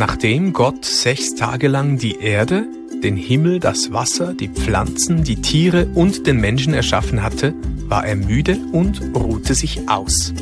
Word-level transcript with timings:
Nachdem 0.00 0.54
Gott 0.54 0.86
sechs 0.86 1.34
Tage 1.34 1.68
lang 1.68 1.98
die 1.98 2.20
Erde, 2.20 2.66
den 3.04 3.16
Himmel, 3.16 3.60
das 3.60 3.92
Wasser, 3.92 4.32
die 4.32 4.48
Pflanzen, 4.48 5.24
die 5.24 5.42
Tiere 5.42 5.88
und 5.94 6.26
den 6.26 6.40
Menschen 6.40 6.72
erschaffen 6.72 7.22
hatte, 7.22 7.52
war 7.86 8.06
er 8.06 8.16
müde 8.16 8.56
und 8.72 9.02
ruhte 9.14 9.54
sich 9.54 9.90
aus. 9.90 10.32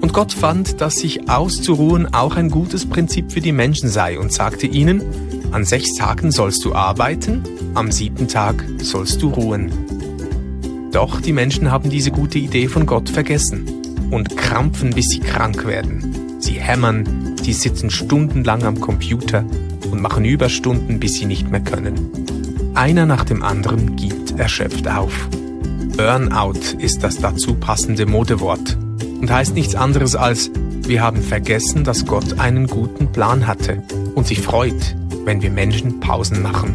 Und 0.00 0.12
Gott 0.12 0.32
fand, 0.32 0.80
dass 0.80 0.96
sich 0.96 1.28
auszuruhen 1.28 2.12
auch 2.12 2.34
ein 2.34 2.50
gutes 2.50 2.84
Prinzip 2.84 3.30
für 3.30 3.40
die 3.40 3.52
Menschen 3.52 3.88
sei 3.88 4.18
und 4.18 4.32
sagte 4.32 4.66
ihnen, 4.66 5.02
an 5.52 5.64
sechs 5.64 5.94
Tagen 5.94 6.32
sollst 6.32 6.64
du 6.64 6.74
arbeiten, 6.74 7.44
am 7.74 7.92
siebten 7.92 8.26
Tag 8.26 8.56
sollst 8.78 9.22
du 9.22 9.28
ruhen. 9.28 9.70
Doch 10.90 11.20
die 11.20 11.32
Menschen 11.32 11.70
haben 11.70 11.90
diese 11.90 12.10
gute 12.10 12.40
Idee 12.40 12.66
von 12.66 12.86
Gott 12.86 13.08
vergessen 13.08 13.70
und 14.10 14.36
krampfen, 14.36 14.90
bis 14.90 15.10
sie 15.10 15.20
krank 15.20 15.64
werden. 15.64 16.40
Sie 16.40 16.54
hämmern, 16.60 17.33
die 17.44 17.52
sitzen 17.52 17.90
stundenlang 17.90 18.64
am 18.64 18.80
Computer 18.80 19.44
und 19.90 20.00
machen 20.00 20.24
Überstunden, 20.24 20.98
bis 20.98 21.14
sie 21.14 21.26
nicht 21.26 21.50
mehr 21.50 21.60
können. 21.60 22.10
Einer 22.74 23.06
nach 23.06 23.24
dem 23.24 23.42
anderen 23.42 23.96
gibt 23.96 24.38
erschöpft 24.38 24.88
auf. 24.88 25.12
Burnout 25.96 26.78
ist 26.78 27.04
das 27.04 27.18
dazu 27.18 27.54
passende 27.54 28.06
Modewort 28.06 28.76
und 29.20 29.30
heißt 29.30 29.54
nichts 29.54 29.74
anderes 29.74 30.16
als, 30.16 30.50
wir 30.86 31.00
haben 31.00 31.22
vergessen, 31.22 31.84
dass 31.84 32.04
Gott 32.04 32.38
einen 32.38 32.66
guten 32.66 33.12
Plan 33.12 33.46
hatte 33.46 33.82
und 34.14 34.26
sich 34.26 34.40
freut, 34.40 34.96
wenn 35.24 35.40
wir 35.40 35.50
Menschen 35.50 36.00
Pausen 36.00 36.42
machen. 36.42 36.74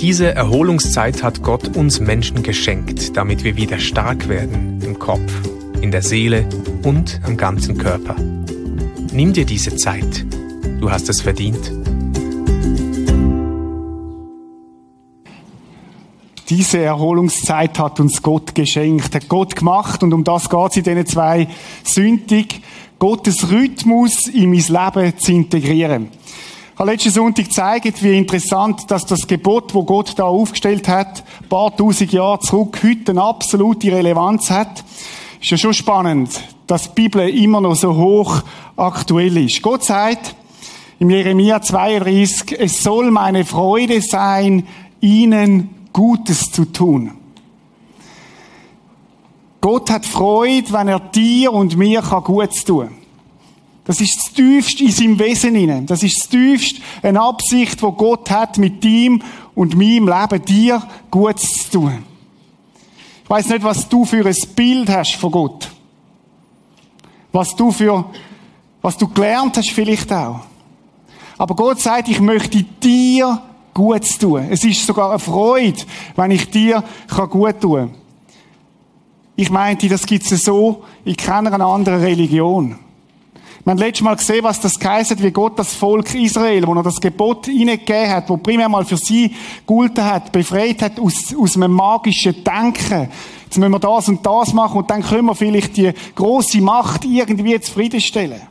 Diese 0.00 0.32
Erholungszeit 0.32 1.22
hat 1.22 1.42
Gott 1.42 1.76
uns 1.76 1.98
Menschen 1.98 2.42
geschenkt, 2.42 3.16
damit 3.16 3.42
wir 3.42 3.56
wieder 3.56 3.78
stark 3.78 4.28
werden 4.28 4.80
im 4.84 4.98
Kopf, 4.98 5.32
in 5.80 5.90
der 5.90 6.02
Seele 6.02 6.46
und 6.84 7.20
am 7.24 7.36
ganzen 7.36 7.78
Körper. 7.78 8.14
Nimm 9.18 9.32
dir 9.32 9.44
diese 9.44 9.74
Zeit. 9.74 10.24
Du 10.80 10.88
hast 10.88 11.08
es 11.08 11.20
verdient. 11.20 11.72
Diese 16.48 16.78
Erholungszeit 16.78 17.76
hat 17.80 17.98
uns 17.98 18.22
Gott 18.22 18.54
geschenkt, 18.54 19.16
hat 19.16 19.28
Gott 19.28 19.56
gemacht 19.56 20.04
und 20.04 20.12
um 20.12 20.22
das 20.22 20.48
geht 20.48 20.70
es 20.70 20.76
in 20.76 20.84
diesen 20.84 21.06
zwei 21.06 21.48
Sündig, 21.82 22.62
Gottes 23.00 23.50
Rhythmus 23.50 24.28
in 24.28 24.52
mein 24.52 24.62
Leben 24.94 25.18
zu 25.18 25.32
integrieren. 25.32 26.10
Ich 26.74 26.78
habe 26.78 26.92
letzten 26.92 27.10
Sonntag 27.10 27.46
gezeigt, 27.46 28.00
wie 28.04 28.16
interessant, 28.16 28.88
dass 28.88 29.04
das 29.04 29.26
Gebot, 29.26 29.74
wo 29.74 29.82
Gott 29.82 30.16
da 30.16 30.26
aufgestellt 30.26 30.86
hat, 30.86 31.24
ein 31.42 31.48
paar 31.48 31.76
tausend 31.76 32.12
Jahre 32.12 32.38
zurück, 32.38 32.78
heute 32.84 33.10
eine 33.10 33.22
absolute 33.24 33.90
Relevanz 33.90 34.48
hat. 34.48 34.84
Ist 35.40 35.50
ja 35.50 35.56
schon 35.56 35.74
spannend, 35.74 36.40
dass 36.68 36.94
die 36.94 37.02
Bibel 37.02 37.28
immer 37.28 37.60
noch 37.60 37.74
so 37.74 37.96
hoch 37.96 38.42
aktuell 38.76 39.36
ist. 39.38 39.62
Gott 39.62 39.84
sagt 39.84 40.36
im 41.00 41.10
Jeremia 41.10 41.60
32, 41.60 42.60
es 42.60 42.82
soll 42.82 43.10
meine 43.10 43.44
Freude 43.44 44.00
sein, 44.02 44.66
ihnen 45.00 45.70
Gutes 45.92 46.52
zu 46.52 46.66
tun. 46.66 47.12
Gott 49.60 49.90
hat 49.90 50.06
Freude, 50.06 50.72
wenn 50.72 50.88
er 50.88 51.00
dir 51.00 51.52
und 51.52 51.76
mir 51.76 52.02
Gutes 52.02 52.64
tun 52.64 52.86
kann. 52.86 52.94
Das 53.84 54.02
ist 54.02 54.18
das 54.18 54.34
Tiefste 54.34 54.84
in 54.84 54.90
seinem 54.90 55.18
Wesen 55.18 55.54
hinein. 55.54 55.86
Das 55.86 56.02
ist 56.02 56.18
das 56.18 56.28
Tiefste, 56.28 56.82
eine 57.02 57.22
Absicht, 57.22 57.82
wo 57.82 57.92
Gott 57.92 58.30
hat, 58.30 58.58
mit 58.58 58.84
ihm 58.84 59.22
und 59.54 59.74
meinem 59.74 60.06
Leben 60.06 60.44
dir 60.44 60.82
Gutes 61.10 61.48
zu 61.70 61.70
tun. 61.70 62.04
Ich 63.24 63.30
weiß 63.30 63.48
nicht, 63.48 63.64
was 63.64 63.88
du 63.88 64.04
für 64.04 64.26
ein 64.26 64.36
Bild 64.54 64.90
hast 64.90 65.14
von 65.14 65.30
Gott. 65.30 65.70
Was 67.32 67.54
du 67.54 67.70
für, 67.70 68.04
was 68.82 68.96
du 68.96 69.08
gelernt 69.08 69.56
hast 69.56 69.70
vielleicht 69.70 70.12
auch. 70.12 70.40
Aber 71.36 71.54
Gott 71.54 71.80
sagt, 71.80 72.08
ich 72.08 72.20
möchte 72.20 72.62
dir 72.62 73.40
Gutes 73.72 74.18
tun. 74.18 74.48
Es 74.50 74.64
ist 74.64 74.84
sogar 74.84 75.10
eine 75.10 75.20
Freude, 75.20 75.80
wenn 76.16 76.32
ich 76.32 76.50
dir 76.50 76.82
gut 77.30 77.60
tun 77.60 77.76
kann. 77.76 77.94
Ich 79.36 79.50
meinte, 79.50 79.88
das 79.88 80.04
gibt 80.04 80.30
es 80.30 80.44
so 80.44 80.82
in 81.04 81.16
keiner 81.16 81.60
anderen 81.60 82.00
Religion. 82.00 82.76
Wir 83.64 83.70
haben 83.72 83.78
letztes 83.78 84.02
Mal 84.02 84.16
gesehen, 84.16 84.42
was 84.42 84.58
das 84.60 84.78
heisst, 84.82 85.22
wie 85.22 85.30
Gott 85.30 85.58
das 85.58 85.74
Volk 85.74 86.14
Israel, 86.14 86.66
wo 86.66 86.74
er 86.74 86.82
das 86.82 87.00
Gebot 87.00 87.46
hineingegeben 87.46 88.08
hat, 88.08 88.28
wo 88.30 88.38
primär 88.38 88.68
mal 88.68 88.84
für 88.84 88.96
sie 88.96 89.32
gegolten 89.66 90.04
hat, 90.04 90.32
befreit 90.32 90.82
hat 90.82 90.98
aus, 90.98 91.34
aus 91.38 91.54
einem 91.54 91.72
magischen 91.72 92.42
Denken. 92.42 93.08
Jetzt 93.48 93.56
müssen 93.56 93.72
wir 93.72 93.78
das 93.78 94.10
und 94.10 94.26
das 94.26 94.52
machen 94.52 94.76
und 94.76 94.90
dann 94.90 95.02
können 95.02 95.24
wir 95.24 95.34
vielleicht 95.34 95.78
die 95.78 95.90
große 96.14 96.60
Macht 96.60 97.06
irgendwie 97.06 97.58
zufriedenstellen. 97.58 98.42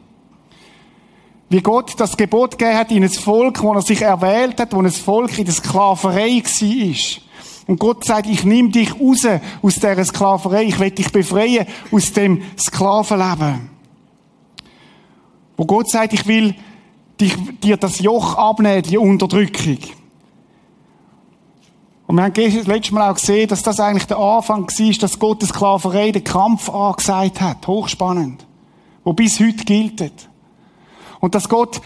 Wie 1.50 1.62
Gott 1.62 1.94
das 2.00 2.18
Gebot 2.18 2.58
gegeben 2.58 2.80
hat 2.80 2.91
in 2.91 3.03
ein 3.03 3.09
Volk, 3.12 3.62
wo 3.62 3.74
er 3.74 3.84
sich 3.84 4.02
erwählt 4.02 4.59
hat, 4.59 4.74
wo 4.74 4.80
ein 4.80 4.90
Volk 4.90 5.38
in 5.38 5.46
der 5.46 5.53
Sklaverei 5.53 6.41
war. 6.41 7.22
Und 7.68 7.80
Gott 7.80 8.06
sagt, 8.06 8.25
ich 8.25 8.44
nehme 8.44 8.69
dich 8.69 9.00
raus 9.00 9.28
aus 9.62 9.75
dieser 9.75 10.03
Sklaverei, 10.03 10.63
ich 10.63 10.80
will 10.80 10.90
dich 10.90 11.12
befreien 11.12 11.68
aus 11.91 12.12
dem 12.14 12.41
Sklavenleben. 12.59 13.69
Wo 15.58 15.66
Gott 15.66 15.91
sagt, 15.91 16.14
ich 16.14 16.25
will 16.25 16.56
dich, 17.22 17.35
dir 17.62 17.78
das 17.78 18.00
Joch 18.00 18.35
abnehmen, 18.35 18.81
die 18.81 18.97
Unterdrückung. 18.97 19.78
Und 22.07 22.16
wir 22.16 22.23
haben 22.23 22.34
das 22.34 22.68
letzte 22.68 22.94
Mal 22.94 23.12
auch 23.12 23.16
gesehen, 23.16 23.50
dass 23.50 23.62
das 23.62 23.81
eigentlich 23.81 24.06
der 24.07 24.18
Anfang 24.18 24.66
war, 24.66 24.97
dass 25.00 25.19
Gott 25.19 25.41
die 25.41 25.45
Sklaverei 25.45 26.12
den 26.12 26.23
Kampf 26.23 26.69
angesagt 26.69 27.41
hat. 27.41 27.68
Hochspannend. 27.68 28.45
Wo 29.03 29.12
bis 29.12 29.41
heute 29.41 29.66
gilt. 29.66 30.12
Und 31.19 31.35
dass 31.35 31.50
Gott 31.50 31.81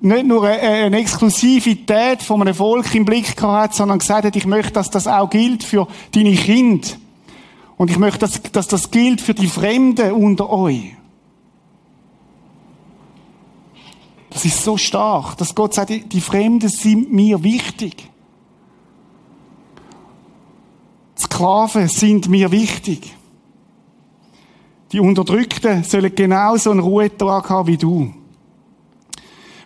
nicht 0.00 0.26
nur 0.26 0.44
eine 0.44 0.98
Exklusivität 0.98 2.22
von 2.22 2.42
einem 2.42 2.54
Volk 2.54 2.94
im 2.94 3.04
Blick 3.04 3.40
hat, 3.42 3.74
sondern 3.74 3.98
gesagt 3.98 4.26
hat, 4.26 4.36
ich 4.36 4.46
möchte, 4.46 4.72
dass 4.72 4.90
das 4.90 5.08
auch 5.08 5.28
gilt 5.28 5.64
für 5.64 5.88
deine 6.12 6.34
Kinder. 6.34 6.88
Und 7.76 7.90
ich 7.90 7.98
möchte, 7.98 8.20
dass, 8.20 8.40
dass 8.42 8.68
das 8.68 8.90
gilt 8.92 9.20
für 9.20 9.34
die 9.34 9.48
Fremden 9.48 10.12
unter 10.12 10.48
euch. 10.48 10.94
Das 14.30 14.44
ist 14.44 14.62
so 14.62 14.76
stark, 14.76 15.36
dass 15.38 15.54
Gott 15.54 15.74
sagt, 15.74 15.90
die 15.90 16.20
Fremden 16.20 16.68
sind 16.68 17.12
mir 17.12 17.42
wichtig. 17.42 18.10
Sklaven 21.18 21.88
sind 21.88 22.28
mir 22.28 22.50
wichtig. 22.50 23.14
Die 24.92 25.00
Unterdrückten 25.00 25.82
sollen 25.82 26.14
genauso 26.14 26.70
einen 26.70 26.80
Ruhetag 26.80 27.50
haben 27.50 27.66
wie 27.66 27.76
du. 27.76 28.12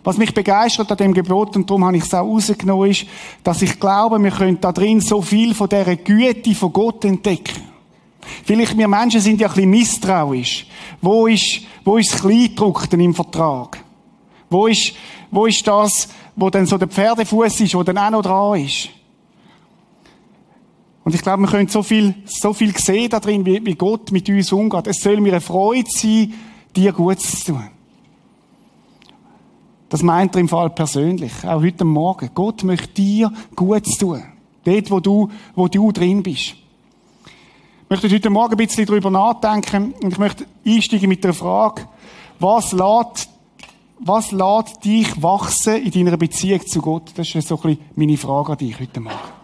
Was 0.03 0.17
mich 0.17 0.33
begeistert 0.33 0.91
an 0.91 0.97
dem 0.97 1.13
Gebot, 1.13 1.55
und 1.55 1.69
darum 1.69 1.85
habe 1.85 1.97
ich 1.97 2.03
es 2.03 2.13
auch 2.13 2.25
rausgenommen, 2.25 2.89
ist, 2.89 3.05
dass 3.43 3.61
ich 3.61 3.79
glaube, 3.79 4.21
wir 4.23 4.31
können 4.31 4.59
da 4.59 4.71
drin 4.71 4.99
so 4.99 5.21
viel 5.21 5.53
von 5.53 5.69
dieser 5.69 5.95
Güte 5.95 6.55
von 6.55 6.73
Gott 6.73 7.05
entdecken. 7.05 7.61
Vielleicht 8.43 8.77
wir 8.77 8.87
Menschen 8.87 9.21
sind 9.21 9.39
ja 9.39 9.47
ein 9.47 9.53
bisschen 9.53 9.69
misstrauisch. 9.69 10.67
Wo 11.01 11.27
ist, 11.27 11.61
wo 11.83 11.97
ist 11.97 12.13
das 12.13 12.21
Kleidruckten 12.21 12.99
im 12.99 13.13
Vertrag? 13.13 13.83
Wo 14.49 14.67
ist, 14.67 14.93
wo 15.29 15.45
ist 15.45 15.67
das, 15.67 16.09
wo 16.35 16.49
dann 16.49 16.65
so 16.65 16.77
der 16.77 16.87
Pferdefuß 16.87 17.61
ist, 17.61 17.75
wo 17.75 17.83
dann 17.83 17.97
auch 17.97 18.09
noch 18.09 18.21
dran 18.21 18.59
ist? 18.59 18.89
Und 21.03 21.15
ich 21.15 21.21
glaube, 21.21 21.43
wir 21.43 21.49
können 21.49 21.67
so 21.67 21.81
viel, 21.81 22.13
so 22.25 22.53
viel 22.53 22.75
sehen 22.77 23.09
da 23.09 23.19
drin, 23.19 23.45
wie, 23.45 23.65
wie 23.65 23.75
Gott 23.75 24.11
mit 24.11 24.29
uns 24.29 24.51
umgeht. 24.51 24.87
Es 24.87 25.01
soll 25.01 25.19
mir 25.19 25.33
eine 25.33 25.41
Freude 25.41 25.89
sein, 25.89 26.33
dir 26.75 26.91
Gutes 26.91 27.43
zu 27.43 27.53
tun. 27.53 27.67
Das 29.89 30.03
meint 30.03 30.35
er 30.35 30.41
im 30.41 30.47
Fall 30.47 30.69
persönlich. 30.69 31.33
Auch 31.43 31.61
heute 31.61 31.83
Morgen. 31.83 32.29
Gott 32.33 32.63
möchte 32.63 32.89
dir 32.89 33.31
Gutes 33.55 33.97
tun. 33.97 34.23
Dort, 34.63 34.91
wo 34.91 34.99
du, 34.99 35.29
wo 35.55 35.67
du 35.67 35.91
drin 35.91 36.21
bist. 36.21 36.55
Ich 36.55 37.89
möchte 37.89 38.09
heute 38.09 38.29
Morgen 38.29 38.53
ein 38.53 38.57
bisschen 38.57 38.85
darüber 38.85 39.09
nachdenken 39.09 39.93
und 40.01 40.13
ich 40.13 40.19
möchte 40.19 40.45
einsteigen 40.65 41.09
mit 41.09 41.23
der 41.23 41.33
Frage, 41.33 41.87
was 42.39 42.71
lädt 42.71 43.27
was 44.03 44.31
lässt 44.31 44.83
dich 44.83 45.21
wachsen 45.21 45.75
in 45.75 45.91
deiner 45.91 46.17
Beziehung 46.17 46.65
zu 46.65 46.81
Gott? 46.81 47.11
Das 47.15 47.35
ist 47.35 47.47
so 47.47 47.55
ein 47.57 47.61
bisschen 47.61 47.85
meine 47.95 48.17
Frage 48.17 48.53
an 48.53 48.57
dich 48.57 48.79
heute 48.79 48.99
Morgen. 48.99 49.40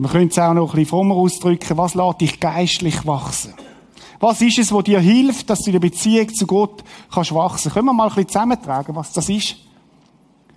Man 0.00 0.10
könnte 0.10 0.32
es 0.32 0.38
auch 0.38 0.54
noch 0.54 0.70
ein 0.70 0.76
bisschen 0.76 0.86
frommer 0.86 1.14
ausdrücken. 1.14 1.76
Was 1.76 1.94
lässt 1.94 2.22
dich 2.22 2.40
geistlich 2.40 3.06
wachsen? 3.06 3.52
Was 4.18 4.40
ist 4.40 4.58
es, 4.58 4.72
was 4.72 4.84
dir 4.84 4.98
hilft, 4.98 5.50
dass 5.50 5.58
du 5.58 5.66
in 5.66 5.72
der 5.72 5.80
Beziehung 5.80 6.32
zu 6.32 6.46
Gott 6.46 6.82
kannst 7.12 7.34
wachsen? 7.34 7.70
Können 7.70 7.84
wir 7.84 7.92
mal 7.92 8.04
ein 8.04 8.08
bisschen 8.08 8.28
zusammentragen, 8.28 8.96
was 8.96 9.12
das 9.12 9.28
ist? 9.28 9.56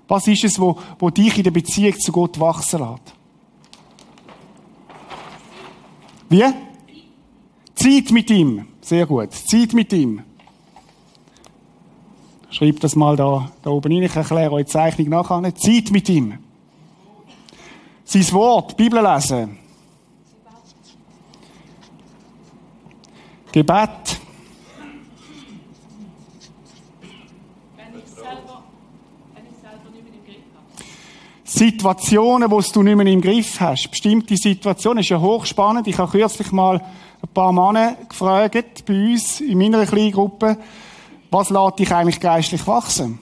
Was 0.07 0.27
ist 0.27 0.45
es, 0.45 0.57
wo, 0.57 0.77
wo 0.97 1.09
dich 1.09 1.37
in 1.37 1.43
der 1.43 1.51
Beziehung 1.51 1.99
zu 1.99 2.13
Gott 2.13 2.39
wachsen 2.39 2.79
lässt? 2.79 3.13
Wie? 6.29 6.43
Zeit 7.75 8.11
mit 8.11 8.29
ihm. 8.29 8.65
Sehr 8.79 9.05
gut. 9.05 9.33
Zeit 9.33 9.73
mit 9.73 9.91
ihm. 9.91 10.21
Schreibt 12.49 12.81
das 12.81 12.95
mal 12.95 13.17
da, 13.17 13.51
da 13.61 13.71
oben 13.71 13.91
rein. 13.91 14.03
Ich 14.03 14.15
erkläre 14.15 14.53
euch 14.53 14.67
die 14.67 14.71
Zeichnung 14.71 15.09
nachher. 15.09 15.53
Zeit 15.55 15.91
mit 15.91 16.07
ihm. 16.07 16.37
Sein 18.05 18.31
Wort, 18.31 18.77
Bibel 18.77 19.01
lesen. 19.01 19.57
Gebet. 23.51 23.89
Situationen, 31.44 32.50
wo 32.50 32.59
du 32.61 32.81
nicht 32.81 32.95
mehr 32.95 33.05
im 33.05 33.21
Griff 33.21 33.59
hast. 33.59 33.91
Bestimmte 33.91 34.35
Situationen, 34.35 34.97
das 34.97 35.05
ist 35.05 35.09
ja 35.11 35.19
hochspannend. 35.19 35.88
Ich 35.88 35.97
habe 35.97 36.11
kürzlich 36.11 36.51
mal 36.51 36.77
ein 37.21 37.29
paar 37.33 37.53
Männer 37.53 37.95
gefragt, 38.09 38.85
bei 38.85 39.11
uns, 39.11 39.39
in 39.39 39.57
meiner 39.59 39.85
kleinen 39.85 40.11
Gruppe, 40.11 40.57
was 41.29 41.51
lässt 41.51 41.79
dich 41.79 41.94
eigentlich 41.94 42.19
geistlich 42.19 42.65
wachsen? 42.65 43.19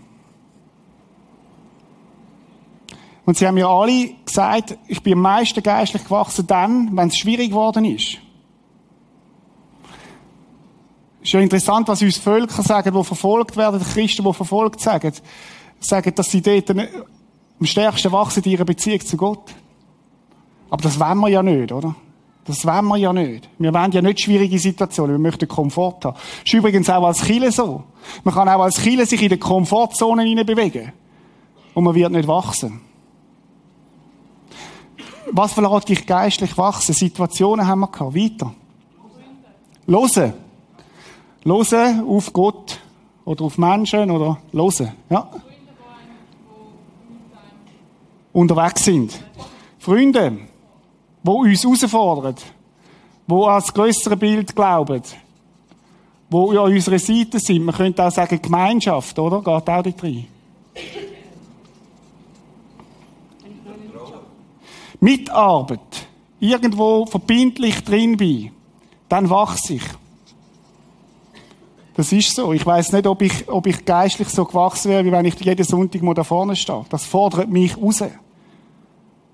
Und 3.32 3.38
sie 3.38 3.48
haben 3.48 3.56
mir 3.56 3.70
alle 3.70 4.10
gesagt, 4.26 4.78
ich 4.90 5.02
bin 5.02 5.14
am 5.14 5.22
meisten 5.22 5.64
geistlich 5.64 6.04
gewachsen 6.04 6.46
dann, 6.48 6.98
wenn 6.98 7.08
es 7.08 7.18
schwierig 7.18 7.52
geworden 7.52 7.86
ist. 7.86 8.18
Ist 11.22 11.32
ja 11.32 11.40
interessant, 11.40 11.88
was 11.88 12.02
uns 12.02 12.18
Völker 12.18 12.62
sagen, 12.62 12.94
die 12.94 13.04
verfolgt 13.06 13.56
werden, 13.56 13.80
die 13.80 13.90
Christen, 13.90 14.26
die 14.26 14.34
verfolgt 14.34 14.82
sagen, 14.82 15.14
sagen, 15.80 16.14
dass 16.14 16.30
sie 16.30 16.42
dort 16.42 16.72
am 16.72 16.86
stärksten 17.62 18.12
wachsen 18.12 18.44
in 18.44 18.52
ihrer 18.52 18.66
Beziehung 18.66 19.00
zu 19.00 19.16
Gott. 19.16 19.54
Aber 20.70 20.84
das 20.84 21.00
wollen 21.00 21.20
wir 21.20 21.30
ja 21.30 21.42
nicht, 21.42 21.72
oder? 21.72 21.96
Das 22.44 22.66
wollen 22.66 22.86
wir 22.88 22.98
ja 22.98 23.14
nicht. 23.14 23.48
Wir 23.60 23.74
wollen 23.74 23.94
ja 23.94 24.02
nicht 24.02 24.20
schwierige 24.20 24.60
Situationen. 24.60 25.16
Wir 25.16 25.20
möchten 25.22 25.48
Komfort 25.48 26.04
haben. 26.04 26.18
Das 26.18 26.44
ist 26.48 26.54
übrigens 26.54 26.90
auch 26.90 27.06
als 27.06 27.24
Chile 27.24 27.54
so. 27.54 27.86
Man 28.26 28.36
kann 28.36 28.50
auch 28.50 28.64
als 28.64 28.84
Chile 28.84 29.06
sich 29.06 29.22
in 29.24 29.30
der 29.30 29.40
Komfortzone 29.40 30.44
bewegen. 30.44 30.92
Und 31.74 31.86
man 31.86 31.96
wird 31.96 32.12
nicht 32.12 32.28
wachsen. 32.28 32.91
Was 35.34 35.54
verlässt 35.54 35.88
dich 35.88 36.06
geistlich 36.06 36.58
wachsen? 36.58 36.94
Situationen 36.94 37.66
haben 37.66 37.80
wir 37.80 37.88
gehabt. 37.88 38.16
Weiter. 38.16 38.54
Losen. 39.88 40.34
Losen 41.44 42.06
auf 42.08 42.34
Gott 42.34 42.80
oder 43.24 43.46
auf 43.46 43.58
Menschen 43.58 44.12
oder 44.12 44.38
losen. 44.52 44.92
Ja. 45.10 45.30
Unterwegs 48.34 48.84
sind. 48.84 49.24
Freunde, 49.80 50.38
wo 51.24 51.42
uns 51.42 51.64
herausfordern, 51.64 52.36
wo 53.26 53.46
an 53.46 53.60
das 53.62 53.74
grössere 53.74 54.18
Bild 54.18 54.56
glauben, 54.56 55.02
wo 56.30 56.52
an 56.52 56.72
unserer 56.74 57.00
Seite 57.00 57.40
sind. 57.40 57.64
Man 57.64 57.76
könnte 57.76 58.04
auch 58.06 58.12
sagen 58.12 58.42
Gemeinschaft, 58.42 59.18
oder? 59.18 59.40
Geht 59.40 59.48
auch 59.48 59.84
dort 59.84 60.04
rein. 60.04 60.28
Mitarbeit, 65.02 66.08
irgendwo 66.40 67.06
verbindlich 67.06 67.84
drin 67.84 68.16
bin, 68.16 68.52
dann 69.10 69.30
wachse 69.30 69.74
ich. 69.74 69.84
Das 71.96 72.12
ist 72.14 72.36
so. 72.36 72.54
Ich 72.54 72.66
weiß 72.66 72.94
nicht, 72.94 73.06
ob 73.08 73.22
ich, 73.22 73.50
ob 73.50 73.68
ich 73.68 73.84
geistlich 73.84 74.30
so 74.30 74.46
gewachsen 74.46 74.92
wäre, 74.92 75.04
wie 75.04 75.12
wenn 75.12 75.26
ich 75.26 75.40
jeden 75.42 75.66
Sonntag 75.66 76.02
mal 76.02 76.14
da 76.14 76.24
vorne 76.24 76.56
stehe. 76.56 76.86
Das 76.90 77.04
fordert 77.04 77.50
mich 77.50 77.76
raus. 77.78 78.04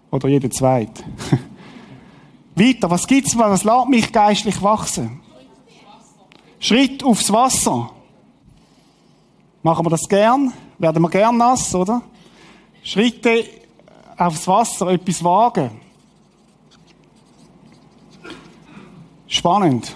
Oder 0.09 0.29
jeden 0.29 0.51
zweit. 0.51 1.03
Weiter, 2.55 2.89
was 2.89 3.05
gibt's 3.05 3.37
Was 3.37 3.63
lässt 3.63 3.87
mich 3.89 4.11
geistlich 4.11 4.61
wachsen? 4.61 5.19
Schritt 6.59 7.03
aufs 7.03 7.31
Wasser. 7.31 7.91
Machen 9.61 9.85
wir 9.85 9.91
das 9.91 10.07
gern? 10.07 10.51
Werden 10.79 11.03
wir 11.03 11.09
gern 11.09 11.37
nass, 11.37 11.75
oder? 11.75 12.01
Schritte 12.83 13.43
aufs 14.17 14.47
Wasser, 14.47 14.87
etwas 14.87 15.23
wagen. 15.23 15.79
Spannend. 19.27 19.95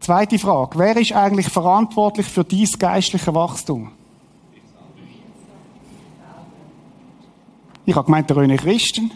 Zweite 0.00 0.38
Frage. 0.38 0.78
Wer 0.78 0.96
ist 0.96 1.12
eigentlich 1.12 1.48
verantwortlich 1.48 2.26
für 2.26 2.44
dies 2.44 2.78
geistliche 2.78 3.34
Wachstum? 3.34 3.92
Ich 7.84 7.94
habe 7.94 8.06
gemeint, 8.06 8.30
der 8.30 8.36
René 8.36 8.56
Christen. 8.56 9.10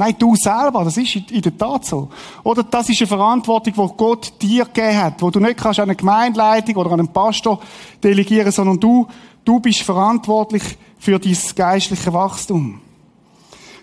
Nein, 0.00 0.16
du 0.18 0.34
selber, 0.34 0.82
das 0.82 0.96
ist 0.96 1.14
in 1.30 1.42
der 1.42 1.58
Tat 1.58 1.84
so. 1.84 2.08
Oder 2.42 2.62
das 2.62 2.88
ist 2.88 3.02
eine 3.02 3.06
Verantwortung, 3.06 3.74
die 3.74 3.96
Gott 3.98 4.32
dir 4.40 4.64
gegeben 4.64 4.96
hat, 4.96 5.20
wo 5.20 5.28
du 5.28 5.40
nicht 5.40 5.58
kannst 5.58 5.78
an 5.78 5.90
eine 5.90 5.94
Gemeindeleitung 5.94 6.76
oder 6.76 6.92
an 6.92 7.00
einen 7.00 7.12
Pastor 7.12 7.60
delegieren, 8.02 8.50
sondern 8.50 8.80
du, 8.80 9.06
du 9.44 9.60
bist 9.60 9.82
verantwortlich 9.82 10.62
für 10.98 11.18
dein 11.18 11.36
geistliche 11.54 12.14
Wachstum. 12.14 12.80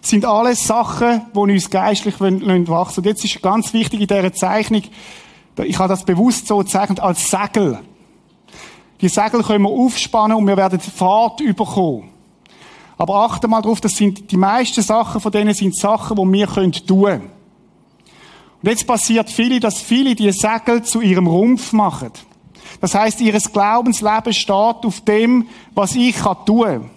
Das 0.01 0.09
sind 0.09 0.25
alles 0.25 0.65
Sachen, 0.65 1.21
die 1.35 1.37
uns 1.37 1.69
geistlich 1.69 2.19
wachsen 2.19 2.99
Und 3.01 3.05
jetzt 3.05 3.23
ist 3.23 3.39
ganz 3.43 3.71
wichtig 3.73 4.01
in 4.01 4.07
dieser 4.07 4.33
Zeichnung, 4.33 4.81
ich 5.65 5.77
habe 5.77 5.89
das 5.89 6.03
bewusst 6.03 6.47
so 6.47 6.57
gezeichnet, 6.57 6.99
als 6.99 7.29
Segel. 7.29 7.77
Die 9.01 9.09
Segel 9.09 9.43
können 9.43 9.65
wir 9.65 9.69
aufspannen 9.69 10.35
und 10.35 10.47
wir 10.47 10.57
werden 10.57 10.79
Fahrt 10.79 11.41
überkommen. 11.41 12.16
Aber 12.97 13.15
achte 13.15 13.47
mal 13.47 13.61
drauf, 13.61 13.79
das 13.79 13.94
sind 13.94 14.31
die 14.31 14.38
meisten 14.38 14.81
Sachen 14.81 15.21
von 15.21 15.31
denen 15.31 15.53
sind 15.53 15.75
Sachen, 15.77 16.17
die 16.17 16.33
wir 16.33 16.47
tun 16.47 16.71
können. 16.71 17.29
Und 18.61 18.69
jetzt 18.69 18.88
passiert 18.88 19.29
viele, 19.29 19.59
dass 19.59 19.79
viele 19.79 20.15
die 20.15 20.31
Segel 20.31 20.81
zu 20.83 21.01
ihrem 21.01 21.27
Rumpf 21.27 21.73
machen. 21.73 22.11
Das 22.81 22.95
heißt, 22.95 23.21
ihres 23.21 23.51
Glaubensleben 23.51 24.33
steht 24.33 24.51
auf 24.51 25.01
dem, 25.01 25.47
was 25.73 25.95
ich 25.95 26.15
kann 26.15 26.38
tun. 26.45 26.89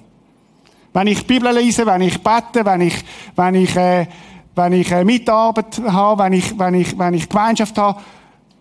Wenn 0.93 1.07
ich 1.07 1.27
Bibel 1.27 1.53
lese, 1.55 1.87
wenn 1.87 2.01
ich 2.01 2.21
bete, 2.23 2.65
wenn 2.65 2.81
ich, 2.81 2.95
wenn 3.37 3.55
ich, 3.55 3.77
äh, 3.77 4.07
wenn 4.55 4.73
ich 4.73 4.91
äh, 4.91 5.05
Mitarbeit 5.05 5.81
habe, 5.87 6.25
wenn 6.25 6.33
ich, 6.33 6.59
wenn 6.59 6.75
ich, 6.75 6.99
wenn 6.99 7.15
ich 7.15 7.29
Gemeinschaft 7.29 7.79
habe, 7.79 8.01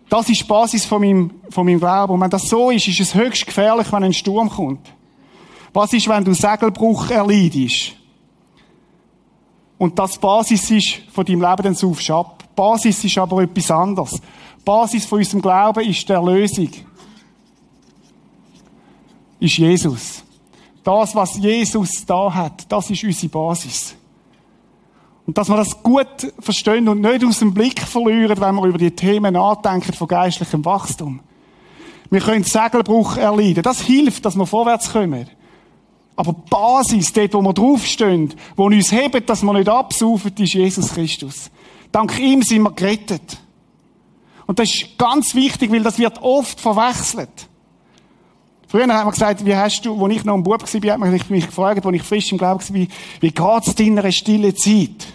das 0.08 0.28
ist 0.28 0.40
die 0.40 0.44
Basis 0.44 0.84
von 0.84 1.00
meinem, 1.00 1.30
von 1.50 1.66
meinem 1.66 1.80
Glauben. 1.80 2.14
Und 2.14 2.20
wenn 2.20 2.30
das 2.30 2.48
so 2.48 2.70
ist, 2.70 2.86
ist 2.86 3.00
es 3.00 3.14
höchst 3.14 3.46
gefährlich, 3.46 3.92
wenn 3.92 4.04
ein 4.04 4.12
Sturm 4.12 4.48
kommt. 4.48 4.80
Was 5.72 5.92
ist, 5.92 6.08
wenn 6.08 6.24
du 6.24 6.34
Segelbruch 6.34 7.10
erleidest? 7.10 7.92
Und 9.78 9.98
das 9.98 10.18
Basis 10.18 10.70
ist 10.70 11.00
von 11.12 11.24
deinem 11.24 11.40
Leben, 11.40 11.62
dann 11.62 11.74
saufst 11.74 12.10
ab. 12.10 12.44
Basis 12.54 13.02
ist 13.04 13.16
aber 13.16 13.42
etwas 13.42 13.70
anderes. 13.70 14.20
Basis 14.64 15.06
von 15.06 15.20
unserem 15.20 15.40
Glauben 15.40 15.84
ist 15.84 16.06
die 16.08 16.12
Erlösung. 16.12 16.68
Ist 19.38 19.56
Jesus. 19.56 20.22
Das, 20.84 21.14
was 21.14 21.36
Jesus 21.38 22.04
da 22.04 22.32
hat, 22.32 22.70
das 22.70 22.90
ist 22.90 23.04
unsere 23.04 23.28
Basis. 23.28 23.94
Und 25.26 25.38
dass 25.38 25.48
wir 25.48 25.56
das 25.56 25.82
gut 25.82 26.32
verstehen 26.40 26.88
und 26.88 27.00
nicht 27.00 27.24
aus 27.24 27.38
dem 27.38 27.54
Blick 27.54 27.80
verlieren, 27.80 28.40
wenn 28.40 28.56
wir 28.56 28.64
über 28.64 28.78
die 28.78 28.90
Themen 28.90 29.34
nachdenken 29.34 29.92
von 29.92 30.08
geistlichem 30.08 30.64
Wachstum. 30.64 31.20
Wir 32.10 32.20
können 32.20 32.44
Segelbruch 32.44 33.16
erleiden. 33.16 33.62
Das 33.62 33.80
hilft, 33.80 34.24
dass 34.24 34.36
wir 34.36 34.46
vorwärts 34.46 34.92
kommen. 34.92 35.30
Aber 36.20 36.34
die 36.34 36.50
Basis, 36.50 37.14
dort, 37.14 37.32
wo 37.32 37.40
wir 37.40 37.54
draufstehen, 37.54 38.34
wo 38.54 38.66
uns 38.66 38.92
hebt, 38.92 39.30
dass 39.30 39.42
wir 39.42 39.54
nicht 39.54 39.70
absaufen, 39.70 40.30
ist 40.36 40.52
Jesus 40.52 40.92
Christus. 40.92 41.50
Dank 41.90 42.18
ihm 42.18 42.42
sind 42.42 42.60
wir 42.60 42.72
gerettet. 42.72 43.38
Und 44.44 44.58
das 44.58 44.68
ist 44.68 44.98
ganz 44.98 45.34
wichtig, 45.34 45.72
weil 45.72 45.82
das 45.82 45.98
wird 45.98 46.20
oft 46.20 46.60
verwechselt. 46.60 47.48
Früher 48.68 48.82
hat 48.82 49.04
man 49.04 49.12
gesagt, 49.12 49.46
wie 49.46 49.56
hast 49.56 49.80
du, 49.86 50.04
als 50.04 50.14
ich 50.14 50.24
noch 50.26 50.34
ein 50.34 50.42
Bub 50.42 50.60
war, 50.60 50.92
hat 50.92 51.00
man 51.00 51.10
mich 51.10 51.46
gefragt, 51.46 51.86
als 51.86 51.96
ich 51.96 52.02
frisch 52.02 52.32
im 52.32 52.36
Glauben 52.36 52.60
war, 52.60 52.86
wie, 53.20 53.30
geht's 53.30 53.74
deiner 53.74 54.12
stille 54.12 54.54
Zeit? 54.54 55.06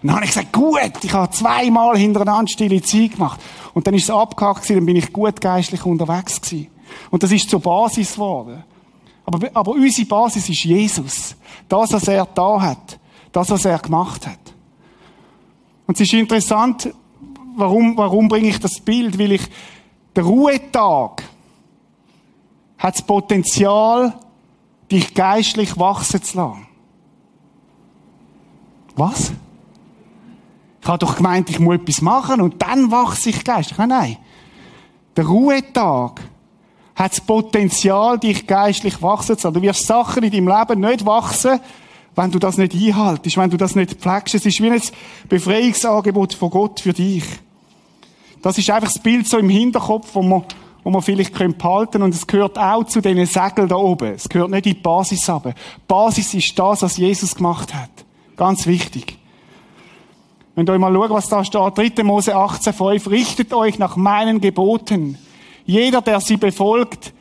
Und 0.00 0.08
dann 0.08 0.14
habe 0.14 0.24
ich 0.24 0.30
gesagt, 0.30 0.54
gut, 0.54 1.04
ich 1.04 1.12
habe 1.12 1.30
zweimal 1.34 1.98
hintereinander 1.98 2.50
stille 2.50 2.80
Zeit 2.80 3.12
gemacht. 3.12 3.40
Und 3.74 3.86
dann 3.86 3.92
ist 3.92 4.04
es 4.04 4.10
abgehakt 4.10 4.70
dann 4.70 4.86
bin 4.86 4.96
ich 4.96 5.12
gut 5.12 5.38
geistlich 5.38 5.84
unterwegs 5.84 6.40
gewesen. 6.40 6.68
Und 7.10 7.22
das 7.22 7.30
ist 7.30 7.50
zur 7.50 7.60
Basis 7.60 8.14
geworden. 8.14 8.64
Aber, 9.28 9.50
aber 9.52 9.72
unsere 9.72 10.08
Basis 10.08 10.48
ist 10.48 10.64
Jesus. 10.64 11.36
Das, 11.68 11.92
was 11.92 12.08
er 12.08 12.24
da 12.24 12.60
hat. 12.62 12.98
Das, 13.30 13.50
was 13.50 13.66
er 13.66 13.78
gemacht 13.78 14.26
hat. 14.26 14.38
Und 15.86 15.96
es 15.96 16.00
ist 16.00 16.14
interessant, 16.14 16.88
warum, 17.54 17.94
warum 17.98 18.28
bringe 18.28 18.48
ich 18.48 18.58
das 18.58 18.80
Bild? 18.80 19.18
Weil 19.18 19.32
ich, 19.32 19.42
der 20.16 20.24
Ruhetag 20.24 21.22
hat 22.78 22.94
das 22.94 23.02
Potenzial, 23.02 24.18
dich 24.90 25.12
geistlich 25.12 25.78
wachsen 25.78 26.22
zu 26.22 26.38
lassen. 26.38 26.66
Was? 28.96 29.32
Ich 30.80 30.88
habe 30.88 30.98
doch 30.98 31.16
gemeint, 31.16 31.50
ich 31.50 31.60
muss 31.60 31.74
etwas 31.74 32.00
machen 32.00 32.40
und 32.40 32.62
dann 32.62 32.90
wachse 32.90 33.28
ich 33.28 33.44
geistlich. 33.44 33.76
Nein, 33.76 33.90
nein. 33.90 34.16
Der 35.18 35.26
Ruhetag 35.26 36.22
hat 36.98 37.12
das 37.12 37.20
Potenzial, 37.20 38.18
dich 38.18 38.46
geistlich 38.46 39.00
wachsen 39.00 39.38
zu 39.38 39.46
lassen. 39.48 39.54
Du 39.54 39.62
wirst 39.62 39.86
Sachen 39.86 40.24
in 40.24 40.32
deinem 40.32 40.48
Leben 40.48 40.80
nicht 40.80 41.06
wachsen, 41.06 41.60
wenn 42.16 42.32
du 42.32 42.40
das 42.40 42.58
nicht 42.58 42.74
einhaltest, 42.74 43.36
wenn 43.36 43.50
du 43.50 43.56
das 43.56 43.76
nicht 43.76 43.94
pflegst. 43.94 44.34
Es 44.34 44.44
ist 44.44 44.60
wie 44.60 44.68
ein 44.68 44.82
Befreiungsangebot 45.28 46.34
von 46.34 46.50
Gott 46.50 46.80
für 46.80 46.92
dich. 46.92 47.22
Das 48.42 48.58
ist 48.58 48.68
einfach 48.70 48.92
das 48.92 49.00
Bild 49.00 49.28
so 49.28 49.38
im 49.38 49.48
Hinterkopf, 49.48 50.08
wo 50.12 50.22
man, 50.22 50.42
wo 50.82 50.90
man 50.90 51.00
vielleicht 51.00 51.32
behalten 51.32 51.92
können. 51.92 52.04
Und 52.04 52.14
es 52.14 52.26
gehört 52.26 52.58
auch 52.58 52.82
zu 52.82 53.00
diesen 53.00 53.26
Segeln 53.26 53.68
da 53.68 53.76
oben. 53.76 54.14
Es 54.14 54.28
gehört 54.28 54.50
nicht 54.50 54.66
in 54.66 54.74
die 54.74 54.80
Basis 54.80 55.30
aber. 55.30 55.54
Basis 55.86 56.34
ist 56.34 56.58
das, 56.58 56.82
was 56.82 56.96
Jesus 56.96 57.36
gemacht 57.36 57.72
hat. 57.74 57.90
Ganz 58.36 58.66
wichtig. 58.66 59.18
Wenn 60.56 60.68
euch 60.68 60.78
mal 60.80 60.92
schaut, 60.92 61.10
was 61.10 61.28
da 61.28 61.44
steht, 61.44 61.98
3. 61.98 62.02
Mose 62.02 62.34
18,5, 62.34 63.08
richtet 63.08 63.54
euch 63.54 63.78
nach 63.78 63.94
meinen 63.94 64.40
Geboten 64.40 65.16
jeder, 65.68 66.02
der 66.02 66.20
sie 66.20 66.36
befolgt, 66.36 67.12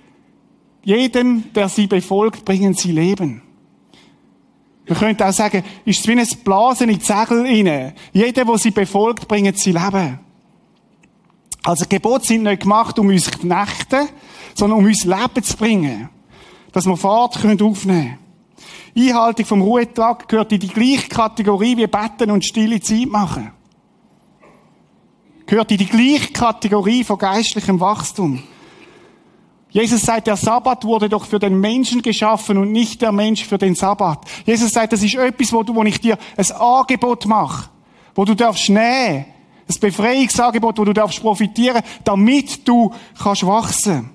Jedem, 0.87 1.51
der 1.53 1.67
sie 1.67 1.85
befolgt, 1.85 2.45
bringen 2.45 2.73
sie 2.73 2.93
Leben. 2.93 3.41
Wir 4.85 4.95
könnten 4.95 5.21
auch 5.21 5.33
sagen, 5.33 5.61
ist 5.83 5.99
es 5.99 6.07
wie 6.07 6.17
ein 6.17 6.25
Blasen 6.45 6.87
in 6.87 6.97
die 6.97 7.03
Segel 7.03 7.41
rein. 7.41 7.93
Jeder, 8.13 8.45
der 8.45 8.57
sie 8.57 8.71
befolgt, 8.71 9.27
bringt 9.27 9.59
sie 9.59 9.73
Leben. 9.73 10.17
Also 11.65 11.83
Gebote 11.89 12.27
sind 12.27 12.43
nicht 12.43 12.61
gemacht, 12.61 12.97
um 12.99 13.09
uns 13.09 13.25
zu 13.25 13.31
knechten, 13.31 14.07
sondern 14.55 14.79
um 14.79 14.85
uns 14.85 15.03
Leben 15.03 15.43
zu 15.43 15.57
bringen. 15.57 16.07
Dass 16.71 16.85
wir 16.85 16.95
Fahrt 16.95 17.35
aufnehmen 17.35 17.57
können. 17.57 18.17
Einhaltung 18.95 19.45
vom 19.45 19.61
Ruhetag 19.63 20.29
gehört 20.29 20.53
in 20.53 20.61
die 20.61 20.69
gleiche 20.69 21.09
Kategorie 21.09 21.75
wie 21.75 21.87
Betten 21.87 22.31
und 22.31 22.45
stille 22.45 22.79
Zeit 22.79 23.07
machen. 23.07 23.51
Gehört 25.47 25.71
in 25.71 25.77
die 25.77 25.85
gleiche 25.85 26.33
Kategorie 26.33 27.03
von 27.03 27.17
geistlichem 27.17 27.79
Wachstum. 27.79 28.43
Jesus 29.69 30.01
sagt, 30.01 30.27
der 30.27 30.35
Sabbat 30.35 30.83
wurde 30.83 31.09
doch 31.09 31.25
für 31.25 31.39
den 31.39 31.59
Menschen 31.59 32.01
geschaffen 32.01 32.57
und 32.57 32.71
nicht 32.71 33.01
der 33.01 33.11
Mensch 33.11 33.45
für 33.45 33.57
den 33.57 33.75
Sabbat. 33.75 34.25
Jesus 34.45 34.71
sagt, 34.71 34.93
das 34.93 35.03
ist 35.03 35.15
etwas, 35.15 35.53
wo, 35.53 35.63
du, 35.63 35.73
wo 35.73 35.83
ich 35.83 35.99
dir 35.99 36.17
ein 36.35 36.51
Angebot 36.51 37.25
mache, 37.25 37.69
wo 38.13 38.25
du 38.25 38.33
darfst 38.33 38.69
nehmen. 38.69 39.25
Ein 39.69 39.79
Befreiungsangebot, 39.81 40.77
wo 40.77 40.85
du 40.85 40.93
darfst 40.93 41.21
profitieren, 41.21 41.81
damit 42.03 42.67
du 42.67 42.93
kannst 43.21 43.45
wachsen. 43.45 44.09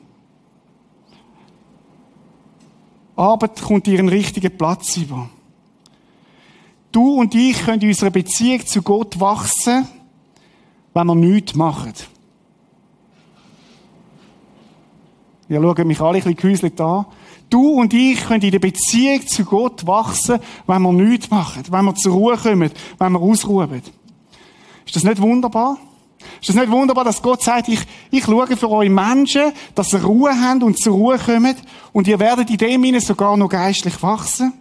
Arbeit 3.16 3.60
kommt 3.60 3.86
ihren 3.86 4.08
richtigen 4.08 4.56
Platz 4.56 4.96
über. 4.96 5.28
Du 6.90 7.20
und 7.20 7.34
ich 7.34 7.64
können 7.64 7.80
in 7.82 7.88
unserer 7.88 8.10
Beziehung 8.10 8.66
zu 8.66 8.82
Gott 8.82 9.20
wachsen, 9.20 9.86
wenn 10.94 11.06
wir 11.06 11.14
nichts 11.14 11.54
machen. 11.54 11.92
Ihr 15.48 15.60
schaut 15.60 15.84
mich 15.84 16.00
alle 16.00 16.18
ein 16.18 16.24
bisschen 16.24 16.36
gehäuselt 16.36 16.80
an. 16.80 17.06
Du 17.50 17.80
und 17.80 17.92
ich 17.92 18.24
können 18.24 18.42
in 18.42 18.50
der 18.50 18.58
Beziehung 18.58 19.26
zu 19.26 19.44
Gott 19.44 19.86
wachsen, 19.86 20.38
wenn 20.66 20.82
wir 20.82 20.92
nichts 20.92 21.30
machen, 21.30 21.64
wenn 21.68 21.84
wir 21.84 21.94
zur 21.94 22.14
Ruhe 22.14 22.36
kommen, 22.38 22.70
wenn 22.98 23.12
wir 23.12 23.20
ausruhen. 23.20 23.82
Ist 24.86 24.96
das 24.96 25.04
nicht 25.04 25.20
wunderbar? 25.20 25.76
Ist 26.40 26.48
das 26.48 26.56
nicht 26.56 26.70
wunderbar, 26.70 27.04
dass 27.04 27.20
Gott 27.20 27.42
sagt, 27.42 27.68
ich, 27.68 27.80
ich 28.10 28.24
schaue 28.24 28.56
für 28.56 28.70
eure 28.70 28.88
Menschen, 28.88 29.52
dass 29.74 29.92
ihr 29.92 30.02
Ruhe 30.02 30.30
habt 30.30 30.62
und 30.62 30.78
zur 30.78 30.94
Ruhe 30.94 31.18
kommt 31.18 31.56
und 31.92 32.08
ihr 32.08 32.18
werdet 32.18 32.48
in 32.48 32.56
dem 32.56 32.82
Sinne 32.82 33.00
sogar 33.00 33.36
noch 33.36 33.48
geistlich 33.48 34.02
wachsen? 34.02 34.52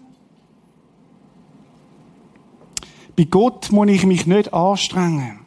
Bei 3.15 3.23
Gott 3.25 3.71
muss 3.71 3.89
ich 3.89 4.05
mich 4.05 4.25
nicht 4.25 4.53
anstrengen. 4.53 5.40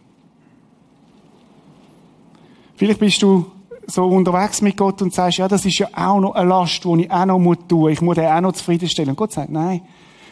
Vielleicht 2.76 3.00
bist 3.00 3.22
du 3.22 3.46
so 3.86 4.06
unterwegs 4.06 4.60
mit 4.62 4.76
Gott 4.76 5.02
und 5.02 5.12
sagst, 5.12 5.38
ja, 5.38 5.48
das 5.48 5.64
ist 5.64 5.78
ja 5.78 5.88
auch 5.94 6.20
noch 6.20 6.34
eine 6.34 6.48
Last, 6.48 6.84
die 6.84 7.02
ich 7.02 7.10
auch 7.10 7.26
noch 7.26 7.38
tun 7.38 7.80
muss. 7.80 7.92
Ich 7.92 8.00
muss 8.00 8.16
den 8.16 8.26
auch 8.26 8.40
noch 8.40 8.52
zufriedenstellen. 8.52 9.10
Und 9.10 9.16
Gott 9.16 9.32
sagt, 9.32 9.50
nein. 9.50 9.82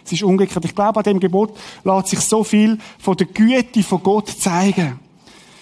Es 0.04 0.12
ist 0.12 0.22
umgekehrt. 0.22 0.64
Ich 0.64 0.74
glaube, 0.74 0.98
an 0.98 1.04
dem 1.04 1.20
Gebot 1.20 1.56
lässt 1.84 2.08
sich 2.08 2.20
so 2.20 2.42
viel 2.42 2.78
von 2.98 3.16
der 3.16 3.26
Güte 3.26 3.82
von 3.82 4.02
Gott 4.02 4.28
zeigen. 4.28 4.98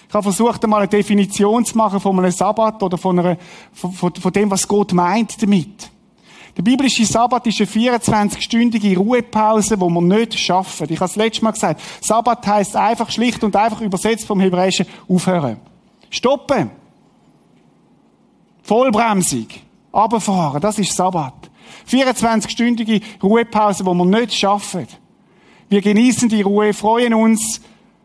Ich 0.07 0.13
habe 0.13 0.23
versucht, 0.23 0.63
einmal 0.63 0.81
eine 0.81 0.89
Definition 0.89 1.63
zu 1.63 1.77
machen 1.77 1.99
von 1.99 2.17
einem 2.17 2.31
Sabbat 2.31 2.81
oder 2.83 2.97
von, 2.97 3.19
einer, 3.19 3.37
von, 3.71 3.93
von, 3.93 4.13
von 4.13 4.33
dem, 4.33 4.49
was 4.51 4.67
Gott 4.67 4.93
meint 4.93 5.41
damit. 5.41 5.89
Der 6.57 6.63
biblische 6.63 7.05
Sabbat 7.05 7.47
ist 7.47 7.61
eine 7.61 7.69
24-stündige 7.69 8.97
Ruhepause, 8.97 9.79
wo 9.79 9.89
man 9.89 10.07
nicht 10.07 10.37
schaffen. 10.37 10.87
Ich 10.89 10.99
habe 10.99 11.09
es 11.09 11.15
letztes 11.15 11.41
Mal 11.41 11.51
gesagt. 11.51 11.81
Sabbat 12.01 12.45
heißt 12.45 12.75
einfach 12.75 13.09
schlicht 13.09 13.41
und 13.43 13.55
einfach 13.55 13.79
übersetzt 13.79 14.25
vom 14.25 14.41
Hebräischen 14.41 14.85
aufhören. 15.07 15.57
Stoppen. 16.11 16.69
Vollbremsung. 18.61 19.47
Abfahren. 19.91 20.61
Das 20.61 20.77
ist 20.77 20.95
Sabbat. 20.95 21.49
24-stündige 21.89 23.01
Ruhepause, 23.23 23.85
wo 23.85 23.93
wir 23.93 24.05
nicht 24.05 24.33
schaffen. 24.33 24.87
Wir 25.69 25.81
genießen 25.81 26.29
die 26.29 26.41
Ruhe, 26.41 26.73
freuen 26.73 27.13
uns 27.13 27.61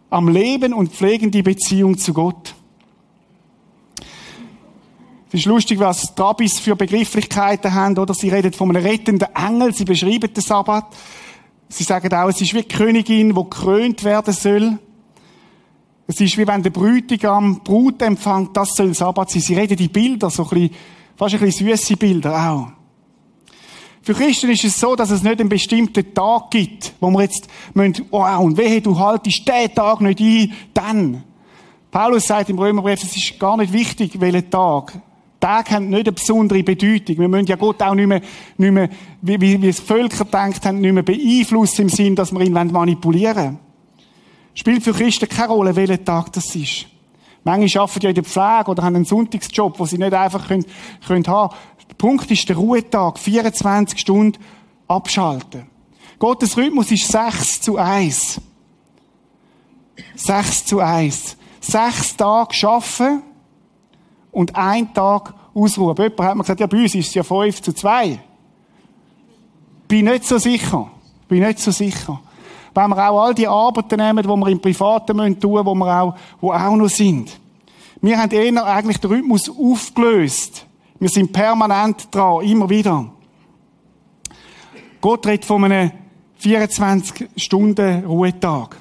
am 0.09 0.29
Leben 0.29 0.73
und 0.73 0.93
pflegen 0.93 1.31
die 1.31 1.43
Beziehung 1.43 1.99
zu 1.99 2.15
Gott. 2.15 2.55
Es 5.29 5.41
ist 5.41 5.47
lustig, 5.47 5.81
was 5.81 6.15
die 6.15 6.23
Rabbis 6.23 6.61
für 6.61 6.77
Begrifflichkeiten 6.77 7.75
haben, 7.75 7.99
oder? 7.99 8.15
Sie 8.15 8.29
reden 8.29 8.53
von 8.53 8.71
einem 8.71 8.87
rettenden 8.87 9.29
Engel, 9.35 9.75
sie 9.75 9.85
beschreiben 9.85 10.33
den 10.33 10.43
Sabbat. 10.43 10.87
Sie 11.69 11.83
sagen 11.85 12.13
auch, 12.15 12.29
es 12.29 12.41
ist 12.41 12.55
wie 12.55 12.63
die 12.63 12.69
Königin, 12.69 13.31
die 13.31 13.35
gekrönt 13.35 14.05
werden 14.05 14.33
soll. 14.33 14.79
Es 16.07 16.21
ist 16.21 16.39
wie 16.39 16.47
wenn 16.47 16.63
der 16.63 16.71
Brütigam 16.71 17.61
Brut 17.65 18.01
empfängt, 18.03 18.57
das 18.57 18.75
soll 18.75 18.95
Sabbat 18.95 19.31
sein. 19.31 19.43
Sie 19.43 19.55
reden 19.55 19.77
die 19.77 19.89
Bilder, 19.89 20.31
so 20.31 20.45
ein 20.45 20.49
bisschen, 20.51 20.71
fast 21.17 21.35
ein 21.35 21.41
bisschen 21.41 21.67
süße 21.67 21.97
Bilder 21.97 22.51
auch. 22.51 22.69
Für 24.03 24.15
Christen 24.15 24.51
ist 24.51 24.63
es 24.63 24.79
so, 24.79 24.95
dass 24.95 25.11
es 25.11 25.25
nicht 25.25 25.41
einen 25.41 25.49
bestimmten 25.49 26.15
Tag 26.15 26.53
gibt, 26.53 26.95
wo 27.01 27.11
wir 27.11 27.23
jetzt 27.23 27.49
müssen, 27.75 28.07
wow, 28.11 28.39
und 28.39 28.57
wehe, 28.57 28.81
du 28.81 28.97
haltest 28.97 29.49
den 29.49 29.75
Tag 29.75 30.01
nicht 30.01 30.21
ein, 30.21 30.53
dann. 30.73 31.25
Paulus 31.91 32.27
sagt 32.27 32.49
im 32.51 32.59
Römerbrief, 32.59 33.03
es 33.03 33.17
ist 33.17 33.41
gar 33.41 33.57
nicht 33.57 33.73
wichtig, 33.73 34.21
welcher 34.21 34.49
Tag. 34.49 35.01
Tag 35.41 35.73
haben 35.73 35.89
nicht 35.89 36.07
eine 36.07 36.13
besondere 36.13 36.63
Bedeutung. 36.63 37.19
Wir 37.19 37.27
müssen 37.27 37.47
ja 37.47 37.57
Gott 37.57 37.83
auch 37.83 37.97
nicht 37.97 38.07
mehr, 38.07 38.21
nicht 38.57 38.73
mehr 38.73 38.89
wie, 39.23 39.41
wie, 39.41 39.61
wie 39.61 39.69
es 39.69 39.81
Völker 39.81 40.25
denkt 40.25 40.65
haben, 40.65 40.81
nicht 40.81 40.93
mehr 40.93 41.03
beeinflussen 41.03 41.83
im 41.83 41.89
Sinn, 41.89 42.15
dass 42.15 42.33
wir 42.33 42.41
ihn 42.43 42.53
manipulieren 42.53 43.37
wollen. 43.37 43.66
Spielt 44.57 44.83
für 44.83 44.93
Christen 44.93 45.29
keine 45.29 45.53
Rolle, 45.53 45.77
welcher 45.77 46.03
Tag 46.03 46.33
das 46.33 46.53
ist. 46.57 46.87
Manche 47.45 47.81
arbeiten 47.81 48.01
ja 48.01 48.09
in 48.09 48.15
der 48.17 48.25
Pflege 48.25 48.71
oder 48.71 48.83
haben 48.83 48.97
einen 48.97 49.05
Sonntagsjob, 49.05 49.79
wo 49.79 49.87
sie 49.87 49.99
nicht 49.99 50.13
einfach 50.13 50.49
können, 50.49 50.65
können 51.07 51.27
haben 51.29 51.55
der 51.89 51.95
Punkt 51.95 52.29
ist 52.31 52.49
der 52.49 52.57
Ruhetag, 52.57 53.19
24 53.19 54.01
Stunden 54.01 54.39
abschalten. 54.89 55.67
Gottes 56.19 56.57
Rhythmus 56.57 56.91
ist 56.91 57.07
6 57.07 57.61
zu 57.61 57.77
1. 57.77 58.41
6 60.17 60.65
zu 60.65 60.81
1. 60.81 61.37
Sechs 61.61 62.17
Tage 62.17 62.69
arbeiten 62.69 63.23
und 64.33 64.57
ein 64.57 64.93
Tag 64.95 65.35
ausruhen. 65.55 65.97
Jemand 65.97 66.21
hat 66.21 66.35
mir 66.37 66.43
gesagt, 66.43 66.61
ja, 66.61 66.67
bei 66.67 66.83
uns 66.83 66.95
ist 66.95 67.09
es 67.09 67.15
ja 67.15 67.23
5 67.23 67.63
zu 67.63 67.73
2. 67.73 68.19
Bin 69.89 70.07
nicht 70.07 70.25
so 70.25 70.39
sicher. 70.39 70.91
Bin 71.29 71.41
nicht 71.41 71.59
so 71.59 71.71
sicher. 71.71 72.21
Wenn 72.77 72.91
wir 72.91 73.11
auch 73.11 73.23
all 73.23 73.35
die 73.35 73.49
Arbeiten 73.49 73.97
nehmen, 73.97 74.23
die 74.23 74.29
wir 74.29 74.49
im 74.49 74.61
Privaten 74.61 75.17
tun 75.17 75.19
müssen, 75.29 75.43
wo 75.43 75.75
wir 75.75 76.03
auch, 76.03 76.15
wo 76.43 76.53
auch 76.53 76.77
noch 76.77 76.91
sind. 76.91 77.41
Wir 78.03 78.19
haben 78.19 78.31
eher 78.31 78.67
eigentlich 78.67 78.99
den 78.99 79.11
Rhythmus 79.11 79.49
aufgelöst. 79.49 80.67
Wir 80.99 81.09
sind 81.09 81.33
permanent 81.33 82.15
dran, 82.15 82.45
immer 82.45 82.69
wieder. 82.69 83.07
Gott 85.01 85.27
redet 85.27 85.47
von 85.47 85.65
einem 85.65 85.91
24-Stunden-Ruhetag. 86.43 88.77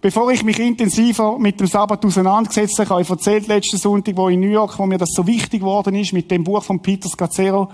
Bevor 0.00 0.30
ich 0.30 0.42
mich 0.42 0.58
intensiver 0.58 1.38
mit 1.38 1.60
dem 1.60 1.66
Sabbat 1.66 2.06
auseinandergesetzt 2.06 2.78
habe, 2.78 2.88
habe 2.88 3.02
ich 3.02 3.10
erzählt 3.10 3.48
letzten 3.48 3.76
Sonntag, 3.76 4.16
wo 4.16 4.28
in 4.28 4.40
New 4.40 4.48
York, 4.48 4.78
wo 4.78 4.86
mir 4.86 4.96
das 4.96 5.10
so 5.12 5.26
wichtig 5.26 5.60
geworden 5.60 5.94
ist, 5.94 6.14
mit 6.14 6.30
dem 6.30 6.42
Buch 6.42 6.62
von 6.62 6.80
Peter 6.80 7.10
Scazzero. 7.10 7.68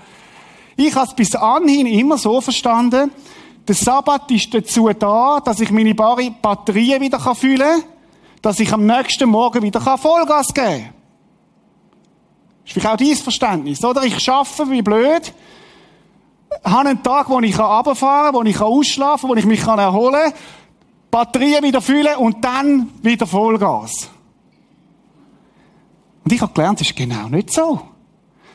Ich 0.74 0.96
habe 0.96 1.06
es 1.06 1.14
bis 1.14 1.36
anhin 1.36 1.86
immer 1.86 2.18
so 2.18 2.40
verstanden, 2.40 3.12
der 3.68 3.74
Sabbat 3.74 4.30
ist 4.30 4.52
dazu 4.52 4.88
da, 4.88 5.40
dass 5.40 5.60
ich 5.60 5.70
meine 5.70 5.94
Batterien 5.94 7.00
wieder 7.00 7.34
fühlen 7.34 7.58
kann, 7.58 7.84
dass 8.42 8.58
ich 8.58 8.72
am 8.72 8.86
nächsten 8.86 9.28
Morgen 9.28 9.62
wieder 9.62 9.80
Vollgas 9.80 10.52
geben 10.52 10.66
kann. 10.66 10.94
Ist 12.64 12.72
vielleicht 12.72 12.86
auch 12.86 12.96
dein 12.96 13.16
Verständnis, 13.16 13.84
oder? 13.84 14.02
Ich 14.02 14.18
schaffe 14.18 14.68
wie 14.70 14.82
blöd, 14.82 15.32
habe 16.64 16.88
einen 16.88 17.02
Tag, 17.02 17.28
wo 17.28 17.40
ich 17.40 17.58
runterfahren 17.58 18.32
kann, 18.32 18.34
wo 18.34 18.42
ich 18.42 18.60
ausschlafen 18.60 19.28
kann, 19.28 19.30
wo 19.30 19.38
ich 19.38 19.46
mich 19.46 19.62
erholen 19.62 20.32
kann, 20.32 20.32
Batterien 21.10 21.62
wieder 21.62 21.80
füllen 21.80 22.16
und 22.16 22.44
dann 22.44 22.90
wieder 23.02 23.26
Vollgas. 23.26 24.08
Und 26.24 26.32
ich 26.32 26.40
habe 26.40 26.52
gelernt, 26.52 26.80
es 26.80 26.88
ist 26.88 26.96
genau 26.96 27.28
nicht 27.28 27.52
so. 27.52 27.80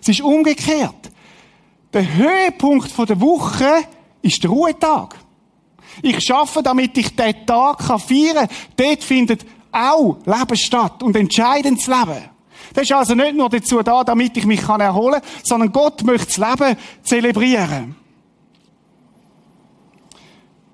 Es 0.02 0.10
ist 0.10 0.22
umgekehrt. 0.22 1.12
Der 1.94 2.16
Höhepunkt 2.16 2.98
der 3.10 3.20
Woche 3.20 3.84
ist 4.28 4.44
der 4.44 4.50
Ruhetag. 4.50 5.16
Ich 6.02 6.24
schaffe, 6.24 6.62
damit 6.62 6.98
ich 6.98 7.16
diesen 7.16 7.46
Tag 7.46 7.84
feiern 7.84 8.48
kann. 8.48 8.50
Dort 8.76 9.04
findet 9.04 9.46
auch 9.72 10.18
Leben 10.26 10.58
statt 10.58 11.04
und 11.04 11.16
entscheidendes 11.16 11.88
Leben. 11.88 12.30
Das 12.74 12.84
ist 12.84 12.92
also 12.92 13.16
nicht 13.16 13.36
nur 13.36 13.50
dazu 13.50 13.82
da, 13.82 14.04
damit 14.04 14.38
ich 14.38 14.46
mich 14.46 14.62
erholen 14.62 15.22
kann, 15.22 15.30
sondern 15.44 15.72
Gott 15.72 16.04
möchte 16.04 16.28
das 16.28 16.38
Leben 16.38 16.78
zelebrieren. 17.02 17.96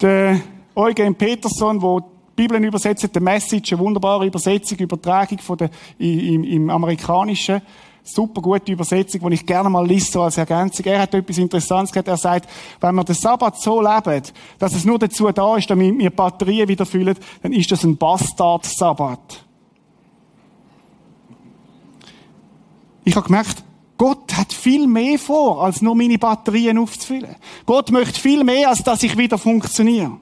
Der 0.01 0.41
Eugen 0.75 1.15
Peterson, 1.15 1.79
der 1.79 2.00
die 2.00 2.07
Bibel 2.36 2.63
übersetzt, 2.63 3.13
der 3.13 3.22
Message, 3.22 3.74
eine 3.74 3.81
wunderbare 3.81 4.25
Übersetzung, 4.25 4.79
Übertragung 4.79 5.38
von 5.38 5.57
der, 5.57 5.69
im, 6.00 6.43
im 6.43 6.69
Amerikanischen, 6.69 7.62
super 8.03 8.41
gute 8.41 8.72
Übersetzung, 8.72 9.29
die 9.29 9.36
ich 9.36 9.45
gerne 9.45 9.69
mal 9.69 9.88
lese, 9.88 10.19
als 10.22 10.38
Ergänzung. 10.38 10.86
Er 10.86 11.01
hat 11.01 11.13
etwas 11.13 11.38
Interessantes 11.38 11.91
gesagt. 11.91 12.07
Er 12.07 12.17
sagt, 12.17 12.50
wenn 12.81 12.95
wir 12.95 13.03
den 13.03 13.15
Sabbat 13.15 13.60
so 13.60 13.81
leben, 13.81 14.24
dass 14.60 14.74
es 14.74 14.86
nur 14.86 15.00
dazu 15.00 15.31
da 15.31 15.57
ist, 15.57 15.69
damit 15.69 15.98
wir 15.98 16.10
Batterien 16.10 16.67
wieder 16.67 16.86
füllen, 16.86 17.17
dann 17.41 17.53
ist 17.53 17.72
das 17.72 17.83
ein 17.83 17.98
Bastard-Sabbat. 17.98 19.45
Ich 23.05 23.15
habe 23.15 23.25
gemerkt, 23.25 23.63
Gott 23.98 24.36
hat 24.36 24.51
viel 24.51 24.88
mehr 24.88 25.19
vor, 25.19 25.63
als 25.63 25.81
nur 25.81 25.95
meine 25.95 26.17
Batterien 26.17 26.77
aufzufüllen. 26.77 27.36
Gott 27.65 27.91
möchte 27.91 28.19
viel 28.19 28.43
mehr, 28.43 28.69
als 28.69 28.83
dass 28.83 29.03
ich 29.03 29.17
wieder 29.17 29.38
funktioniere. 29.38 30.17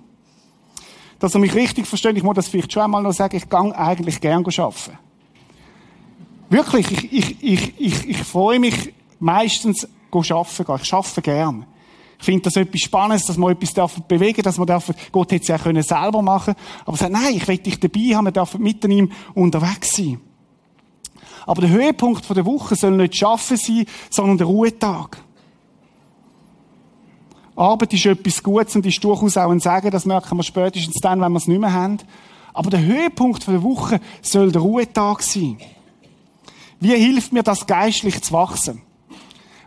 Dass 1.20 1.34
er 1.34 1.40
mich 1.40 1.54
richtig 1.54 1.88
versteht, 1.88 2.18
ich 2.18 2.24
muss 2.24 2.36
das 2.36 2.48
vielleicht 2.48 2.74
schon 2.74 2.84
einmal 2.84 3.04
noch 3.04 3.14
sagen, 3.14 3.38
ich 3.38 3.50
gehe 3.50 3.78
eigentlich 3.78 4.20
gern 4.20 4.44
arbeiten. 4.46 4.98
Wirklich, 6.52 6.92
ich, 6.92 7.14
ich, 7.14 7.44
ich, 7.44 7.74
ich, 7.80 8.10
ich 8.10 8.18
freue 8.18 8.60
mich 8.60 8.94
meistens 9.22 9.88
arbeiten. 10.12 10.66
Ich 10.84 10.94
arbeite 10.94 11.22
gern. 11.22 11.66
Ich 12.20 12.26
finde 12.26 12.42
das 12.42 12.58
etwas 12.58 12.82
Spannendes, 12.82 13.26
dass 13.26 13.38
man 13.38 13.54
etwas 13.54 13.74
bewegen 14.06 14.44
darf, 14.44 14.44
dass 14.44 14.58
man 14.58 14.68
darf, 14.68 14.92
Gott 15.14 15.32
hätte 15.32 15.44
es 15.44 15.48
ja 15.48 15.58
können 15.58 15.82
selber 15.82 16.22
machen 16.22 16.54
aber 16.82 16.96
er 16.96 16.98
sagt, 16.98 17.14
nein, 17.14 17.36
ich 17.36 17.48
will 17.48 17.58
dich 17.58 17.80
dabei 17.80 18.16
haben, 18.16 18.26
wir 18.26 18.32
dürfen 18.34 18.62
mit 18.62 18.84
ihm 18.84 19.14
unterwegs 19.34 19.96
sein. 19.96 20.20
Aber 21.46 21.62
der 21.62 21.70
Höhepunkt 21.70 22.30
der 22.30 22.46
Woche 22.46 22.76
soll 22.76 22.98
nicht 22.98 23.16
Schaffen 23.16 23.56
sein, 23.56 23.86
sondern 24.10 24.38
der 24.38 24.48
Ruhetag. 24.48 25.24
Arbeit 27.56 27.94
ist 27.94 28.06
etwas 28.06 28.44
Gutes 28.44 28.76
und 28.76 28.86
ist 28.86 29.02
durchaus 29.02 29.38
auch 29.38 29.52
ein 29.52 29.62
Sagen, 29.62 29.90
das 29.90 30.06
merken 30.06 30.38
wir 30.38 30.44
spätestens 30.44 30.96
dann, 31.02 31.22
wenn 31.22 31.32
wir 31.32 31.38
es 31.38 31.48
nicht 31.48 31.62
mehr 31.62 31.72
haben. 31.72 31.98
Aber 32.54 32.70
der 32.70 32.84
Höhepunkt 32.84 33.48
der 33.48 33.64
Woche 33.64 34.02
soll 34.22 34.52
der 34.52 34.62
Ruhetag 34.62 35.22
sein. 35.22 35.58
Wie 36.82 36.96
hilft 36.96 37.32
mir 37.32 37.44
das 37.44 37.68
geistlich 37.68 38.22
zu 38.24 38.34
wachsen? 38.34 38.82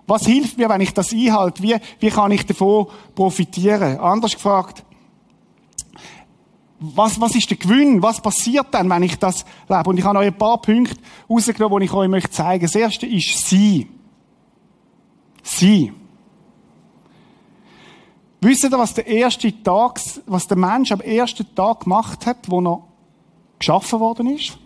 Was 0.07 0.27
hilft 0.27 0.59
mir, 0.59 0.69
wenn 0.69 0.81
ich 0.81 0.93
das 0.93 1.13
einhalte? 1.13 1.63
Wie, 1.63 1.77
wie 2.01 2.11
kann 2.11 2.33
ich 2.33 2.45
davon 2.45 2.89
profitieren? 3.15 3.99
Anders 4.01 4.35
gefragt, 4.35 4.85
was, 6.81 7.19
was 7.21 7.37
ist 7.37 7.49
der 7.49 7.57
Gewinn? 7.57 8.03
Was 8.03 8.21
passiert 8.21 8.67
dann, 8.73 8.91
wenn 8.91 9.05
ich 9.05 9.17
das 9.17 9.47
lebe? 9.69 9.89
Und 9.89 9.97
ich 9.97 10.05
habe 10.05 10.19
euch 10.19 10.27
ein 10.27 10.37
paar 10.37 10.61
Punkte 10.61 10.97
rausgenommen, 11.31 11.79
die 11.79 11.87
ich 11.87 11.93
euch 11.93 12.09
möchte 12.09 12.31
zeigen. 12.31 12.67
Das 12.67 12.75
erste 12.75 13.07
ist 13.07 13.47
Sie. 13.47 13.89
Sie. 15.43 15.93
Wisst 18.41 18.65
ihr, 18.65 18.73
was 18.73 18.93
der 18.93 19.07
erste 19.07 19.63
Tag, 19.63 20.01
was 20.27 20.49
der 20.49 20.59
Mensch 20.59 20.91
am 20.91 21.01
ersten 21.01 21.55
Tag 21.55 21.85
gemacht 21.85 22.27
hat, 22.27 22.51
wo 22.51 22.61
er 22.61 22.83
geschaffen 23.59 24.01
worden 24.01 24.35
ist? 24.35 24.59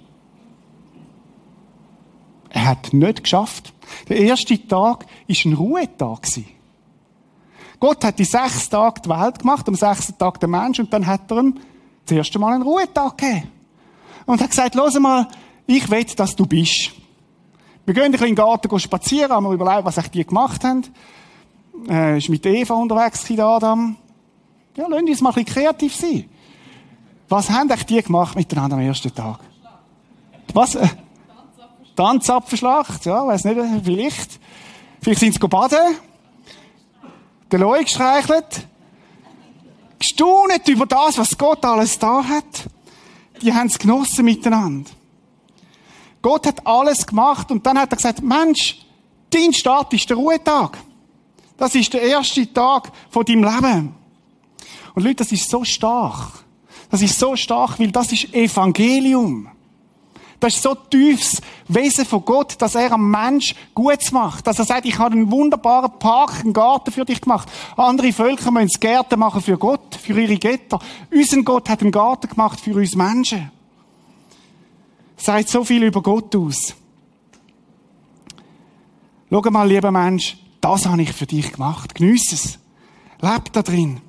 Er 2.51 2.67
hat 2.67 2.93
nicht 2.93 3.23
geschafft. 3.23 3.73
Der 4.09 4.19
erste 4.19 4.67
Tag 4.67 5.07
ist 5.27 5.45
ein 5.45 5.55
Ruhetag 5.55 6.27
Gott 7.81 8.05
hat 8.05 8.19
die 8.19 8.25
sechs 8.25 8.69
Tage 8.69 9.03
die 9.03 9.09
Welt 9.09 9.39
gemacht, 9.39 9.69
am 9.69 9.75
sechsten 9.75 10.19
Tag 10.19 10.41
der 10.41 10.49
Mensch, 10.49 10.81
und 10.81 10.93
dann 10.93 11.07
hat 11.07 11.31
er 11.31 11.39
ihm 11.39 11.55
das 12.05 12.17
erste 12.17 12.39
Mal 12.39 12.55
einen 12.55 12.63
Ruhetag 12.63 13.17
gegeben. 13.17 13.49
Und 14.27 14.41
hat 14.41 14.51
gesagt, 14.51 14.75
los 14.75 14.99
mal, 14.99 15.29
ich 15.67 15.89
will, 15.91 16.05
dass 16.05 16.35
du 16.35 16.45
bist. 16.45 16.93
Wir 17.85 17.95
gehen 17.95 18.05
ein 18.05 18.13
bisschen 18.13 18.29
in 18.29 18.35
den 18.35 18.45
Garten 18.45 18.79
spazieren, 18.79 19.31
haben 19.31 19.45
wir 19.45 19.53
überlegt, 19.53 19.85
was 19.85 20.11
die 20.11 20.27
gemacht 20.27 20.65
haben. 20.65 20.85
Äh, 21.89 22.19
ist 22.19 22.29
mit 22.29 22.45
Eva 22.45 22.75
unterwegs, 22.75 23.25
der 23.25 23.47
Adam. 23.47 23.97
Ja, 24.77 24.87
lassen 24.89 25.09
uns 25.09 25.21
mal 25.21 25.31
ein 25.31 25.45
bisschen 25.45 25.55
kreativ 25.55 25.95
sein. 25.95 26.25
Was 27.29 27.49
haben 27.51 27.71
die 27.89 28.03
gemacht 28.03 28.37
miteinander 28.37 28.77
am 28.77 28.83
ersten 28.83 29.15
Tag? 29.15 29.41
Was? 30.53 30.75
Äh, 30.75 30.89
Tanzapfelschlacht, 31.99 33.07
ja, 33.07 33.27
weiß 33.27 33.43
nicht, 33.43 33.61
vielleicht. 33.85 34.39
Vielleicht 35.03 35.19
sind 35.19 35.35
sie 35.35 35.49
baden. 35.49 35.97
Den 37.51 37.61
Leu 37.61 37.83
gestreichelt. 37.83 38.69
Gestaunet 39.99 40.69
über 40.69 40.87
das, 40.87 41.19
was 41.19 41.37
Gott 41.37 41.65
alles 41.65 41.99
da 41.99 42.23
hat. 42.23 42.69
Die 43.43 43.53
haben 43.53 43.67
es 43.67 43.77
genossen 43.77 44.25
miteinander. 44.25 44.89
Gott 46.23 46.47
hat 46.47 46.65
alles 46.65 47.05
gemacht 47.05 47.51
und 47.51 47.67
dann 47.67 47.77
hat 47.77 47.93
er 47.93 47.97
gesagt, 47.97 48.23
Mensch, 48.23 48.79
dein 49.31 49.53
Start 49.53 49.93
ist 49.93 50.09
der 50.09 50.19
Ruhetag. 50.19 50.79
Das 51.57 51.75
ist 51.75 51.93
der 51.93 52.03
erste 52.03 52.53
Tag 52.53 52.93
von 53.11 53.25
deinem 53.25 53.43
Leben. 53.43 53.95
Und 54.95 55.03
Leute, 55.03 55.17
das 55.17 55.33
ist 55.33 55.51
so 55.51 55.65
stark. 55.65 56.45
Das 56.93 57.03
ist 57.03 57.19
so 57.19 57.35
stark, 57.35 57.81
weil 57.81 57.91
das 57.91 58.13
ist 58.13 58.33
Evangelium. 58.33 59.49
Das 60.41 60.55
ist 60.55 60.63
so 60.63 60.75
tiefes 60.75 61.41
Wesen 61.67 62.05
von 62.05 62.25
Gott, 62.25 62.55
dass 62.59 62.77
er 62.77 62.93
am 62.93 63.11
Mensch 63.11 63.55
Gutes 63.75 64.13
macht. 64.13 64.47
Dass 64.47 64.59
er 64.59 64.65
sagt, 64.65 64.87
ich 64.87 64.99
habe 64.99 65.15
einen 65.15 65.31
wunderbaren 65.31 65.99
Park, 65.99 66.41
einen 66.41 66.53
Garten 66.53 66.93
für 66.93 67.05
dich 67.05 67.21
gemacht. 67.21 67.49
Andere 67.77 68.13
Völker 68.13 68.51
müssen 68.53 68.79
Gärten 68.79 69.19
machen 69.19 69.43
für 69.43 69.59
Gott, 69.59 69.97
für 69.97 70.21
ihre 70.21 70.39
Götter. 70.39 70.79
Unser 71.11 71.43
Gott 71.43 71.69
hat 71.69 71.81
einen 71.83 71.91
Garten 71.91 72.29
gemacht 72.29 72.61
für 72.61 72.75
uns 72.75 72.95
Menschen. 72.95 73.51
Sagt 75.17 75.49
so 75.49 75.65
viel 75.65 75.83
über 75.83 76.03
Gott 76.03 76.35
aus. 76.37 76.75
Schau 79.31 79.51
mal, 79.51 79.69
lieber 79.69 79.91
Mensch, 79.91 80.39
das 80.61 80.87
habe 80.87 81.03
ich 81.03 81.13
für 81.13 81.27
dich 81.27 81.53
gemacht. 81.53 81.95
Geniess 81.97 82.33
es. 82.33 82.59
Leb 83.21 83.53
da 83.53 83.63
drin. 83.63 84.01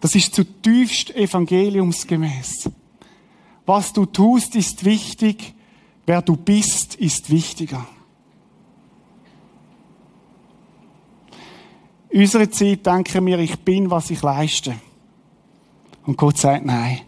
Das 0.00 0.14
ist 0.14 0.34
zutiefst 0.34 1.14
evangeliumsgemäß. 1.14 2.70
Was 3.70 3.92
du 3.92 4.04
tust, 4.04 4.56
ist 4.56 4.84
wichtig. 4.84 5.54
Wer 6.04 6.22
du 6.22 6.34
bist, 6.34 6.96
ist 6.96 7.30
wichtiger. 7.30 7.86
In 12.08 12.22
unserer 12.22 12.50
Zeit 12.50 12.84
denken 12.84 13.24
wir, 13.26 13.38
ich 13.38 13.56
bin, 13.60 13.88
was 13.88 14.10
ich 14.10 14.22
leiste. 14.22 14.74
Und 16.04 16.18
Gott 16.18 16.36
sagt, 16.36 16.66
nein. 16.66 17.02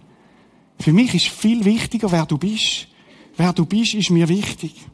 Für 0.78 0.92
mich 0.92 1.12
ist 1.16 1.26
viel 1.30 1.64
wichtiger, 1.64 2.12
wer 2.12 2.26
du 2.26 2.38
bist. 2.38 2.86
Wer 3.36 3.52
du 3.52 3.66
bist, 3.66 3.94
ist 3.94 4.10
mir 4.10 4.28
wichtig. 4.28 4.86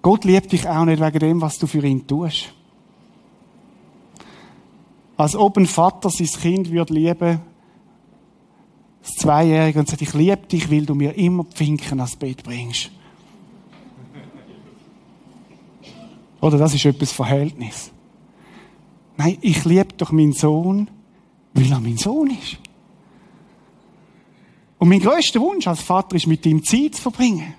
Gott 0.00 0.24
liebt 0.24 0.50
dich 0.50 0.66
auch 0.66 0.86
nicht 0.86 1.02
wegen 1.02 1.18
dem, 1.18 1.40
was 1.42 1.58
du 1.58 1.66
für 1.66 1.86
ihn 1.86 2.06
tust. 2.06 2.54
Als 5.18 5.34
ob 5.34 5.56
ein 5.58 5.66
Vater 5.66 6.10
sein 6.10 6.28
Kind 6.28 6.70
würde 6.70 6.94
lieben, 6.94 7.40
das 9.02 9.10
Zweijährige, 9.16 9.80
und 9.80 9.88
sagt, 9.88 10.00
ich 10.00 10.14
liebe 10.14 10.46
dich, 10.46 10.70
weil 10.70 10.86
du 10.86 10.94
mir 10.94 11.12
immer 11.14 11.42
Pfinken 11.42 11.98
ans 11.98 12.14
Bett 12.14 12.44
bringst. 12.44 12.92
Oder 16.40 16.56
das 16.56 16.72
ist 16.72 16.84
etwas 16.84 17.10
Verhältnis. 17.10 17.90
Nein, 19.16 19.38
ich 19.40 19.64
liebe 19.64 19.92
doch 19.96 20.12
meinen 20.12 20.34
Sohn, 20.34 20.88
weil 21.52 21.72
er 21.72 21.80
mein 21.80 21.96
Sohn 21.96 22.30
ist. 22.30 22.58
Und 24.78 24.88
mein 24.88 25.00
größter 25.00 25.40
Wunsch 25.40 25.66
als 25.66 25.82
Vater 25.82 26.14
ist, 26.14 26.28
mit 26.28 26.46
ihm 26.46 26.62
Zeit 26.62 26.94
zu 26.94 27.02
verbringen. 27.02 27.54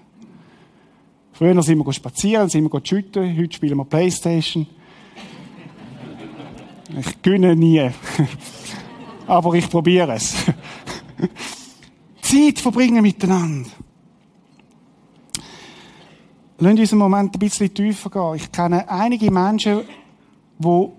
Früher 1.33 1.61
sind 1.61 1.85
wir 1.85 1.91
spazieren, 1.91 2.47
sind 2.47 2.71
wir 2.71 2.81
schütten, 2.85 3.37
heute 3.37 3.53
spielen 3.53 3.77
wir 3.77 3.83
Playstation. 3.83 4.65
Ich 6.97 7.21
gönne 7.21 7.55
nie. 7.55 7.89
Aber 9.27 9.53
ich 9.53 9.69
probiere 9.69 10.13
es. 10.13 10.33
Zeit 12.21 12.59
verbringen 12.59 13.01
miteinander. 13.01 13.69
Lassen 16.57 16.79
uns 16.79 16.91
einen 16.91 16.99
Moment 16.99 17.35
ein 17.35 17.39
bisschen 17.39 17.73
tiefer 17.73 18.09
gehen. 18.09 18.35
Ich 18.35 18.51
kenne 18.51 18.89
einige 18.89 19.31
Menschen, 19.31 19.81
wo 20.57 20.93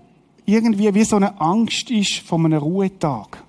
irgendwie 0.45 0.93
wie 0.93 1.03
so 1.03 1.17
eine 1.17 1.39
Angst 1.39 1.91
ist 1.91 2.19
vor 2.19 2.39
einem 2.39 2.57
Ruhetag. 2.57 3.43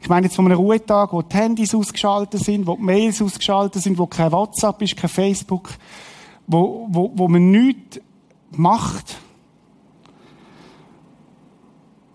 Ich 0.00 0.08
meine 0.08 0.26
jetzt 0.26 0.36
von 0.36 0.46
einem 0.46 0.56
Ruhetag, 0.56 1.12
wo 1.12 1.22
die 1.22 1.36
Handys 1.36 1.74
ausgeschaltet 1.74 2.40
sind, 2.40 2.66
wo 2.66 2.76
die 2.76 2.82
Mails 2.82 3.20
ausgeschaltet 3.20 3.82
sind, 3.82 3.98
wo 3.98 4.06
kein 4.06 4.30
WhatsApp 4.30 4.80
ist, 4.82 4.96
kein 4.96 5.10
Facebook, 5.10 5.70
wo, 6.46 6.86
wo, 6.88 7.10
wo 7.14 7.28
man 7.28 7.50
nichts 7.50 8.00
macht. 8.52 9.16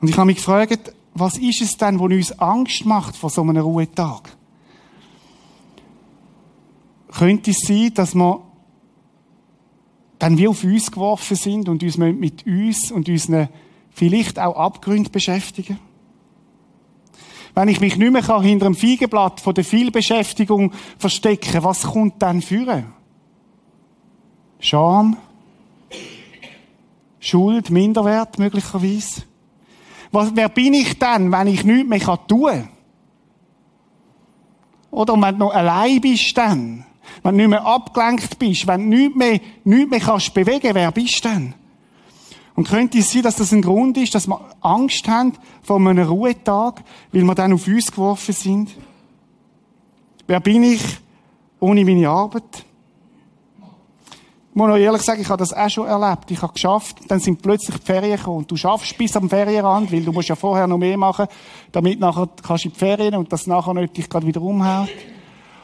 Und 0.02 0.10
ich 0.10 0.18
habe 0.18 0.26
mich 0.26 0.38
gefragt, 0.38 0.94
was 1.14 1.38
ist 1.38 1.62
es 1.62 1.78
denn, 1.78 2.00
was 2.00 2.12
uns 2.12 2.40
Angst 2.40 2.86
macht 2.86 3.16
vor 3.16 3.30
so 3.30 3.42
einem 3.42 3.58
Ruhetag? 3.58 4.36
Könnte 7.12 7.52
es 7.52 7.60
sein, 7.60 7.94
dass 7.94 8.16
wir 8.16 8.42
dann 10.18 10.38
wie 10.38 10.48
auf 10.48 10.64
uns 10.64 10.92
geworfen 10.92 11.36
sind 11.36 11.70
und 11.70 11.84
uns 11.84 11.98
mit 11.98 12.46
uns 12.46 12.92
und 12.92 13.10
unseren 13.10 13.50
vielleicht 13.92 14.40
auch 14.40 14.56
Abgründen 14.56 15.12
beschäftigen? 15.12 15.80
Wenn 17.54 17.68
ich 17.68 17.82
mich 17.82 17.98
nicht 17.98 18.12
mehr 18.12 18.42
hinter 18.42 18.66
dem 18.66 18.76
Feigenblatt 18.76 19.42
von 19.42 19.54
der 19.54 19.66
Vielbeschäftigung 19.66 20.72
verstecken 20.98 21.64
was 21.64 21.84
kommt 21.84 22.22
dann 22.22 22.42
führen? 22.42 22.86
Scham? 24.60 25.18
Schuld, 27.20 27.70
Minderwert 27.70 28.40
möglicherweise? 28.40 29.24
Was, 30.12 30.36
wer 30.36 30.50
bin 30.50 30.74
ich 30.74 31.00
denn, 31.00 31.32
wenn 31.32 31.47
ich 31.47 31.63
nichts 31.63 31.88
mehr 31.88 32.28
tun 32.28 32.45
kann? 32.50 32.69
Oder 34.91 35.13
wenn 35.13 35.39
du 35.39 35.45
noch 35.45 35.54
allein 35.54 36.02
bist 36.02 36.38
dann? 36.38 36.86
Wenn 37.24 37.38
du 37.38 37.38
nicht 37.38 37.50
mehr 37.50 37.65
abgelenkt 37.65 38.38
bist, 38.38 38.67
wenn 38.67 38.91
du 38.91 38.97
nichts 38.97 39.15
mehr, 39.15 39.39
nichts 39.63 39.89
mehr 39.89 40.00
kannst 40.00 40.34
bewegen, 40.34 40.76
wer 40.76 40.91
bist 40.91 41.24
du 41.24 41.30
denn? 41.30 41.54
Und 42.56 42.67
könnte 42.67 43.00
es 43.00 43.12
sein, 43.12 43.24
dass 43.24 43.38
das 43.38 43.54
ein 43.54 43.62
Grund 43.62 43.97
ist, 43.97 44.13
dass 44.13 44.28
wir 44.28 44.39
Angst 44.60 45.08
haben 45.08 45.34
vor 45.63 45.78
einem 45.78 46.06
Ruhetag, 46.06 46.84
weil 47.12 47.24
wir 47.24 47.36
dann 47.36 47.54
auf 47.54 47.65
uns 47.65 47.91
geworfen 47.91 48.34
sind? 48.34 48.76
Wer 50.28 50.41
bin 50.41 50.63
ich 50.63 50.84
ohne 51.60 51.86
meine 51.86 52.10
Arbeit? 52.10 52.65
Ich 54.52 54.56
muss 54.58 54.68
noch 54.68 54.76
ehrlich 54.76 55.02
sagen, 55.02 55.22
ich 55.22 55.30
habe 55.30 55.40
das 55.40 55.54
auch 55.54 55.70
schon 55.70 55.88
erlebt. 55.88 56.30
Ich 56.30 56.42
habe 56.42 56.52
geschafft, 56.52 56.98
dann 57.08 57.22
sind 57.22 57.42
plötzlich 57.42 57.78
die 57.78 57.86
Ferien 57.86 58.18
gekommen. 58.18 58.40
Und 58.40 58.52
du 58.52 58.58
schaffst 58.58 58.98
bis 58.98 59.16
am 59.16 59.30
Ferienrand, 59.30 59.90
weil 59.94 60.04
du 60.04 60.12
musst 60.12 60.28
ja 60.28 60.36
vorher 60.36 60.68
noch 60.68 60.78
mehr 60.78 60.98
machen, 60.98 61.28
damit 61.72 62.02
nachher 62.02 62.28
kannst 62.46 62.66
du 62.66 62.68
in 62.68 62.74
die 62.74 62.80
Ferien 62.80 63.16
und 63.16 63.32
das 63.32 63.48
nachher 63.48 63.74
nicht 63.74 63.96
dich 63.96 64.10
gerade 64.10 64.28
wieder 64.28 64.42
umhaut. 64.42 64.90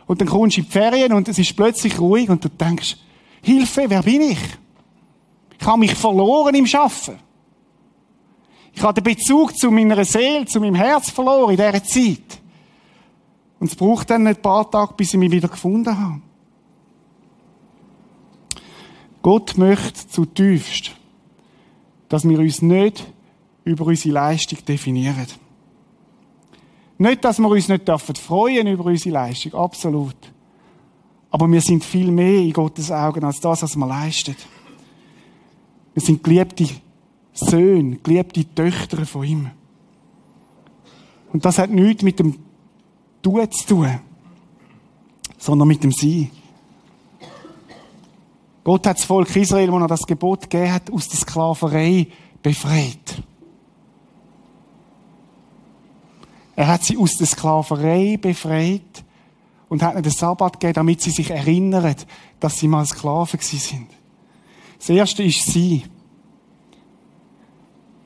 Und 0.06 0.22
dann 0.22 0.30
kommst 0.30 0.56
du 0.56 0.62
in 0.62 0.68
die 0.68 0.72
Ferien 0.72 1.12
und 1.12 1.28
es 1.28 1.38
ist 1.38 1.54
plötzlich 1.54 2.00
ruhig 2.00 2.30
und 2.30 2.46
du 2.46 2.48
denkst, 2.48 2.96
Hilfe, 3.42 3.90
wer 3.90 4.04
bin 4.04 4.22
ich? 4.22 4.40
Ich 5.60 5.68
habe 5.68 5.80
mich 5.80 5.94
verloren 5.94 6.56
im 6.56 6.66
Schaffen. 6.66 7.20
Ich 8.74 8.82
habe 8.82 9.02
den 9.02 9.04
Bezug 9.04 9.58
zu 9.58 9.70
meiner 9.70 10.06
Seele, 10.06 10.46
zu 10.46 10.62
meinem 10.62 10.76
Herz 10.76 11.10
verloren 11.10 11.52
in 11.52 11.58
dieser 11.58 11.84
Zeit. 11.84 12.42
Und 13.60 13.70
es 13.70 13.76
braucht 13.76 14.10
dann 14.10 14.26
ein 14.28 14.36
paar 14.38 14.72
Tage, 14.72 14.94
bis 14.96 15.14
ich 15.14 15.20
mich 15.20 15.32
wieder 15.32 15.50
gefunden 15.50 16.00
habe. 16.00 16.22
Gott 19.22 19.58
möchte 19.58 20.08
zutiefst, 20.08 20.92
dass 22.10 22.28
wir 22.28 22.40
uns 22.40 22.62
nicht 22.62 23.06
über 23.64 23.86
unsere 23.86 24.14
Leistung 24.14 24.60
definieren. 24.66 25.28
Nicht, 26.98 27.24
dass 27.24 27.40
wir 27.40 27.50
uns 27.50 27.68
nicht 27.68 27.86
freuen 27.86 28.56
dürfen 28.66 28.74
über 28.74 28.86
unsere 28.86 29.14
Leistung, 29.14 29.54
absolut. 29.54 30.16
Aber 31.30 31.52
wir 31.52 31.62
sind 31.62 31.84
viel 31.84 32.10
mehr 32.10 32.40
in 32.40 32.54
Gottes 32.54 32.92
Augen 32.92 33.24
als 33.24 33.40
das, 33.40 33.62
was 33.62 33.76
wir 33.76 33.86
leisten. 33.86 34.36
Wir 35.94 36.02
sind 36.02 36.24
geliebte 36.24 36.68
Söhne, 37.34 37.98
geliebte 37.98 38.46
Töchter 38.56 39.06
von 39.06 39.24
ihm. 39.24 39.52
Und 41.34 41.46
das 41.46 41.60
hat 41.60 41.70
nichts 41.70 42.04
mit 42.04 42.20
dem 42.20 42.36
Tun 43.22 43.52
zu 43.52 43.68
tun, 43.68 44.00
sondern 45.38 45.68
mit 45.68 45.84
dem 45.84 45.92
Sein. 45.92 46.32
Gott 48.68 48.86
hat 48.86 48.98
das 48.98 49.06
Volk 49.06 49.34
Israel, 49.34 49.72
wo 49.72 49.80
er 49.80 49.88
das 49.88 50.06
Gebot 50.06 50.50
gegeben 50.50 50.74
hat, 50.74 50.92
aus 50.92 51.08
der 51.08 51.18
Sklaverei 51.18 52.06
befreit. 52.44 53.24
Er 56.54 56.68
hat 56.68 56.84
sie 56.84 56.98
aus 56.98 57.14
der 57.14 57.28
Sklaverei 57.28 58.18
befreit 58.18 59.06
und 59.70 59.82
hat 59.82 59.94
ihnen 59.94 60.04
den 60.04 60.12
Sabbat 60.12 60.60
gegeben, 60.60 60.74
damit 60.74 61.02
sie 61.02 61.12
sich 61.12 61.30
erinnern, 61.30 61.96
dass 62.42 62.60
sie 62.60 62.68
mal 62.68 62.86
Sklaven 62.86 63.40
sind. 63.40 63.88
Das 64.78 64.90
erste 64.90 65.24
ist 65.24 65.46
sie. 65.46 65.86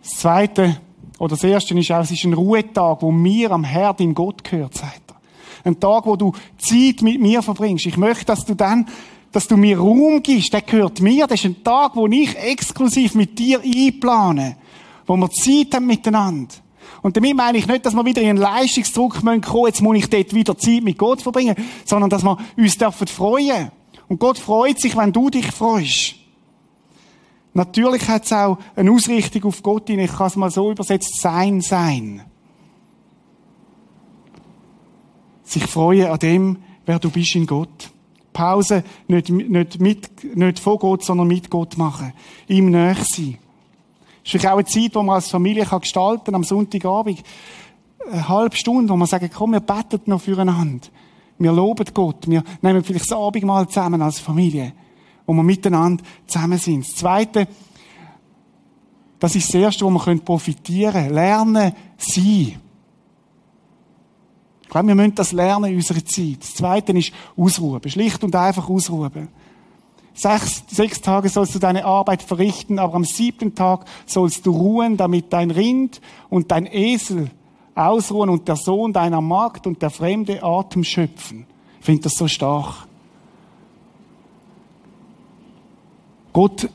Das 0.04 0.12
zweite, 0.12 0.80
oder 1.18 1.30
das 1.30 1.44
erste 1.44 1.74
ist 1.74 1.92
auch, 1.92 2.04
es 2.04 2.12
ist 2.12 2.24
ein 2.24 2.34
Ruhetag, 2.34 3.02
wo 3.02 3.12
mir 3.12 3.50
am 3.50 3.64
Herr 3.64 4.00
in 4.00 4.14
Gott 4.14 4.44
gehört, 4.44 4.76
sagt 4.76 5.10
er. 5.10 5.16
Ein 5.64 5.80
Tag, 5.80 6.06
wo 6.06 6.16
du 6.16 6.34
Zeit 6.60 7.02
mit 7.02 7.20
mir 7.20 7.42
verbringst. 7.42 7.88
Ich 7.88 7.98
möchte, 7.98 8.26
dass 8.26 8.46
du 8.46 8.54
dann 8.54 8.86
dass 9.32 9.48
du 9.48 9.56
mir 9.58 9.78
Raum 9.78 10.22
gibst, 10.22 10.52
der 10.54 10.62
gehört 10.62 11.00
mir. 11.00 11.26
Das 11.26 11.40
ist 11.40 11.46
ein 11.46 11.64
Tag, 11.64 11.96
wo 11.96 12.08
ich 12.08 12.38
exklusiv 12.38 13.16
mit 13.16 13.40
dir 13.40 13.62
einplane. 13.62 14.58
Wo 15.06 15.16
wir 15.16 15.30
Zeit 15.30 15.74
haben 15.74 15.86
miteinander. 15.86 16.54
Und 17.02 17.18
damit 17.18 17.36
meine 17.36 17.58
ich 17.58 17.68
nicht, 17.68 17.86
dass 17.86 17.94
wir 17.94 18.06
wieder 18.06 18.22
in 18.22 18.30
einen 18.30 18.40
Leistungsdruck 18.40 19.22
kommen 19.22 19.40
müssen, 19.40 19.66
jetzt 19.66 19.82
muss 19.82 19.98
ich 19.98 20.10
dort 20.10 20.34
wieder 20.34 20.58
Zeit 20.58 20.84
mit 20.84 20.98
Gott 20.98 21.22
verbringen, 21.22 21.56
sondern 21.86 22.10
dass 22.10 22.24
wir 22.24 22.38
uns 22.58 22.78
dürfen 22.78 23.08
freuen. 23.08 23.72
Und 24.08 24.20
Gott 24.20 24.38
freut 24.38 24.80
sich, 24.80 24.96
wenn 24.96 25.12
du 25.12 25.30
dich 25.30 25.48
freust. 25.48 26.16
Natürlich 27.54 28.08
hat 28.08 28.26
es 28.26 28.34
auch 28.34 28.58
eine 28.76 28.92
Ausrichtung 28.92 29.46
auf 29.46 29.64
Gott 29.64 29.88
hin. 29.88 30.00
Ich 30.00 30.12
kann 30.12 30.28
es 30.28 30.36
mal 30.36 30.52
so 30.52 30.72
übersetzt, 30.72 31.20
sein, 31.20 31.62
sein. 31.62 32.24
Sich 35.44 35.66
freuen 35.66 36.08
an 36.08 36.20
dem, 36.20 36.58
wer 36.86 37.00
du 37.00 37.10
bist 37.10 37.36
in 37.36 37.46
Gott. 37.46 37.92
Pause 38.42 38.84
nicht, 39.08 39.30
nicht, 39.30 39.80
mit, 39.80 40.36
nicht 40.36 40.58
von 40.58 40.80
Gott, 40.80 41.04
sondern 41.04 41.28
mit 41.28 41.52
Gott 41.52 41.78
machen. 41.78 42.12
Ihm 42.48 42.72
näher 42.72 42.96
sein. 42.96 43.38
Es 44.26 44.34
ist 44.34 44.48
auch 44.48 44.54
eine 44.54 44.66
Zeit, 44.66 44.96
wo 44.96 45.04
man 45.04 45.18
als 45.18 45.30
Familie 45.30 45.64
kann 45.64 45.82
gestalten 45.82 46.34
am 46.34 46.44
Sonntagabend. 46.44 47.22
Eine 48.12 48.28
halbe 48.28 48.56
Stunde, 48.56 48.92
wo 48.92 48.98
man 48.98 49.08
sagt, 49.08 49.32
komm, 49.32 49.52
wir 49.52 49.60
beten 49.60 50.02
noch 50.06 50.22
füreinander. 50.22 50.88
Wir 51.38 51.52
loben 51.52 51.86
Gott. 51.94 52.28
Wir 52.28 52.44
nehmen 52.64 52.84
vielleicht 52.84 53.12
das 53.12 53.16
Abendmahl 53.16 53.68
zusammen 53.68 54.02
als 54.02 54.20
Familie. 54.20 54.74
Wo 55.28 55.34
wir 55.34 55.44
miteinander 55.44 56.04
zusammen 56.26 56.58
sind. 56.58 56.84
Das 56.84 56.96
Zweite, 56.96 57.48
das 59.20 59.36
ist 59.36 59.50
das 59.50 59.62
Erste, 59.62 59.86
wo 59.86 59.92
wir 59.92 60.18
profitieren 60.18 60.94
können. 60.94 61.14
Lernen, 61.14 61.74
sein. 61.96 62.56
Ich 64.72 64.74
glaube, 64.74 64.88
wir 64.88 64.96
müssen 64.96 65.16
das 65.16 65.34
lernen 65.34 65.72
in 65.72 65.76
unserer 65.76 66.06
Zeit. 66.06 66.38
Das 66.40 66.56
Zweite 66.56 66.94
ist 66.94 67.12
Ausruhen. 67.36 67.82
Schlicht 67.90 68.24
und 68.24 68.34
einfach 68.34 68.70
ausruhen. 68.70 69.28
Sechs, 70.14 70.64
sechs 70.70 71.02
Tage 71.02 71.28
sollst 71.28 71.54
du 71.56 71.60
deine 71.60 71.84
Arbeit 71.84 72.22
verrichten, 72.22 72.80
aber 72.80 72.94
am 72.94 73.04
siebten 73.04 73.54
Tag 73.54 73.84
sollst 74.06 74.46
du 74.46 74.52
ruhen, 74.52 74.96
damit 74.96 75.34
dein 75.34 75.52
Rind 75.52 76.00
und 76.30 76.52
dein 76.52 76.68
Esel 76.68 77.32
ausruhen 77.76 78.30
und 78.30 78.48
der 78.48 78.56
Sohn 78.56 78.94
deiner 78.94 79.20
Magd 79.20 79.68
und 79.68 79.82
der 79.82 79.90
fremde 79.90 80.42
Atem 80.42 80.86
schöpfen. 80.86 81.46
Ich 81.82 81.86
finde 81.86 82.04
das 82.04 82.14
so 82.14 82.30
stark. 82.30 82.88
Gott 86.32 86.70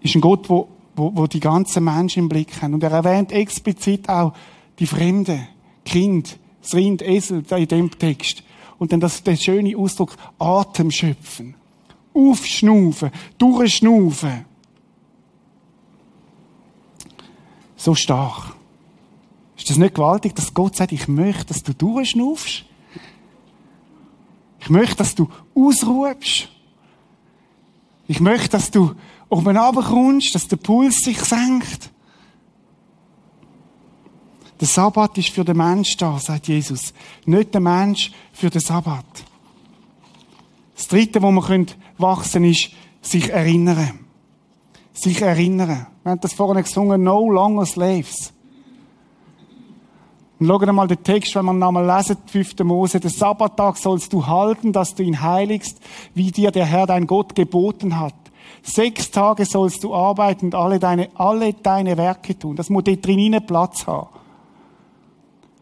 ist 0.00 0.16
ein 0.16 0.20
Gott, 0.20 0.50
wo, 0.50 0.66
wo, 0.96 1.12
wo 1.14 1.28
die 1.28 1.38
ganzen 1.38 1.84
Menschen 1.84 2.24
im 2.24 2.28
Blick 2.28 2.60
haben. 2.60 2.74
Und 2.74 2.82
er 2.82 2.90
erwähnt 2.90 3.30
explizit 3.30 4.08
auch 4.08 4.32
die 4.80 4.88
Fremde. 4.88 5.50
Kind, 5.86 6.38
das 6.60 6.74
Rind, 6.74 7.00
Esel 7.00 7.44
in 7.50 7.68
dem 7.68 7.90
Text. 7.98 8.42
Und 8.78 8.92
dann 8.92 9.00
das, 9.00 9.22
der 9.22 9.36
schöne 9.36 9.76
Ausdruck, 9.76 10.16
Atem 10.38 10.90
schöpfen. 10.90 11.54
Aufschnaufen, 12.12 13.10
durchschnaufen. 13.38 14.44
So 17.76 17.94
stark. 17.94 18.54
Ist 19.56 19.70
das 19.70 19.78
nicht 19.78 19.94
gewaltig, 19.94 20.34
dass 20.34 20.52
Gott 20.52 20.76
sagt, 20.76 20.92
ich 20.92 21.08
möchte, 21.08 21.46
dass 21.46 21.62
du 21.62 21.72
durchschnaufst? 21.72 22.64
Ich 24.60 24.70
möchte, 24.70 24.96
dass 24.96 25.14
du 25.14 25.28
ausruhst. 25.54 26.48
Ich 28.08 28.20
möchte, 28.20 28.50
dass 28.50 28.70
du 28.70 28.94
oben 29.28 29.56
runterkommst, 29.56 30.34
dass 30.34 30.48
der 30.48 30.56
Puls 30.56 30.96
sich 30.96 31.18
senkt. 31.20 31.90
Der 34.60 34.66
Sabbat 34.66 35.18
ist 35.18 35.30
für 35.30 35.44
den 35.44 35.56
Mensch 35.58 35.96
da, 35.96 36.18
sagt 36.18 36.48
Jesus. 36.48 36.94
Nicht 37.26 37.52
der 37.52 37.60
Mensch 37.60 38.12
für 38.32 38.48
den 38.48 38.60
Sabbat. 38.60 39.04
Das 40.74 40.88
dritte, 40.88 41.20
wo 41.20 41.30
man 41.30 41.66
wachsen 41.98 42.32
können, 42.32 42.52
ist, 42.52 42.70
sich 43.02 43.30
erinnern. 43.30 44.00
Sich 44.92 45.20
erinnern. 45.20 45.86
Wir 46.02 46.12
haben 46.12 46.20
das 46.20 46.32
vorhin 46.32 46.62
gesungen, 46.62 47.02
no 47.02 47.30
longer 47.30 47.66
slaves. 47.66 48.32
Und 50.38 50.48
schauen 50.48 50.74
mal 50.74 50.86
den 50.86 51.02
Text, 51.02 51.34
wenn 51.34 51.46
man 51.46 51.58
nochmal 51.58 51.86
lesen, 51.86 52.18
5. 52.26 52.58
Mose. 52.64 53.00
Den 53.00 53.10
Sabbattag 53.10 53.76
sollst 53.78 54.12
du 54.12 54.26
halten, 54.26 54.72
dass 54.72 54.94
du 54.94 55.02
ihn 55.02 55.22
heiligst, 55.22 55.80
wie 56.14 56.30
dir 56.30 56.50
der 56.50 56.66
Herr 56.66 56.86
dein 56.86 57.06
Gott 57.06 57.34
geboten 57.34 57.98
hat. 57.98 58.14
Sechs 58.62 59.10
Tage 59.10 59.44
sollst 59.44 59.82
du 59.84 59.94
arbeiten 59.94 60.46
und 60.46 60.54
alle 60.54 60.78
deine, 60.78 61.08
alle 61.14 61.54
deine 61.54 61.96
Werke 61.96 62.38
tun. 62.38 62.56
Das 62.56 62.68
muss 62.68 62.84
dort 62.84 63.06
drin 63.06 63.40
Platz 63.46 63.86
haben. 63.86 64.08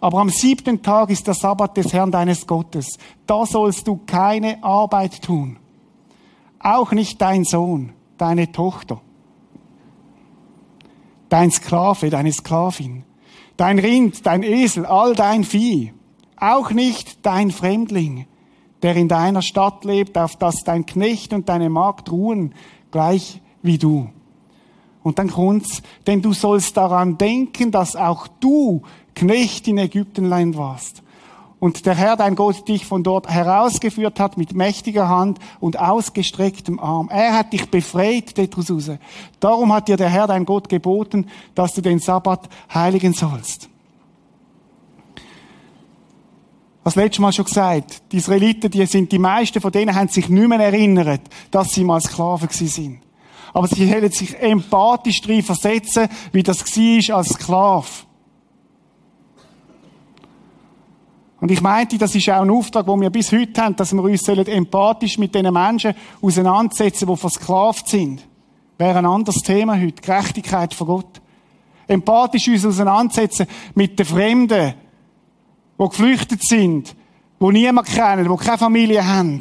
Aber 0.05 0.19
am 0.19 0.29
siebten 0.29 0.83
Tag 0.83 1.09
ist 1.09 1.27
der 1.27 1.33
Sabbat 1.33 1.79
des 1.79 1.95
Herrn 1.95 2.11
deines 2.11 2.47
Gottes. 2.47 2.99
Da 3.27 3.47
sollst 3.47 3.89
du 3.89 3.99
keine 4.05 4.63
Arbeit 4.63 5.23
tun. 5.23 5.57
Auch 6.59 6.93
nicht 6.93 7.23
dein 7.23 7.45
Sohn, 7.45 7.95
deine 8.19 8.53
Tochter, 8.53 9.01
dein 11.31 11.51
Sklave, 11.51 12.11
deine 12.11 12.31
Sklavin, 12.35 13.05
dein 13.57 13.79
Rind, 13.79 14.27
dein 14.27 14.43
Esel, 14.43 14.85
all 14.85 15.15
dein 15.15 15.43
Vieh. 15.43 15.95
Auch 16.37 16.71
nicht 16.71 17.25
dein 17.25 17.51
Fremdling, 17.51 18.27
der 18.83 18.97
in 18.97 19.09
deiner 19.09 19.41
Stadt 19.41 19.87
lebt, 19.87 20.19
auf 20.19 20.37
das 20.37 20.65
dein 20.65 20.85
Knecht 20.85 21.33
und 21.33 21.49
deine 21.49 21.71
Magd 21.71 22.13
ruhen, 22.13 22.53
gleich 22.91 23.41
wie 23.63 23.79
du. 23.79 24.11
Und 25.03 25.19
dann 25.19 25.31
kommt's, 25.31 25.83
denn 26.07 26.21
du 26.21 26.35
sollst 26.35 26.77
daran 26.77 27.17
denken, 27.17 27.71
dass 27.71 27.97
auch 27.97 28.27
du 28.27 28.83
Knecht 29.15 29.69
in 29.69 29.79
Ägyptenland 29.79 30.57
warst. 30.57 31.03
Und 31.65 31.87
der 31.87 31.95
Herr, 31.95 32.17
dein 32.17 32.35
Gott, 32.35 32.69
dich 32.69 32.85
von 32.85 33.03
dort 33.03 33.29
herausgeführt 33.29 34.21
hat 34.21 34.37
mit 34.37 34.55
mächtiger 34.55 35.09
Hand 35.09 35.39
und 35.61 35.79
ausgestrecktem 35.79 36.79
Arm. 36.79 37.09
Er 37.11 37.33
hat 37.33 37.55
dich 37.55 37.71
befreit 37.71 38.35
raus. 38.39 38.91
Darum 39.41 39.73
hat 39.73 39.89
dir 39.89 39.97
der 39.97 40.11
Herr, 40.11 40.27
dein 40.27 40.45
Gott, 40.45 40.69
geboten, 40.69 41.27
dass 41.55 41.73
du 41.73 41.81
den 41.81 42.01
Sabbat 42.01 42.51
heiligen 42.75 43.15
sollst. 43.15 43.71
Das 46.85 46.97
letzte 46.97 47.23
Mal 47.23 47.33
schon 47.33 47.47
gesagt, 47.47 48.03
die 48.13 48.19
Israeliten, 48.19 48.71
die 48.71 48.85
sind, 48.85 49.11
die 49.11 49.19
meisten 49.19 49.59
von 49.59 49.73
denen 49.73 49.95
haben 49.95 50.09
sich 50.09 50.29
nicht 50.29 50.49
mehr 50.49 50.61
erinnert, 50.61 51.23
dass 51.51 51.73
sie 51.73 51.83
mal 51.83 52.03
Sklaven 52.03 52.47
gewesen 52.47 52.69
sind. 52.69 53.01
Aber 53.55 53.69
sie 53.69 53.89
sollen 53.89 54.11
sich 54.11 54.39
empathisch 54.39 55.23
drin 55.23 55.43
versetzen, 55.43 56.09
wie 56.33 56.43
das 56.43 56.59
war 56.61 57.17
als 57.17 57.29
Sklave. 57.29 57.87
Und 61.45 61.51
ich 61.51 61.61
meinte, 61.61 61.99
das 61.99 62.15
ist 62.15 62.31
auch 62.31 62.41
ein 62.41 62.49
Auftrag, 62.49 62.87
den 62.87 63.03
wir 63.03 63.11
bis 63.11 63.31
heute 63.31 63.61
haben, 63.61 63.77
dass 63.77 63.93
wir 63.93 64.03
uns 64.03 64.27
empathisch 64.27 65.19
mit 65.19 65.35
den 65.35 65.53
Menschen 65.53 65.93
auseinandersetzen, 66.23 67.07
die 67.07 67.17
versklavt 67.19 67.87
sind. 67.87 68.27
Wäre 68.79 69.01
ein 69.01 69.05
anderes 69.05 69.43
Thema 69.43 69.79
heute. 69.79 70.01
Gerechtigkeit 70.01 70.73
von 70.73 70.87
Gott. 70.87 71.21
Empathisch 71.87 72.49
uns 72.49 72.65
auseinandersetzen 72.65 73.47
mit 73.75 73.99
den 73.99 74.07
Fremden, 74.07 74.73
die 75.79 75.85
geflüchtet 75.87 76.43
sind, 76.43 76.97
die 77.39 77.53
niemand 77.53 77.89
kennen, 77.89 78.27
die 78.27 78.43
keine 78.43 78.57
Familie 78.57 79.07
haben. 79.07 79.39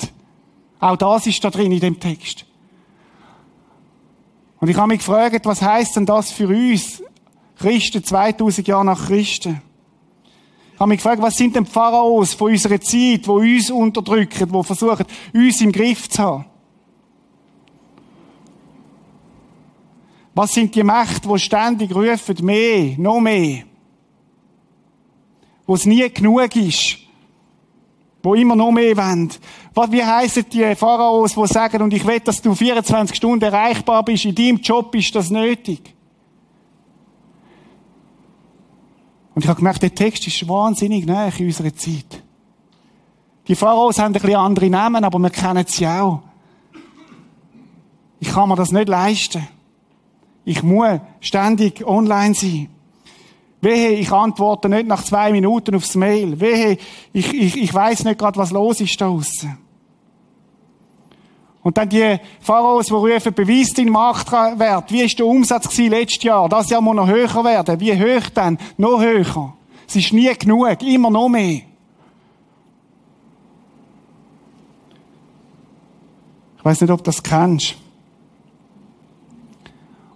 Auch 0.81 0.97
das 0.97 1.25
ist 1.27 1.41
da 1.41 1.51
drin 1.51 1.71
in 1.71 1.79
dem 1.79 2.01
Text. 2.01 2.45
Und 4.59 4.67
ich 4.67 4.75
habe 4.75 4.89
mich 4.89 4.99
gefragt, 4.99 5.45
was 5.45 5.61
heißt 5.61 5.95
denn 5.95 6.05
das 6.05 6.33
für 6.33 6.49
uns, 6.49 7.01
Christen, 7.55 8.03
2000 8.03 8.67
Jahre 8.67 8.83
nach 8.83 9.05
Christen? 9.05 9.61
Ich 10.73 10.79
habe 10.79 10.89
mich 10.89 10.97
gefragt, 10.97 11.21
was 11.21 11.37
sind 11.37 11.55
denn 11.55 11.65
Pharaos 11.65 12.33
von 12.33 12.51
unserer 12.51 12.81
Zeit, 12.81 13.25
die 13.25 13.29
uns 13.29 13.69
unterdrücken, 13.69 14.51
die 14.51 14.63
versuchen, 14.63 15.05
uns 15.33 15.61
im 15.61 15.71
Griff 15.71 16.09
zu 16.09 16.23
haben? 16.23 16.45
Was 20.35 20.53
sind 20.53 20.73
die 20.73 20.83
Mächte, 20.83 21.27
die 21.27 21.39
ständig 21.39 21.93
rufen, 21.93 22.43
mehr, 22.43 22.95
noch 22.97 23.19
mehr? 23.19 23.63
Wo 25.65 25.75
es 25.75 25.85
nie 25.85 26.09
genug 26.09 26.55
ist. 26.55 26.97
Wo 28.23 28.33
immer 28.33 28.55
noch 28.55 28.71
mehr 28.71 28.97
wollen. 28.97 29.29
Wie 29.91 30.03
heissen 30.03 30.45
die 30.51 30.75
Pharaos, 30.75 31.35
die 31.35 31.47
sagen, 31.47 31.83
und 31.83 31.93
ich 31.93 32.05
will, 32.05 32.19
dass 32.19 32.41
du 32.41 32.55
24 32.55 33.15
Stunden 33.15 33.45
erreichbar 33.45 34.03
bist, 34.03 34.25
in 34.25 34.33
deinem 34.33 34.57
Job 34.57 34.95
ist 34.95 35.13
das 35.13 35.29
nötig. 35.29 35.92
Und 39.35 39.43
ich 39.43 39.47
habe 39.47 39.57
gemerkt, 39.57 39.81
der 39.81 39.93
Text 39.93 40.27
ist 40.27 40.47
wahnsinnig 40.47 41.05
nah 41.05 41.27
in 41.27 41.45
unserer 41.45 41.73
Zeit. 41.75 42.21
Die 43.47 43.55
Pharaos 43.55 43.99
haben 43.99 44.13
ein 44.15 44.21
bisschen 44.21 44.35
andere 44.35 44.69
Namen, 44.69 45.03
aber 45.03 45.19
wir 45.19 45.29
kennen 45.29 45.65
sie 45.67 45.87
auch. 45.87 46.21
Ich 48.19 48.29
kann 48.29 48.47
mir 48.47 48.55
das 48.55 48.71
nicht 48.71 48.87
leisten. 48.87 49.47
Ich 50.45 50.63
muss 50.63 50.99
ständig 51.19 51.85
online 51.85 52.35
sein. 52.35 52.69
Wehe, 53.59 53.91
ich 53.91 54.11
antworte 54.11 54.67
nicht 54.69 54.87
nach 54.87 55.03
zwei 55.03 55.31
Minuten 55.31 55.75
aufs 55.75 55.95
Mail. 55.95 56.39
Wehe, 56.39 56.77
ich, 57.13 57.33
ich, 57.33 57.57
ich 57.57 57.73
weiß 57.73 58.03
nicht 58.03 58.19
gerade, 58.19 58.37
was 58.37 58.51
los 58.51 58.81
ist 58.81 58.99
da 58.99 59.07
draussen. 59.07 59.57
Und 61.63 61.77
dann 61.77 61.87
die 61.87 62.17
Pharaos, 62.41 62.87
die 62.87 62.93
rufen, 62.93 63.33
beweis 63.33 63.69
deinen 63.69 63.91
Marktwert. 63.91 64.91
Wie 64.91 65.01
ist 65.01 65.17
der 65.17 65.25
Umsatz 65.25 65.69
gewesen 65.69 65.91
letztes 65.91 66.23
Jahr? 66.23 66.49
Das 66.49 66.69
Jahr 66.69 66.81
muss 66.81 66.95
noch 66.95 67.07
höher 67.07 67.43
werden. 67.43 67.79
Wie 67.79 67.93
hoch 67.93 68.29
denn? 68.29 68.57
Noch 68.77 69.01
höher. 69.01 69.53
Es 69.87 69.95
ist 69.95 70.11
nie 70.11 70.33
genug. 70.37 70.81
Immer 70.83 71.09
noch 71.09 71.29
mehr. 71.29 71.61
Ich 76.57 76.65
weiß 76.65 76.81
nicht, 76.81 76.91
ob 76.91 76.99
du 76.99 77.05
das 77.05 77.23
kennst. 77.23 77.75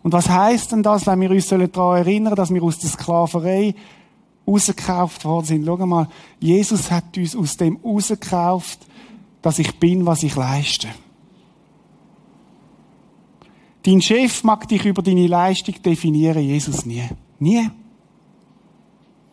Und 0.03 0.13
was 0.13 0.29
heißt 0.29 0.71
denn 0.71 0.83
das, 0.83 1.05
wenn 1.07 1.19
wir 1.21 1.31
uns 1.31 1.47
daran 1.47 1.97
erinnern, 1.97 2.35
dass 2.35 2.53
wir 2.53 2.63
aus 2.63 2.79
der 2.79 2.89
Sklaverei 2.89 3.75
rausgekauft 4.45 5.25
worden 5.25 5.45
sind? 5.45 5.65
Schau 5.65 5.77
mal, 5.85 6.07
Jesus 6.39 6.91
hat 6.91 7.17
uns 7.17 7.35
aus 7.35 7.57
dem 7.57 7.77
rausgekauft, 7.83 8.79
dass 9.41 9.59
ich 9.59 9.77
bin, 9.79 10.05
was 10.05 10.23
ich 10.23 10.35
leiste. 10.35 10.87
Dein 13.87 14.01
Chef 14.01 14.43
mag 14.43 14.67
dich 14.67 14.83
über 14.83 15.01
deine 15.01 15.27
Leistung 15.27 15.81
definieren, 15.81 16.43
Jesus 16.43 16.85
nie. 16.85 17.07
Nie. 17.39 17.69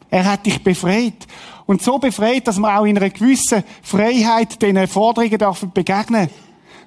Er 0.09 0.25
hat 0.27 0.47
dich 0.47 0.63
befreit. 0.63 1.27
Und 1.67 1.83
so 1.83 1.99
befreit, 1.99 2.47
dass 2.47 2.57
man 2.59 2.77
auch 2.77 2.85
in 2.85 2.97
einer 2.97 3.11
gewissen 3.11 3.65
Freiheit 3.83 4.63
den 4.63 4.87
Forderungen 4.87 5.39
darf 5.39 5.67
begegnen. 5.75 6.31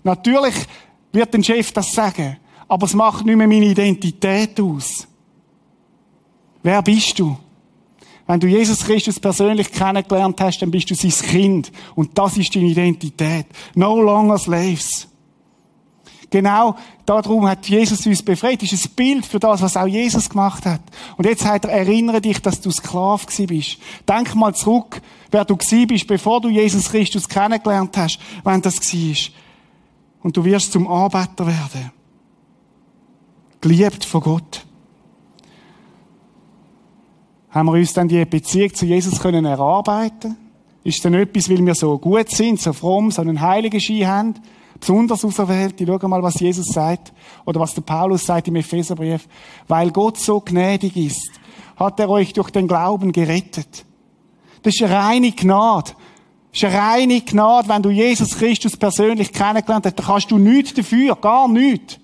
Natürlich 0.02 0.54
wird 1.12 1.34
der 1.34 1.44
Chef 1.44 1.74
das 1.74 1.92
sagen. 1.92 2.38
Aber 2.70 2.86
es 2.86 2.94
macht 2.94 3.26
nicht 3.26 3.36
mehr 3.36 3.50
meine 3.50 3.66
Identität 3.66 4.58
aus. 4.62 5.06
Wer 6.64 6.82
bist 6.82 7.20
du? 7.20 7.38
Wenn 8.28 8.40
du 8.40 8.48
Jesus 8.48 8.80
Christus 8.80 9.20
persönlich 9.20 9.74
kennengelernt 9.74 10.40
hast, 10.40 10.60
dann 10.60 10.72
bist 10.72 10.90
du 10.90 10.96
sein 10.96 11.12
Kind. 11.12 11.74
Und 11.96 12.18
das 12.18 12.38
ist 12.38 12.56
deine 12.56 12.68
Identität. 12.68 13.48
No 13.76 14.00
longer 14.00 14.38
slaves. 14.38 15.10
Genau 16.30 16.76
darum 17.06 17.48
hat 17.48 17.68
Jesus 17.68 18.06
uns 18.06 18.22
befreit. 18.22 18.62
Das 18.62 18.74
ist 18.74 18.86
ein 18.86 18.96
Bild 18.96 19.26
für 19.26 19.40
das, 19.40 19.62
was 19.62 19.78
auch 19.78 19.88
Jesus 19.88 20.30
gemacht 20.30 20.66
hat. 20.66 20.82
Und 21.16 21.26
jetzt 21.26 21.44
sagt 21.44 21.66
er, 21.66 21.72
erinnere 21.72 22.20
dich, 22.20 22.42
dass 22.42 22.60
du 22.60 22.70
Sklav 22.70 23.26
bist. 23.26 23.78
Denk 24.08 24.36
mal 24.36 24.54
zurück, 24.54 25.02
wer 25.32 25.46
du 25.46 25.56
bist, 25.56 26.08
bevor 26.08 26.42
du 26.42 26.50
Jesus 26.50 26.90
Christus 26.90 27.30
kennengelernt 27.30 27.96
hast, 27.96 28.20
wenn 28.44 28.62
das 28.62 28.78
war. 28.78 29.34
Und 30.22 30.36
du 30.36 30.44
wirst 30.44 30.74
zum 30.74 30.88
Arbeiter 30.88 31.48
werden 31.48 31.92
geliebt 33.62 34.06
von 34.06 34.22
Gott. 34.22 34.66
Haben 37.50 37.68
wir 37.68 37.74
uns 37.74 37.94
dann 37.94 38.08
die 38.08 38.24
Beziehung 38.26 38.74
zu 38.74 38.86
Jesus 38.86 39.20
können 39.20 39.46
erarbeiten? 39.46 40.38
Ist 40.84 41.04
denn 41.04 41.16
etwas, 41.16 41.50
weil 41.50 41.66
wir 41.66 41.76
so 41.76 41.98
gut 41.98 42.30
sind, 42.30 42.62
so 42.62 42.72
fromm, 42.72 43.12
so 43.12 43.22
einen 43.22 43.42
heiligen 43.42 43.82
Schein 43.82 44.08
haben? 44.08 44.36
Besonders 44.80 45.24
auserwählt, 45.24 45.76
schau 45.86 46.08
mal, 46.08 46.24
was 46.24 46.40
Jesus 46.40 46.68
sagt. 46.68 47.14
Oder 47.46 47.60
was 47.60 47.74
der 47.74 47.82
Paulus 47.82 48.26
sagt 48.26 48.48
im 48.48 48.56
Epheserbrief. 48.56 49.28
Weil 49.68 49.92
Gott 49.92 50.18
so 50.18 50.40
gnädig 50.40 50.96
ist, 50.96 51.32
hat 51.78 52.00
er 52.00 52.10
euch 52.10 52.34
durch 52.34 52.50
den 52.50 52.68
Glauben 52.68 53.12
gerettet. 53.12 53.86
Das 54.64 54.76
ist 54.76 54.84
eine 54.84 54.94
reine 54.94 55.32
Gnade. 55.32 55.92
Das 56.52 56.64
ist 56.64 56.66
eine 56.66 56.78
reine 56.78 57.22
Gnade, 57.22 57.70
wenn 57.70 57.84
du 57.84 57.90
Jesus 57.90 58.38
Christus 58.38 58.76
persönlich 58.76 59.32
kennengelernt 59.32 59.86
hast. 59.86 60.00
Da 60.00 60.04
kannst 60.04 60.32
du 60.32 60.38
nichts 60.38 60.74
dafür, 60.74 61.16
gar 61.16 61.48
nichts. 61.48 62.00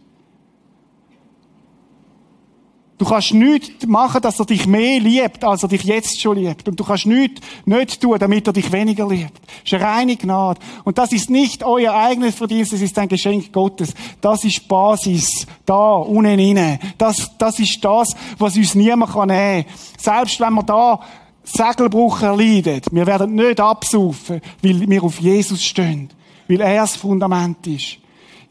Du 2.97 3.05
kannst 3.05 3.33
nichts 3.33 3.87
machen, 3.87 4.21
dass 4.21 4.39
er 4.39 4.45
dich 4.45 4.67
mehr 4.67 4.99
liebt, 4.99 5.43
als 5.43 5.63
er 5.63 5.69
dich 5.69 5.83
jetzt 5.83 6.21
schon 6.21 6.37
liebt. 6.37 6.67
Und 6.67 6.79
du 6.79 6.83
kannst 6.83 7.07
nichts 7.07 7.41
nicht 7.65 7.99
tun, 7.99 8.17
damit 8.19 8.45
er 8.45 8.53
dich 8.53 8.71
weniger 8.71 9.07
liebt. 9.07 9.41
Das 9.45 9.63
ist 9.65 9.73
eine 9.73 9.83
reine 9.83 10.15
Gnade. 10.15 10.59
Und 10.83 10.97
das 10.99 11.11
ist 11.11 11.29
nicht 11.29 11.63
euer 11.63 11.93
eigenes 11.93 12.35
Verdienst, 12.35 12.71
das 12.71 12.81
ist 12.81 12.97
ein 12.99 13.07
Geschenk 13.07 13.51
Gottes. 13.51 13.93
Das 14.21 14.43
ist 14.43 14.67
Basis. 14.67 15.47
Da, 15.65 15.95
unten 15.95 16.37
inne. 16.37 16.79
Das, 16.97 17.31
das 17.37 17.59
ist 17.59 17.83
das, 17.83 18.15
was 18.37 18.55
uns 18.55 18.75
niemand 18.75 19.11
kann 19.11 19.29
nehmen 19.29 19.65
kann. 19.65 19.73
Selbst 19.97 20.39
wenn 20.39 20.53
wir 20.53 20.63
da 20.63 20.99
Segelbruch 21.43 22.21
erleiden, 22.21 22.81
wir 22.91 23.07
werden 23.07 23.35
nicht 23.35 23.59
absaufen, 23.59 24.39
weil 24.61 24.87
wir 24.87 25.03
auf 25.03 25.19
Jesus 25.19 25.63
stehen. 25.63 26.09
Weil 26.47 26.61
er 26.61 26.81
das 26.81 26.95
Fundament 26.95 27.65
ist. 27.67 27.97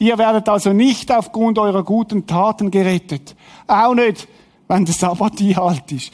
Ihr 0.03 0.19
werdet 0.19 0.49
also 0.49 0.73
nicht 0.73 1.12
aufgrund 1.12 1.61
eurer 1.61 1.85
guten 1.85 2.27
Taten 2.27 2.73
gerettet. 2.73 3.37
Auch 3.69 3.95
nicht, 3.95 4.27
wenn 4.67 4.85
der 4.85 4.97
Sabbat 4.97 5.41
halt 5.41 5.93
ist, 5.93 6.11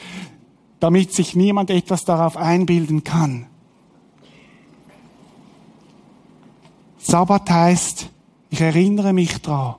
damit 0.79 1.15
sich 1.15 1.35
niemand 1.35 1.71
etwas 1.71 2.05
darauf 2.05 2.37
einbilden 2.37 3.03
kann. 3.03 3.47
Sabbat 6.99 7.49
heißt, 7.49 8.11
ich 8.51 8.61
erinnere 8.61 9.15
mich 9.15 9.41
daran, 9.41 9.77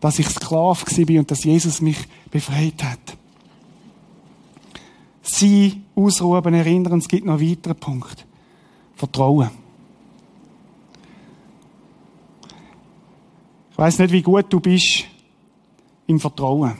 dass 0.00 0.18
ich 0.18 0.28
Sklav 0.28 0.84
bin 0.84 1.20
und 1.20 1.30
dass 1.30 1.42
Jesus 1.42 1.80
mich 1.80 2.06
befreit 2.30 2.84
hat. 2.84 3.16
Sie 5.22 5.80
ausruhen, 5.96 6.52
erinnern, 6.52 6.98
es 6.98 7.08
gibt 7.08 7.24
noch 7.24 7.38
einen 7.38 7.50
weiteren 7.50 7.76
Punkt. 7.76 8.26
Vertrauen. 8.94 9.63
Ich 13.74 13.78
weiß 13.78 13.98
nicht, 13.98 14.12
wie 14.12 14.22
gut 14.22 14.46
du 14.50 14.60
bist 14.60 15.02
im 16.06 16.20
Vertrauen. 16.20 16.78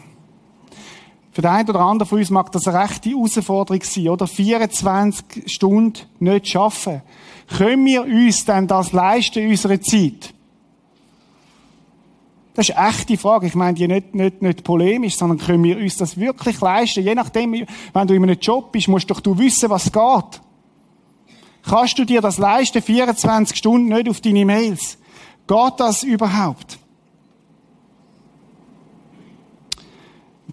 Für 1.33 1.43
den 1.43 1.51
einen 1.51 1.69
oder 1.69 1.81
anderen 1.81 2.09
von 2.09 2.21
uns 2.21 2.31
mag 2.31 2.53
das 2.53 2.69
eine 2.69 2.85
rechte 2.85 3.11
Herausforderung 3.11 3.83
sein, 3.83 4.09
oder? 4.11 4.29
24 4.29 5.53
Stunden 5.53 5.99
nicht 6.21 6.47
schaffen. 6.47 7.03
Können 7.49 7.85
wir 7.85 8.05
uns 8.05 8.45
denn 8.45 8.69
das 8.69 8.93
leisten 8.93 9.41
in 9.41 9.51
unserer 9.51 9.81
Zeit? 9.81 10.33
Das 12.55 12.69
ist 12.69 12.77
eine 12.77 12.91
echte 12.91 13.19
Frage. 13.19 13.49
Ich 13.49 13.57
meine 13.57 13.75
die 13.75 13.89
nicht, 13.89 14.15
nicht, 14.15 14.41
nicht 14.41 14.63
polemisch, 14.63 15.17
sondern 15.17 15.39
können 15.39 15.65
wir 15.65 15.77
uns 15.77 15.97
das 15.97 16.17
wirklich 16.17 16.61
leisten? 16.61 17.03
Je 17.03 17.17
nachdem, 17.17 17.67
wenn 17.93 18.07
du 18.07 18.15
in 18.15 18.23
einem 18.23 18.39
Job 18.39 18.71
bist, 18.71 18.87
musst 18.87 19.11
doch 19.11 19.19
du 19.19 19.37
wissen, 19.37 19.69
was 19.69 19.91
geht. 19.91 20.41
Kannst 21.69 21.99
du 21.99 22.05
dir 22.05 22.21
das 22.21 22.39
leisten, 22.39 22.81
24 22.81 23.57
Stunden 23.57 23.89
nicht 23.89 24.09
auf 24.09 24.21
deine 24.21 24.45
Mails? 24.45 24.97
Geht 25.49 25.73
das 25.79 26.05
überhaupt? 26.05 26.79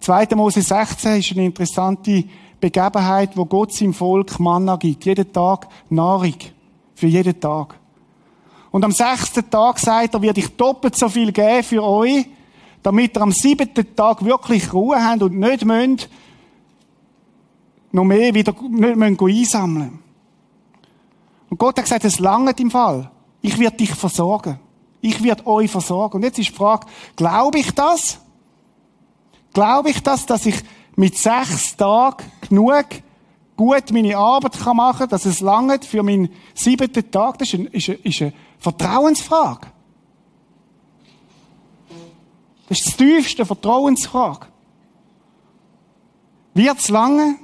2. 0.02 0.28
Mose 0.36 0.62
16 0.62 1.20
ist 1.20 1.32
eine 1.32 1.46
interessante 1.46 2.24
Begebenheit, 2.60 3.38
wo 3.38 3.46
Gott 3.46 3.74
seinem 3.74 3.94
Volk 3.94 4.40
Manna 4.40 4.76
gibt. 4.76 5.06
Jeden 5.06 5.32
Tag 5.32 5.68
Nahrung. 5.90 6.36
Für 6.96 7.08
jeden 7.08 7.40
Tag. 7.40 7.80
Und 8.72 8.84
am 8.84 8.92
sechsten 8.92 9.50
Tag 9.50 9.80
sagt 9.80 10.14
er, 10.14 10.22
wird 10.22 10.38
ich 10.38 10.56
doppelt 10.56 10.98
so 10.98 11.10
viel 11.10 11.32
geben 11.32 11.64
für 11.64 11.84
euch, 11.84 12.26
Damit 12.84 13.16
ihr 13.16 13.22
am 13.22 13.32
siebten 13.32 13.96
Tag 13.96 14.24
wirklich 14.26 14.74
Ruhe 14.74 15.04
habt 15.04 15.22
und 15.22 15.38
nicht 15.38 15.66
müsst, 15.66 16.10
noch 17.92 18.04
mehr 18.04 18.34
wieder, 18.34 18.56
nicht 18.70 18.96
müsst 18.96 19.22
einsammeln. 19.22 20.00
Und 21.50 21.58
Gott 21.58 21.78
hat 21.78 21.84
gesagt, 21.84 22.06
es 22.06 22.20
langt 22.20 22.60
im 22.60 22.72
Fall. 22.72 23.12
Ich 23.42 23.60
werde 23.60 23.78
dich 23.78 23.94
versorgen. 23.94 24.60
Ich 25.02 25.22
werde 25.22 25.46
euch 25.46 25.70
versorgen. 25.70 26.18
Und 26.18 26.24
jetzt 26.24 26.40
ist 26.40 26.50
die 26.50 26.56
Frage, 26.56 26.88
glaube 27.16 27.60
ich 27.60 27.72
das? 27.72 28.20
Glaube 29.54 29.90
ich 29.90 30.02
das, 30.02 30.26
dass 30.26 30.46
ich 30.46 30.56
mit 30.96 31.18
sechs 31.18 31.76
Tagen 31.76 32.24
genug 32.48 32.86
gut 33.58 33.92
meine 33.92 34.18
Arbeit 34.18 34.60
machen 34.74 35.00
kann, 35.00 35.10
dass 35.10 35.26
es 35.26 35.40
lange 35.40 35.80
für 35.82 36.04
meinen 36.04 36.30
siebten 36.54 37.12
Tag? 37.12 37.38
Das 37.38 37.50
ist 37.50 37.60
eine, 37.60 37.68
ist 37.70 37.90
eine, 37.90 37.98
ist 38.00 38.22
eine 38.22 38.34
Vertrauensfrage. 38.58 39.68
Das 42.70 42.80
ist 42.80 43.00
die 43.00 43.06
tiefste 43.06 43.46
Vertrauensfrage. 43.46 44.48
Wird 46.54 46.80
es 46.80 46.90
lange? 46.90 47.36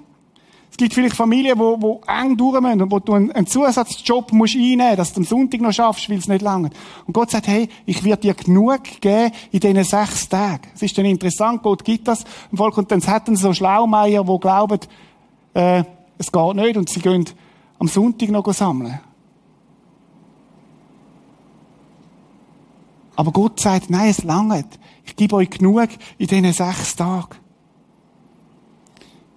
Es 0.77 0.83
gibt 0.83 0.93
vielleicht 0.93 1.15
Familien, 1.15 1.57
die, 1.57 1.79
die 1.79 2.07
eng 2.07 2.37
durch 2.37 2.61
müssen 2.61 2.83
und 2.83 2.91
wo 2.91 2.99
du 2.99 3.13
einen, 3.13 3.47
Zusatzjob 3.47 4.31
musst 4.31 4.53
einnehmen 4.53 4.89
musst, 4.89 4.99
dass 4.99 5.13
du 5.13 5.21
am 5.21 5.25
Sonntag 5.25 5.59
noch 5.61 5.73
schaffst, 5.73 6.07
weil 6.07 6.19
es 6.19 6.27
nicht 6.27 6.43
lange. 6.43 6.69
Und 7.07 7.13
Gott 7.13 7.31
sagt, 7.31 7.47
hey, 7.47 7.67
ich 7.87 8.03
werde 8.03 8.21
dir 8.21 8.35
genug 8.35 8.83
geben 9.01 9.31
in 9.51 9.59
diesen 9.59 9.83
sechs 9.83 10.29
Tagen. 10.29 10.67
Es 10.75 10.83
ist 10.83 10.95
dann 10.95 11.05
interessant, 11.05 11.63
Gott 11.63 11.83
gibt 11.83 12.07
das 12.07 12.25
im 12.51 12.59
Volk 12.59 12.77
und 12.77 12.91
dann 12.91 13.01
hätten 13.01 13.35
so 13.35 13.53
Schlaumeier, 13.53 14.23
die 14.23 14.39
glauben, 14.39 14.79
äh, 15.55 15.83
es 16.19 16.31
geht 16.31 16.55
nicht 16.55 16.77
und 16.77 16.89
sie 16.89 16.99
gehen 16.99 17.25
am 17.79 17.87
Sonntag 17.87 18.29
noch 18.29 18.53
sammeln. 18.53 18.99
Aber 23.15 23.31
Gott 23.31 23.59
sagt, 23.59 23.89
nein, 23.89 24.09
es 24.09 24.23
langt. 24.23 24.77
Ich 25.05 25.15
gebe 25.15 25.37
euch 25.37 25.49
genug 25.49 25.89
in 26.19 26.27
diesen 26.27 26.53
sechs 26.53 26.95
Tagen. 26.95 27.46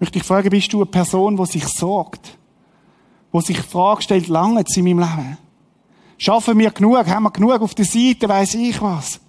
Ich 0.00 0.04
möchte 0.04 0.18
dich 0.18 0.26
fragen, 0.26 0.48
bist 0.48 0.72
du 0.72 0.78
eine 0.78 0.86
Person, 0.86 1.36
die 1.36 1.44
sich 1.44 1.66
sorgt? 1.66 2.38
Die 3.34 3.40
sich 3.42 3.58
die 3.58 3.62
Frage 3.62 4.00
stellt, 4.00 4.28
lange 4.28 4.64
in 4.74 4.84
meinem 4.84 5.00
Leben? 5.00 5.38
Schaffen 6.16 6.58
wir 6.58 6.70
genug? 6.70 7.06
Haben 7.06 7.24
wir 7.24 7.30
genug 7.30 7.60
auf 7.60 7.74
der 7.74 7.84
Seite? 7.84 8.26
Weiss 8.26 8.54
ich 8.54 8.80
was? 8.80 9.20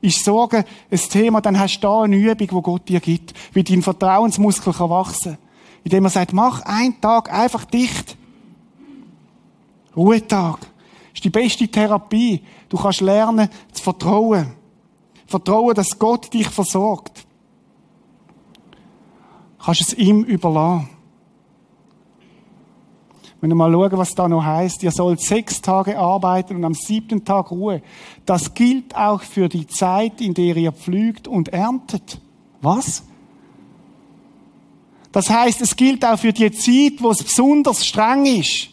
Ist 0.00 0.24
Sorge 0.24 0.64
ein 0.90 0.98
Thema, 0.98 1.40
dann 1.40 1.56
hast 1.56 1.78
du 1.78 1.82
da 1.82 2.02
eine 2.02 2.16
Übung, 2.16 2.36
die 2.36 2.46
Gott 2.48 2.88
dir 2.88 2.98
gibt, 2.98 3.32
wie 3.52 3.62
dein 3.62 3.80
Vertrauensmuskel 3.80 4.72
kann 4.72 4.90
wachsen 4.90 5.38
Indem 5.84 6.04
er 6.06 6.10
sagt, 6.10 6.32
mach 6.32 6.62
einen 6.62 7.00
Tag 7.00 7.32
einfach 7.32 7.64
dicht. 7.64 8.16
Ruhetag. 9.96 10.58
Ist 11.14 11.22
die 11.22 11.30
beste 11.30 11.68
Therapie. 11.68 12.42
Du 12.68 12.76
kannst 12.76 13.02
lernen 13.02 13.48
zu 13.70 13.84
vertrauen. 13.84 14.52
Vertrauen, 15.28 15.76
dass 15.76 15.96
Gott 15.96 16.34
dich 16.34 16.48
versorgt. 16.48 17.25
Kannst 19.66 19.80
es 19.80 19.94
ihm 19.94 20.22
überlassen. 20.22 20.88
Wenn 23.40 23.50
wir 23.50 23.56
mal 23.56 23.72
schauen, 23.72 23.98
was 23.98 24.14
da 24.14 24.28
noch 24.28 24.44
heißt, 24.44 24.84
ihr 24.84 24.92
sollt 24.92 25.20
sechs 25.20 25.60
Tage 25.60 25.98
arbeiten 25.98 26.54
und 26.54 26.64
am 26.64 26.74
siebten 26.74 27.24
Tag 27.24 27.50
Ruhe. 27.50 27.82
Das 28.24 28.54
gilt 28.54 28.94
auch 28.94 29.22
für 29.22 29.48
die 29.48 29.66
Zeit, 29.66 30.20
in 30.20 30.34
der 30.34 30.56
ihr 30.56 30.70
pflügt 30.70 31.26
und 31.26 31.48
erntet. 31.48 32.20
Was? 32.60 33.02
Das 35.10 35.28
heißt, 35.30 35.60
es 35.60 35.74
gilt 35.74 36.04
auch 36.04 36.16
für 36.16 36.32
die 36.32 36.52
Zeit, 36.52 37.02
wo 37.02 37.10
es 37.10 37.24
besonders 37.24 37.84
streng 37.84 38.24
ist. 38.24 38.68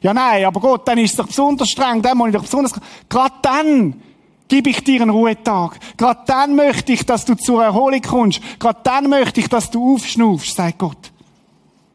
Ja, 0.00 0.14
nein, 0.14 0.46
aber 0.46 0.60
Gott, 0.60 0.88
dann 0.88 0.96
ist 0.96 1.10
es 1.10 1.16
doch 1.16 1.26
besonders 1.26 1.68
streng, 1.68 2.00
dann 2.00 2.16
muss 2.16 2.28
ich 2.28 2.34
doch 2.34 2.44
besonders, 2.44 2.72
gerade 3.06 3.34
dann 3.42 4.02
gebe 4.48 4.70
ich 4.70 4.82
dir 4.82 5.02
einen 5.02 5.10
Ruhetag. 5.10 5.78
Gerade 5.96 6.20
dann 6.26 6.56
möchte 6.56 6.92
ich, 6.92 7.04
dass 7.06 7.24
du 7.24 7.34
zur 7.34 7.62
Erholung 7.62 8.00
kommst. 8.02 8.40
Gerade 8.58 8.80
dann 8.82 9.08
möchte 9.08 9.40
ich, 9.40 9.48
dass 9.48 9.70
du 9.70 9.94
aufschnaufst, 9.94 10.56
sagt 10.56 10.78
Gott. 10.78 11.12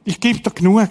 Ich 0.06 0.20
gebe 0.20 0.40
dir 0.40 0.52
genug. 0.52 0.90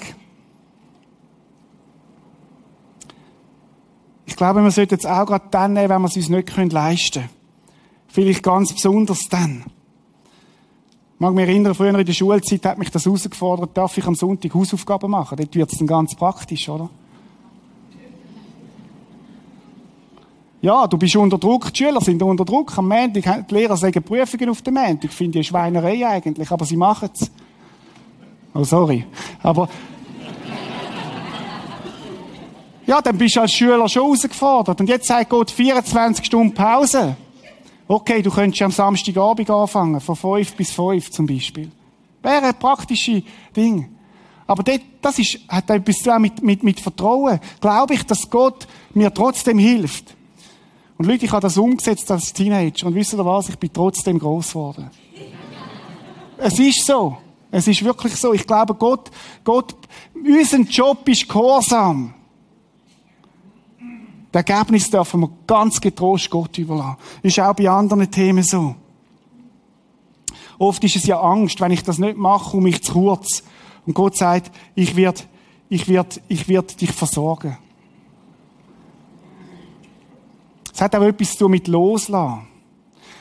Ich 4.26 4.36
glaube, 4.36 4.62
wir 4.62 4.70
sollten 4.70 4.94
jetzt 4.94 5.06
auch 5.06 5.26
gerade 5.26 5.44
dann 5.50 5.74
nehmen, 5.74 5.90
wenn 5.90 6.02
wir 6.02 6.08
es 6.08 6.16
uns 6.16 6.28
nicht 6.28 6.72
leisten 6.72 7.20
können. 7.20 7.30
Vielleicht 8.08 8.42
ganz 8.42 8.72
besonders 8.72 9.28
dann. 9.28 9.64
Ich 11.14 11.20
mag 11.20 11.34
mich 11.34 11.46
erinnern, 11.46 11.74
früher 11.74 11.96
in 11.96 12.04
der 12.04 12.12
Schulzeit 12.12 12.64
hat 12.66 12.78
mich 12.78 12.90
das 12.90 13.04
herausgefordert, 13.04 13.76
darf 13.76 13.96
ich 13.96 14.06
am 14.06 14.14
Sonntag 14.14 14.52
Hausaufgaben 14.54 15.10
machen? 15.10 15.36
Dort 15.36 15.54
wird 15.54 15.72
es 15.72 15.78
dann 15.78 15.86
ganz 15.86 16.16
praktisch, 16.16 16.68
oder? 16.68 16.90
Ja, 20.62 20.86
du 20.86 20.96
bist 20.96 21.16
unter 21.16 21.38
Druck, 21.38 21.72
die 21.72 21.82
Schüler 21.82 22.00
sind 22.00 22.22
unter 22.22 22.44
Druck. 22.44 22.78
Am 22.78 22.86
Montag, 22.86 23.48
die 23.48 23.54
Lehrer 23.54 23.76
sagen 23.76 24.00
Prüfungen 24.00 24.48
auf 24.48 24.62
dem 24.62 24.74
Montag. 24.74 25.06
Ich 25.06 25.10
finde 25.10 25.40
die 25.40 25.44
Schweinerei 25.44 26.06
eigentlich, 26.06 26.48
aber 26.52 26.64
sie 26.64 26.76
machen 26.76 27.10
es. 27.12 27.28
Oh, 28.54 28.62
sorry. 28.62 29.04
Aber, 29.42 29.68
ja, 32.86 33.02
dann 33.02 33.18
bist 33.18 33.34
du 33.34 33.40
als 33.40 33.52
Schüler 33.52 33.88
schon 33.88 34.04
herausgefordert. 34.04 34.80
Und 34.80 34.88
jetzt 34.88 35.08
sagt 35.08 35.30
Gott 35.30 35.50
24 35.50 36.24
Stunden 36.24 36.54
Pause. 36.54 37.16
Okay, 37.88 38.22
du 38.22 38.30
könntest 38.30 38.62
am 38.62 38.70
Samstagabend 38.70 39.50
anfangen, 39.50 40.00
von 40.00 40.14
5 40.14 40.54
bis 40.54 40.70
5 40.70 41.10
zum 41.10 41.26
Beispiel. 41.26 41.72
Wäre 42.22 42.44
ein 42.44 42.54
praktisches 42.54 43.24
Ding. 43.56 43.88
Aber 44.46 44.62
das, 44.62 44.78
das 45.00 45.18
ist, 45.18 45.40
hat 45.48 45.68
etwas 45.70 45.96
zu 45.96 46.10
tun 46.10 46.22
mit, 46.22 46.40
mit, 46.40 46.62
mit 46.62 46.78
Vertrauen. 46.78 47.40
Glaube 47.60 47.94
ich, 47.94 48.04
dass 48.04 48.30
Gott 48.30 48.68
mir 48.94 49.12
trotzdem 49.12 49.58
hilft. 49.58 50.14
Und 50.98 51.06
Leute, 51.06 51.24
ich 51.24 51.32
habe 51.32 51.42
das 51.42 51.56
umgesetzt 51.56 52.10
als 52.10 52.32
Teenager. 52.32 52.86
Und 52.86 52.94
wisst 52.94 53.12
ihr 53.12 53.24
was? 53.24 53.48
Ich 53.48 53.58
bin 53.58 53.72
trotzdem 53.72 54.18
groß 54.18 54.50
geworden. 54.50 54.90
es 56.38 56.58
ist 56.58 56.84
so. 56.86 57.16
Es 57.50 57.68
ist 57.68 57.84
wirklich 57.84 58.14
so. 58.16 58.32
Ich 58.32 58.46
glaube, 58.46 58.74
Gott, 58.74 59.10
Gott, 59.44 59.74
unser 60.14 60.60
Job 60.60 61.08
ist 61.08 61.28
Gehorsam. 61.28 62.14
Das 64.32 64.44
Ergebnis 64.46 64.88
dürfen 64.88 65.20
wir 65.20 65.30
ganz 65.46 65.78
getrost 65.78 66.30
Gott 66.30 66.56
überlassen. 66.56 66.96
Ist 67.22 67.38
auch 67.38 67.54
bei 67.54 67.68
anderen 67.68 68.10
Themen 68.10 68.42
so. 68.42 68.74
Oft 70.58 70.82
ist 70.84 70.96
es 70.96 71.06
ja 71.06 71.20
Angst, 71.20 71.60
wenn 71.60 71.72
ich 71.72 71.82
das 71.82 71.98
nicht 71.98 72.16
mache, 72.16 72.52
komme 72.52 72.70
ich 72.70 72.82
zu 72.82 72.92
kurz. 72.94 73.42
Und 73.84 73.94
Gott 73.94 74.16
sagt, 74.16 74.50
ich 74.74 74.96
werde, 74.96 75.22
ich 75.68 75.88
werde, 75.88 76.20
ich 76.28 76.48
werde 76.48 76.74
dich 76.74 76.92
versorgen. 76.92 77.58
Es 80.72 80.80
hat 80.80 80.94
auch 80.96 81.02
etwas 81.02 81.32
zu 81.32 81.38
tun 81.38 81.50
mit 81.50 81.68
Loslassen. 81.68 82.46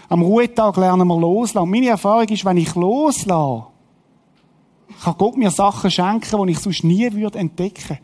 Am 0.09 0.21
Ruhetag 0.21 0.75
lernen 0.77 1.07
wir 1.07 1.17
loslassen. 1.17 1.69
Meine 1.69 1.87
Erfahrung 1.87 2.27
ist, 2.27 2.43
wenn 2.43 2.57
ich 2.57 2.75
loslasse, 2.75 3.65
kann 5.03 5.15
Gott 5.17 5.37
mir 5.37 5.51
Sachen 5.51 5.89
schenken, 5.89 6.45
die 6.45 6.51
ich 6.51 6.59
sonst 6.59 6.83
nie 6.83 7.11
würde 7.13 7.39
entdecken. 7.39 7.97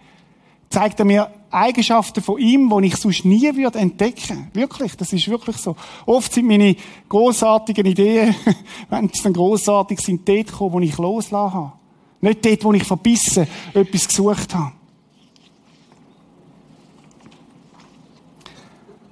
Zeigt 0.70 1.00
er 1.00 1.06
mir 1.06 1.32
Eigenschaften 1.50 2.22
von 2.22 2.40
ihm, 2.40 2.70
die 2.70 2.88
ich 2.88 2.96
sonst 2.98 3.26
nie 3.26 3.56
würde 3.56 3.80
entdecken. 3.80 4.50
Wirklich, 4.54 4.96
das 4.96 5.14
ist 5.14 5.28
wirklich 5.28 5.58
so. 5.58 5.76
Oft 6.06 6.34
sind 6.34 6.48
meine 6.48 6.76
großartigen 7.08 7.86
Ideen, 7.86 8.36
wenn 8.90 9.10
sie 9.10 9.24
dann 9.24 9.34
großartig 9.34 10.00
sind, 10.00 10.28
dort 10.28 10.48
gekommen, 10.48 10.74
wo 10.74 10.80
ich 10.80 10.98
loslassen 10.98 11.54
habe. 11.54 11.74
Nicht 12.22 12.46
dort, 12.46 12.64
wo 12.64 12.74
ich 12.74 12.84
verbissen 12.84 13.48
etwas 13.74 14.08
gesucht 14.08 14.54
habe. 14.56 14.72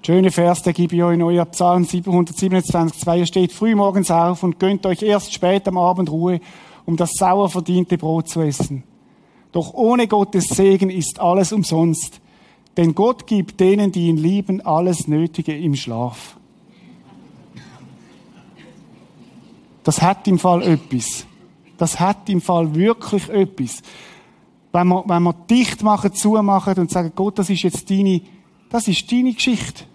Schöne 0.06 0.30
Vers, 0.30 0.62
der 0.62 0.74
gebe 0.74 0.96
ich 0.96 1.02
euch 1.02 1.16
in 1.16 1.24
euer 1.24 1.46
Psalm 1.46 1.84
727, 1.84 3.02
2 3.02 3.26
steht, 3.26 3.52
früh 3.52 3.74
morgens 3.74 4.12
auf 4.12 4.44
und 4.44 4.60
gönnt 4.60 4.86
euch 4.86 5.02
erst 5.02 5.34
spät 5.34 5.68
am 5.68 5.80
Abend 5.80 6.12
Ruhe, 6.12 6.42
um 6.86 6.96
das 6.96 7.14
sauer 7.14 7.50
verdiente 7.50 7.98
Brot 7.98 8.30
zu 8.30 8.42
essen. 8.42 8.84
Doch 9.52 9.74
ohne 9.74 10.08
Gottes 10.08 10.46
Segen 10.50 10.92
ist 10.92 11.20
alles 11.20 11.52
umsonst, 11.52 12.22
denn 12.78 12.94
Gott 12.94 13.26
gibt 13.26 13.60
denen, 13.60 13.92
die 13.92 14.06
ihn 14.06 14.18
lieben, 14.18 14.62
alles 14.62 15.08
Nötige 15.08 15.58
im 15.58 15.74
Schlaf. 15.76 16.38
Das 19.84 20.04
hat 20.04 20.28
im 20.28 20.38
Fall 20.38 20.62
etwas. 20.62 21.26
Das 21.80 22.00
hat 22.00 22.30
im 22.30 22.42
Fall 22.42 22.76
wirklich 22.76 23.28
etwas. 23.30 23.82
Wenn 24.72 24.88
wir, 24.88 25.04
wenn 25.08 25.24
wir 25.24 25.34
dicht 25.50 25.82
machen, 25.82 26.14
zumachen 26.14 26.76
und 26.78 26.92
sagen, 26.92 27.12
Gott, 27.16 27.40
das 27.40 27.50
ist 27.50 27.64
jetzt 27.64 27.90
deine, 27.90 28.22
das 28.70 28.88
ist 28.88 29.12
deine 29.12 29.34
Geschichte 29.34 29.86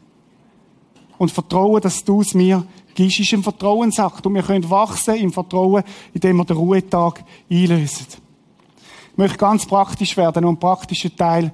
und 1.21 1.31
vertrauen, 1.31 1.83
dass 1.83 2.03
du 2.03 2.23
es 2.23 2.33
mir 2.33 2.65
gibst, 2.95 3.21
ist 3.21 3.35
ein 3.35 3.43
Vertrauensakt. 3.43 4.25
Und 4.25 4.37
wir 4.37 4.43
können 4.43 4.71
wachsen 4.71 5.17
im 5.17 5.31
Vertrauen, 5.31 5.85
indem 6.15 6.39
wir 6.39 6.47
den 6.47 6.57
Ruhetag 6.57 7.23
einlösen. 7.51 8.07
Ich 9.13 9.19
möchte 9.19 9.37
ganz 9.37 9.67
praktisch 9.67 10.17
werden, 10.17 10.47
und 10.47 10.55
ein 10.55 10.59
praktischer 10.59 11.15
Teil. 11.15 11.53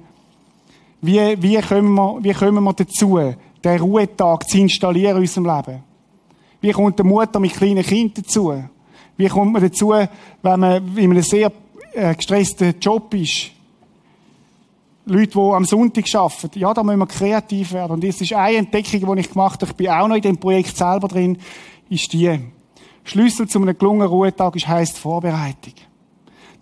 Wie, 1.01 1.19
wie, 1.41 1.59
kommen 1.59 1.93
wir, 1.95 2.17
wie 2.21 2.31
kommen 2.31 2.63
wir 2.63 2.73
dazu, 2.73 3.19
den 3.61 3.79
Ruhetag 3.81 4.47
zu 4.47 4.57
installieren 4.57 5.17
in 5.17 5.23
unserem 5.23 5.45
Leben? 5.45 5.83
Wie 6.61 6.71
kommt 6.71 6.97
der 6.97 7.05
Mutter 7.05 7.37
mit 7.37 7.51
kleinen 7.51 7.83
Kindern 7.83 8.23
dazu? 8.23 8.63
Wie 9.17 9.27
kommt 9.27 9.51
man 9.51 9.61
dazu, 9.61 9.89
wenn 9.89 10.09
man 10.59 10.95
in 10.95 11.11
einem 11.11 11.23
sehr 11.23 11.51
äh, 11.91 12.15
gestressten 12.15 12.73
Job 12.79 13.13
ist? 13.13 13.51
Leute, 15.07 15.31
die 15.31 15.39
am 15.39 15.65
Sonntag 15.65 16.05
arbeiten. 16.13 16.59
Ja, 16.59 16.73
da 16.73 16.83
müssen 16.83 16.99
wir 16.99 17.07
kreativ 17.07 17.71
werden. 17.71 17.93
Und 17.93 18.03
das 18.03 18.21
ist 18.21 18.33
eine 18.33 18.57
Entdeckung, 18.57 19.15
die 19.15 19.21
ich 19.21 19.29
gemacht 19.29 19.61
habe. 19.61 19.71
Ich 19.71 19.77
bin 19.77 19.89
auch 19.89 20.07
noch 20.07 20.15
in 20.15 20.21
dem 20.21 20.37
Projekt 20.37 20.75
selber 20.75 21.07
drin. 21.07 21.37
ist 21.89 22.11
die. 22.11 22.39
Schlüssel 23.03 23.47
zu 23.47 23.61
einem 23.61 23.77
gelungenen 23.77 24.09
Ruhetag 24.09 24.55
ist, 24.57 24.67
heisst 24.67 24.97
Vorbereitung. 24.97 25.73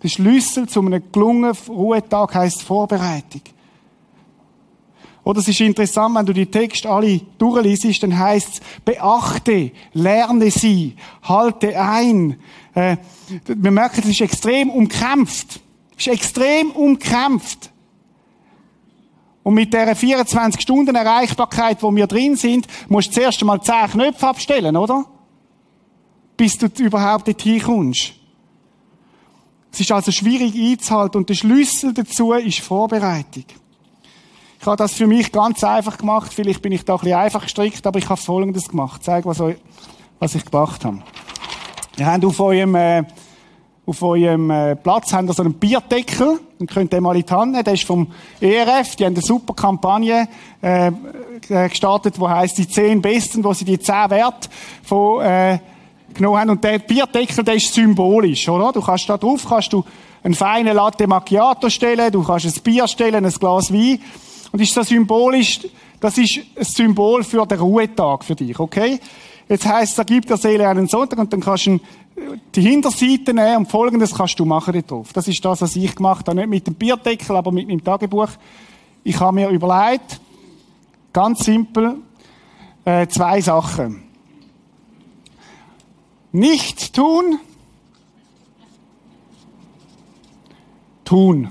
Der 0.02 0.08
Schlüssel 0.08 0.68
zu 0.68 0.80
einem 0.80 1.02
gelungenen 1.10 1.56
Ruhetag 1.68 2.34
heisst 2.34 2.62
Vorbereitung. 2.62 3.42
Oder 5.24 5.40
es 5.40 5.48
ist 5.48 5.60
interessant, 5.60 6.14
wenn 6.14 6.24
du 6.24 6.32
die 6.32 6.46
Texte 6.46 6.88
alle 6.88 7.20
durchliest, 7.36 8.00
dann 8.04 8.16
heisst 8.16 8.48
es, 8.48 8.60
beachte, 8.84 9.72
lerne 9.92 10.52
sie, 10.52 10.94
halte 11.22 11.76
ein. 11.80 12.38
Äh, 12.74 12.96
wir 13.44 13.72
merken, 13.72 14.02
es 14.04 14.10
ist 14.10 14.20
extrem 14.20 14.70
umkämpft. 14.70 15.60
Es 15.98 16.06
ist 16.06 16.12
extrem 16.12 16.70
umkämpft. 16.70 17.72
Und 19.46 19.54
mit 19.54 19.72
der 19.72 19.94
24 19.94 20.60
Stunden 20.60 20.96
Erreichbarkeit, 20.96 21.80
wo 21.80 21.94
wir 21.94 22.08
drin 22.08 22.34
sind, 22.34 22.66
musst 22.88 23.10
du 23.10 23.20
zuerst 23.20 23.40
einmal 23.42 23.62
10 23.62 23.90
Knöpfe 23.92 24.26
abstellen, 24.26 24.76
oder? 24.76 25.04
Bis 26.36 26.58
du 26.58 26.66
überhaupt 26.82 27.28
dorthin 27.28 27.62
kommst. 27.62 28.14
Es 29.70 29.78
ist 29.78 29.92
also 29.92 30.10
schwierig 30.10 30.52
einzuhalten 30.52 31.18
und 31.18 31.28
der 31.28 31.36
Schlüssel 31.36 31.94
dazu 31.94 32.32
ist 32.32 32.58
Vorbereitung. 32.58 33.44
Ich 34.58 34.66
habe 34.66 34.78
das 34.78 34.94
für 34.94 35.06
mich 35.06 35.30
ganz 35.30 35.62
einfach 35.62 35.96
gemacht. 35.96 36.34
Vielleicht 36.34 36.60
bin 36.60 36.72
ich 36.72 36.84
da 36.84 36.94
ein 36.94 37.00
bisschen 37.02 37.16
einfach 37.16 37.42
gestrickt, 37.44 37.86
aber 37.86 38.00
ich 38.00 38.08
habe 38.08 38.20
Folgendes 38.20 38.68
gemacht. 38.68 39.04
Zeig, 39.04 39.26
was, 39.26 39.40
was 40.18 40.34
ich 40.34 40.44
gemacht 40.44 40.84
habe. 40.84 41.04
Ihr 41.96 42.06
habt 42.06 42.24
auf 42.24 42.40
eurem, 42.40 42.74
äh, 42.74 43.04
auf 43.86 44.02
eurem 44.02 44.50
äh, 44.50 44.74
Platz 44.74 45.12
habt 45.12 45.28
ihr 45.28 45.32
so 45.32 45.44
einen 45.44 45.54
Bierdeckel. 45.54 46.40
Dann 46.58 46.66
könnt 46.66 46.92
ihr 46.92 47.00
mal 47.00 47.16
in 47.16 47.24
die 47.24 47.32
Hand 47.32 47.52
nehmen. 47.52 47.64
Der 47.64 47.74
ist 47.74 47.84
vom 47.84 48.08
ERF. 48.40 48.96
Die 48.96 49.04
haben 49.04 49.14
eine 49.14 49.22
super 49.22 49.54
Kampagne 49.54 50.28
äh, 50.60 50.88
äh 50.88 51.68
gestartet, 51.68 52.16
die 52.16 52.26
heisst 52.26 52.58
die 52.58 52.68
zehn 52.68 53.00
Besten, 53.00 53.44
wo 53.44 53.52
sie 53.52 53.64
die 53.64 53.78
zehn 53.78 54.10
Werte 54.10 54.48
von 54.82 55.22
äh, 55.22 55.58
genommen 56.12 56.40
haben. 56.40 56.50
Und 56.50 56.64
der 56.64 56.80
Bierdeckel, 56.80 57.44
der 57.44 57.54
ist 57.54 57.72
symbolisch, 57.72 58.48
oder? 58.48 58.72
Du 58.72 58.80
kannst 58.80 59.08
da 59.08 59.16
drauf, 59.16 59.46
kannst 59.48 59.72
du 59.72 59.84
einen 60.24 60.34
feinen 60.34 60.74
Latte 60.74 61.06
Macchiato 61.06 61.70
stellen, 61.70 62.10
du 62.10 62.24
kannst 62.24 62.46
ein 62.46 62.62
Bier 62.64 62.88
stellen, 62.88 63.24
ein 63.24 63.32
Glas 63.32 63.72
Wein. 63.72 64.00
Und 64.50 64.60
ist 64.60 64.76
das 64.76 64.88
symbolisch, 64.88 65.60
das 66.00 66.18
ist 66.18 66.40
ein 66.56 66.64
Symbol 66.64 67.22
für 67.22 67.46
den 67.46 67.58
Ruhetag 67.60 68.24
für 68.24 68.34
dich, 68.34 68.58
okay? 68.58 68.98
Jetzt 69.48 69.66
heisst, 69.66 69.96
da 69.96 70.02
gibt 70.02 70.28
der 70.28 70.38
Seele 70.38 70.68
einen 70.68 70.88
Sonntag 70.88 71.20
und 71.20 71.32
dann 71.32 71.40
kannst 71.40 71.66
du 71.66 71.78
die 72.54 72.62
Hinterseite 72.62 73.34
nehmen 73.34 73.58
und 73.58 73.70
folgendes 73.70 74.14
kannst 74.14 74.38
du 74.38 74.44
machen 74.44 74.82
drauf. 74.86 75.12
Das 75.12 75.28
ist 75.28 75.44
das, 75.44 75.60
was 75.60 75.76
ich 75.76 75.94
gemacht 75.94 76.26
habe. 76.26 76.36
Nicht 76.36 76.48
mit 76.48 76.66
dem 76.66 76.74
Bierdeckel, 76.74 77.36
aber 77.36 77.52
mit 77.52 77.68
meinem 77.68 77.84
Tagebuch. 77.84 78.30
Ich 79.04 79.20
habe 79.20 79.34
mir 79.34 79.48
überlegt, 79.50 80.20
ganz 81.12 81.40
simpel, 81.40 81.96
äh, 82.84 83.06
zwei 83.08 83.40
Sachen. 83.40 84.02
Nicht 86.32 86.94
tun, 86.94 87.38
tun. 91.04 91.48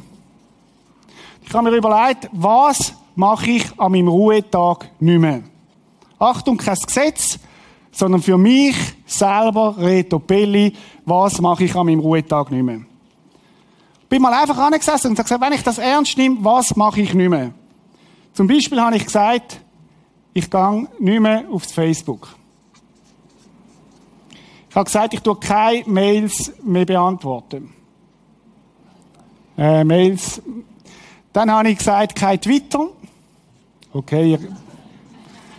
Ich 1.44 1.54
habe 1.54 1.70
mir 1.70 1.78
überlegt, 1.78 2.30
was 2.32 2.94
mache 3.16 3.52
ich 3.52 3.80
an 3.80 3.92
meinem 3.92 4.08
Ruhetag 4.08 4.90
nicht 5.00 5.20
mehr? 5.20 5.44
Achtung, 6.18 6.58
kein 6.58 6.76
Gesetz, 6.76 7.40
sondern 7.92 8.22
für 8.22 8.38
mich 8.38 8.76
selber, 9.06 9.76
Reto 9.78 10.20
Belli, 10.20 10.74
was 11.06 11.40
mache 11.42 11.66
ich 11.66 11.76
an 11.76 11.86
meinem 11.86 12.00
Ruhetag 12.00 12.52
nicht 12.52 12.64
mehr? 12.64 12.82
Bin 14.10 14.22
mal 14.22 14.34
einfach 14.34 14.58
angesessen 14.58 15.10
und 15.12 15.16
gesagt, 15.18 15.42
wenn 15.42 15.54
ich 15.54 15.64
das 15.64 15.78
ernst 15.78 16.18
nehme, 16.18 16.38
was 16.42 16.76
mache 16.76 17.02
ich 17.02 17.14
nicht 17.14 17.30
mehr? 17.30 17.52
Zum 18.34 18.48
Beispiel 18.48 18.80
habe 18.82 18.98
ich 18.98 19.06
gesagt, 19.06 19.62
ich 20.34 20.50
gehe 20.50 20.88
nicht 21.00 21.22
mehr 21.22 21.46
aufs 21.52 21.72
Facebook. 21.72 22.36
Ich 24.70 24.76
habe 24.76 24.86
gesagt, 24.86 25.14
ich 25.14 25.22
tue 25.22 25.38
keine 25.38 25.84
Mails 25.86 26.52
mehr 26.64 26.86
beantworten. 26.86 27.74
Äh, 29.58 29.84
Mails 29.86 30.42
dann 31.36 31.52
habe 31.52 31.70
ich 31.70 31.78
gesagt, 31.78 32.16
kein 32.16 32.40
Twitter. 32.40 32.88
Okay. 33.92 34.40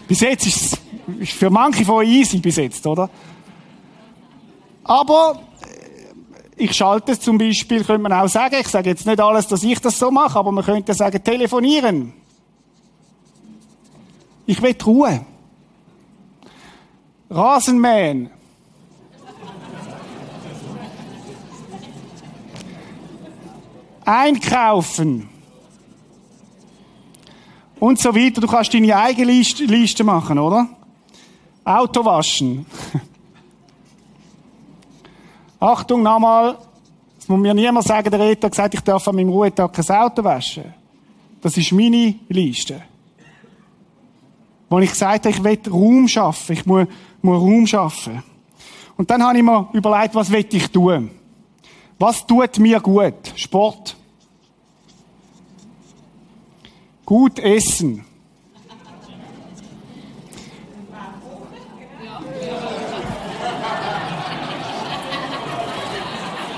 Bis 0.09 0.21
jetzt 0.21 0.47
ist 0.47 0.79
es 1.21 1.31
für 1.33 1.51
manche 1.51 1.85
von 1.85 1.97
euch 1.97 2.09
easy 2.09 2.39
bis 2.39 2.57
jetzt, 2.57 2.87
oder? 2.87 3.11
Aber 4.87 5.41
äh, 5.63 6.65
ich 6.65 6.73
schalte 6.75 7.13
es 7.13 7.21
zum 7.21 7.39
Beispiel, 7.39 7.85
könnte 7.85 8.03
man 8.03 8.13
auch 8.13 8.29
sagen, 8.29 8.57
ich 8.61 8.69
sage 8.69 8.91
jetzt 8.91 9.05
nicht 9.05 9.21
alles, 9.21 9.49
dass 9.49 9.63
ich 9.65 9.81
das 9.81 9.99
so 9.99 10.11
mache, 10.11 10.39
aber 10.39 10.53
man 10.53 10.65
könnte 10.65 10.95
sagen, 10.95 11.23
telefonieren. 11.23 12.13
Ich 14.47 14.63
will 14.63 14.77
Ruhe. 14.85 15.27
Rasenmähen. 17.29 18.31
Einkaufen 24.05 25.29
und 27.81 27.99
so 27.99 28.15
weiter. 28.15 28.41
Du 28.41 28.47
kannst 28.47 28.73
deine 28.73 28.97
eigene 28.97 29.33
Liste 29.33 30.05
machen, 30.05 30.39
oder? 30.39 30.69
Auto 31.65 32.05
waschen. 32.05 32.67
Achtung, 35.67 36.03
nochmal. 36.03 36.59
Das 37.17 37.29
muss 37.29 37.41
mir 37.41 37.53
niemand 37.53 37.85
sagen, 37.85 38.09
der 38.09 38.21
Reto 38.21 38.45
hat 38.45 38.53
gesagt, 38.53 38.75
ich 38.75 38.81
darf 38.83 39.09
an 39.09 39.17
meinem 39.17 39.31
Ruhetag 39.31 39.73
kein 39.73 39.97
Auto 39.97 40.23
waschen. 40.23 40.73
Das 41.41 41.57
ist 41.57 41.73
meine 41.73 42.15
Liste. 42.29 42.83
Wo 44.69 44.79
ich 44.79 44.91
gesagt 44.91 45.27
habe, 45.27 45.35
ich 45.35 45.43
will 45.43 45.59
Raum 45.69 46.07
schaffen. 46.07 46.53
Ich 46.53 46.65
muss, 46.67 46.87
muss 47.21 47.41
Raum 47.41 47.67
schaffen. 47.67 48.23
Und 48.97 49.11
dann 49.11 49.21
habe 49.25 49.39
ich 49.39 49.43
mir 49.43 49.69
überlegt, 49.73 50.15
was 50.15 50.31
will 50.31 50.47
ich 50.49 50.71
tun? 50.71 51.11
Was 51.99 52.25
tut 52.25 52.61
mir 52.61 52.79
gut? 52.79 53.33
Sport. 53.35 53.97
Gut 57.05 57.41
essen. 57.41 58.05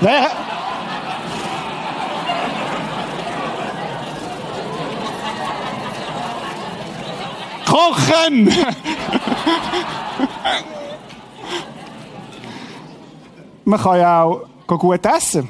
Wer? 0.01 0.31
Kochen! 7.65 8.51
Man 13.65 13.79
kann 13.79 13.99
ja 13.99 14.23
auch 14.23 14.41
gut 14.65 15.05
essen. 15.05 15.47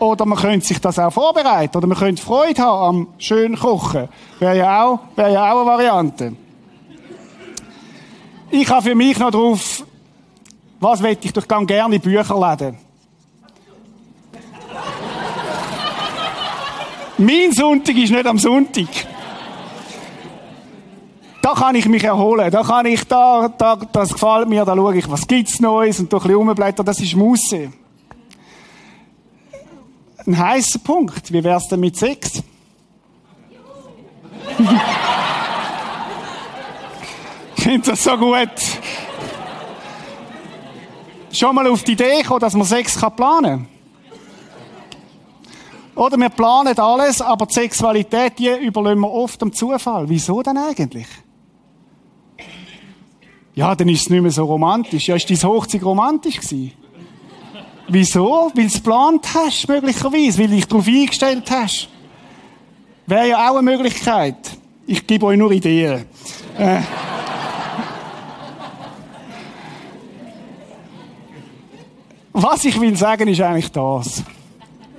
Oder 0.00 0.26
man 0.26 0.36
könnte 0.36 0.66
sich 0.66 0.80
das 0.80 0.98
auch 0.98 1.12
vorbereiten. 1.12 1.76
Oder 1.76 1.86
man 1.86 1.96
könnte 1.96 2.20
Freude 2.20 2.60
haben 2.60 2.82
am 2.82 3.06
schönen 3.18 3.56
Kochen. 3.56 4.08
Wäre 4.40 4.56
ja 4.58 4.84
auch, 4.84 4.98
ja 5.16 5.52
auch 5.52 5.60
eine 5.60 5.70
Variante. 5.70 6.36
Ich 8.50 8.68
habe 8.68 8.82
für 8.82 8.96
mich 8.96 9.16
noch 9.16 9.30
drauf, 9.30 9.84
was 10.80 11.00
will 11.00 11.16
ich? 11.22 11.32
Kann 11.46 11.68
gerne 11.68 12.00
Bücher 12.00 12.50
lesen. 12.58 12.78
Mein 17.18 17.52
Sonntag 17.52 17.96
ist 17.96 18.10
nicht 18.10 18.26
am 18.26 18.38
Sonntag. 18.38 18.88
Da 21.42 21.54
kann 21.54 21.74
ich 21.74 21.86
mich 21.86 22.04
erholen. 22.04 22.50
Da 22.50 22.62
kann 22.62 22.86
ich, 22.86 23.04
da, 23.04 23.48
da, 23.48 23.76
das 23.76 24.12
gefällt 24.12 24.48
mir, 24.48 24.64
da 24.64 24.74
schaue 24.76 24.96
ich, 24.96 25.10
was 25.10 25.26
gibt's 25.26 25.60
Neues 25.60 25.98
und 25.98 26.12
da 26.12 26.18
ein 26.18 26.22
bisschen 26.22 26.36
rumblättern. 26.36 26.86
Das 26.86 27.00
ist 27.00 27.16
Musse 27.16 27.72
ein 30.26 30.38
heißer 30.38 30.78
Punkt. 30.78 31.32
Wie 31.32 31.42
wär's 31.42 31.68
denn 31.68 31.80
mit 31.80 31.96
Sex? 31.96 32.42
ich 37.56 37.62
finde 37.62 37.90
das 37.90 38.04
so 38.04 38.16
gut. 38.16 38.50
Schon 41.32 41.54
mal 41.54 41.66
auf 41.66 41.82
die 41.82 41.92
Idee 41.92 42.22
kommen, 42.22 42.40
dass 42.40 42.52
man 42.54 42.66
Sex 42.66 42.98
planen 43.16 43.66
kann. 43.66 43.71
Oder 45.94 46.16
wir 46.16 46.30
planen 46.30 46.78
alles, 46.78 47.20
aber 47.20 47.46
die 47.46 47.54
Sexualität, 47.54 48.38
die 48.38 48.48
überlassen 48.48 49.00
wir 49.00 49.10
oft 49.10 49.40
dem 49.40 49.52
Zufall. 49.52 50.08
Wieso 50.08 50.42
denn 50.42 50.56
eigentlich? 50.56 51.06
Ja, 53.54 53.74
dann 53.74 53.88
ist 53.88 54.02
es 54.02 54.10
nicht 54.10 54.22
mehr 54.22 54.30
so 54.30 54.44
romantisch. 54.44 55.08
Ja, 55.08 55.16
ist 55.16 55.28
deine 55.28 55.42
Hochzeit 55.42 55.84
romantisch 55.84 56.36
gewesen? 56.36 56.72
Wieso? 57.88 58.50
Weil 58.54 58.62
du 58.62 58.68
es 58.68 58.74
geplant 58.74 59.26
hast, 59.34 59.68
möglicherweise. 59.68 60.38
Weil 60.38 60.48
du 60.48 60.54
dich 60.54 60.66
darauf 60.66 60.86
eingestellt 60.86 61.50
hast. 61.50 61.88
Wäre 63.06 63.28
ja 63.28 63.50
auch 63.50 63.56
eine 63.56 63.70
Möglichkeit. 63.70 64.36
Ich 64.86 65.06
gebe 65.06 65.26
euch 65.26 65.36
nur 65.36 65.52
Ideen. 65.52 66.06
Äh. 66.56 66.80
Was 72.32 72.64
ich 72.64 72.80
will 72.80 72.96
sagen, 72.96 73.28
ist 73.28 73.42
eigentlich 73.42 73.70
das. 73.70 74.22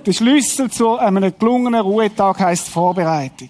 Der 0.06 0.12
Schlüssel 0.12 0.70
zu 0.70 0.98
einem 0.98 1.34
gelungenen 1.40 1.80
Ruhetag 1.80 2.40
heisst 2.40 2.68
Vorbereitung. 2.68 3.50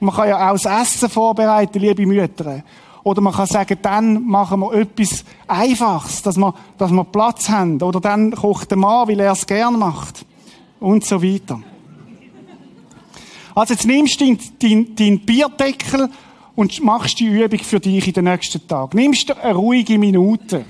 Und 0.00 0.06
man 0.06 0.14
kann 0.14 0.28
ja 0.28 0.50
auch 0.50 0.58
das 0.58 0.64
Essen 0.64 1.10
vorbereiten, 1.10 1.78
liebe 1.78 2.06
Mütter. 2.06 2.62
Oder 3.02 3.20
man 3.20 3.32
kann 3.32 3.46
sagen, 3.46 3.76
dann 3.82 4.26
machen 4.26 4.60
wir 4.60 4.72
etwas 4.74 5.24
Einfaches, 5.46 6.22
dass 6.22 6.36
wir, 6.36 6.54
dass 6.76 6.90
wir 6.90 7.04
Platz 7.04 7.48
haben. 7.48 7.80
Oder 7.82 8.00
dann 8.00 8.32
kocht 8.32 8.70
der 8.70 8.78
Mann, 8.78 9.08
weil 9.08 9.20
er 9.20 9.32
es 9.32 9.46
gern 9.46 9.78
macht. 9.78 10.24
Und 10.80 11.04
so 11.04 11.22
weiter. 11.22 11.60
Also 13.54 13.74
jetzt 13.74 13.86
nimmst 13.86 14.20
du 14.20 14.24
deinen 14.24 14.38
dein, 14.58 14.94
dein 14.94 15.18
Bierdeckel 15.20 16.08
und 16.54 16.82
machst 16.82 17.18
die 17.18 17.26
Übung 17.26 17.58
für 17.58 17.80
dich 17.80 18.06
in 18.06 18.12
den 18.14 18.24
nächsten 18.24 18.66
Tag. 18.66 18.94
Nimmst 18.94 19.28
du 19.28 19.36
eine 19.36 19.54
ruhige 19.54 19.98
Minute. 19.98 20.64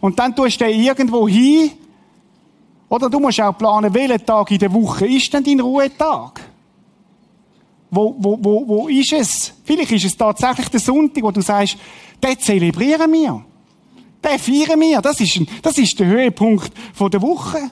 Und 0.00 0.18
dann 0.18 0.34
tust 0.34 0.60
du 0.60 0.64
den 0.64 0.80
irgendwo 0.80 1.26
hin. 1.28 1.72
Oder 2.88 3.10
du 3.10 3.18
musst 3.18 3.40
auch 3.40 3.56
planen, 3.56 3.92
welcher 3.92 4.24
Tag 4.24 4.50
in 4.50 4.58
der 4.58 4.72
Woche 4.72 5.06
ist 5.06 5.32
denn 5.32 5.42
dein 5.42 5.60
Ruhetag? 5.60 6.40
Wo, 7.90 8.14
wo, 8.18 8.38
wo, 8.40 8.68
wo 8.68 8.88
ist 8.88 9.12
es? 9.12 9.52
Vielleicht 9.64 9.92
ist 9.92 10.04
es 10.04 10.16
tatsächlich 10.16 10.68
der 10.68 10.80
Sonntag, 10.80 11.22
wo 11.22 11.30
du 11.30 11.40
sagst, 11.40 11.76
den 12.22 12.38
zelebrieren 12.38 13.12
wir. 13.12 13.44
Den 14.22 14.38
feiern 14.38 14.80
wir. 14.80 15.00
Das 15.00 15.20
ist, 15.20 15.36
ein, 15.36 15.48
das 15.62 15.78
ist 15.78 15.98
der 15.98 16.06
Höhepunkt 16.06 16.72
der 16.98 17.22
Woche. 17.22 17.70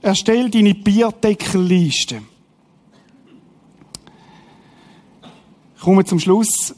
Erstell 0.00 0.48
deine 0.50 0.74
Bierdeckelliste. 0.74 2.22
Ich 5.76 5.82
komme 5.82 6.04
zum 6.04 6.18
Schluss. 6.18 6.74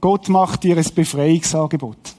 Gott 0.00 0.28
macht 0.28 0.64
dir 0.64 0.76
ein 0.76 0.86
Befreiungsangebot. 0.94 2.14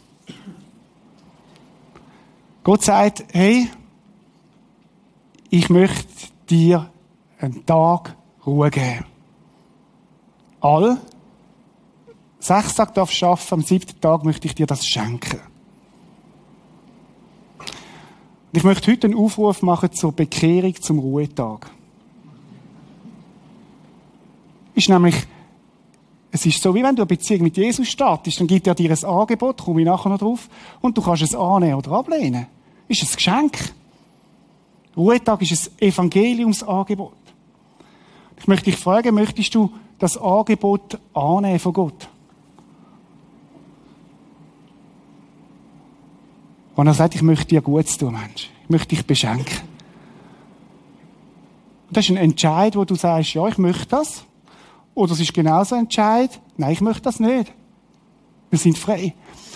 Gott 2.63 2.81
sagt, 2.81 3.25
hey, 3.33 3.69
ich 5.49 5.69
möchte 5.69 6.07
dir 6.49 6.89
einen 7.37 7.65
Tag 7.65 8.15
Ruhe 8.45 8.69
geben. 8.69 9.05
All 10.61 10.97
sechs 12.39 12.75
Tage 12.75 12.93
darfst 12.93 13.21
du 13.21 13.25
arbeiten, 13.25 13.53
am 13.53 13.61
siebten 13.61 13.99
Tag 13.99 14.23
möchte 14.23 14.47
ich 14.47 14.55
dir 14.55 14.65
das 14.65 14.85
schenken. 14.85 15.41
Und 17.59 18.57
ich 18.57 18.63
möchte 18.63 18.91
heute 18.91 19.07
einen 19.07 19.17
Aufruf 19.17 19.61
machen 19.61 19.91
zur 19.91 20.13
Bekehrung 20.13 20.75
zum 20.75 20.99
Ruhetag. 20.99 21.69
Ist 24.73 24.89
nämlich, 24.89 25.15
es 26.35 26.47
ist 26.47 26.63
so, 26.63 26.73
wie 26.73 26.81
wenn 26.81 26.95
du 26.95 27.03
eine 27.03 27.07
Beziehung 27.07 27.43
mit 27.43 27.57
Jesus 27.57 27.87
startest, 27.87 28.39
dann 28.39 28.47
gibt 28.47 28.65
er 28.65 28.73
dir 28.73 28.89
ein 28.89 29.03
Angebot, 29.05 29.63
komme 29.63 29.81
ich 29.81 29.85
nachher 29.85 30.09
noch 30.09 30.17
drauf, 30.17 30.49
und 30.81 30.97
du 30.97 31.01
kannst 31.03 31.21
es 31.21 31.35
annehmen 31.35 31.75
oder 31.75 31.91
ablehnen. 31.91 32.47
Ist 32.87 33.03
ein 33.03 33.15
Geschenk. 33.15 33.71
Ruhetag 34.97 35.43
ist 35.43 35.71
ein 35.79 35.89
Evangeliumsangebot. 35.89 37.13
Ich 38.39 38.47
möchte 38.47 38.71
dich 38.71 38.79
fragen, 38.79 39.13
möchtest 39.13 39.53
du 39.53 39.71
das 39.99 40.17
Angebot 40.17 40.97
annehmen 41.13 41.59
von 41.59 41.71
Gott? 41.71 42.09
Und 46.75 46.87
er 46.87 46.95
sagt, 46.95 47.13
ich 47.13 47.21
möchte 47.21 47.45
dir 47.45 47.61
Gutes 47.61 47.95
tun, 47.99 48.13
Mensch. 48.13 48.49
Ich 48.63 48.69
möchte 48.69 48.95
dich 48.95 49.05
beschenken. 49.05 49.59
Und 51.89 51.95
das 51.95 52.05
ist 52.05 52.09
ein 52.09 52.17
Entscheid, 52.17 52.75
wo 52.75 52.85
du 52.85 52.95
sagst, 52.95 53.35
ja, 53.35 53.47
ich 53.47 53.59
möchte 53.59 53.85
das. 53.85 54.25
Oder 54.95 55.13
es 55.13 55.19
ist 55.19 55.33
genauso 55.33 55.75
ein 55.75 55.81
Entscheid, 55.81 56.39
nein, 56.57 56.71
ich 56.71 56.81
möchte 56.81 57.01
das 57.03 57.19
nicht. 57.19 57.51
Wir 58.49 58.59
sind 58.59 58.77
frei. 58.77 59.15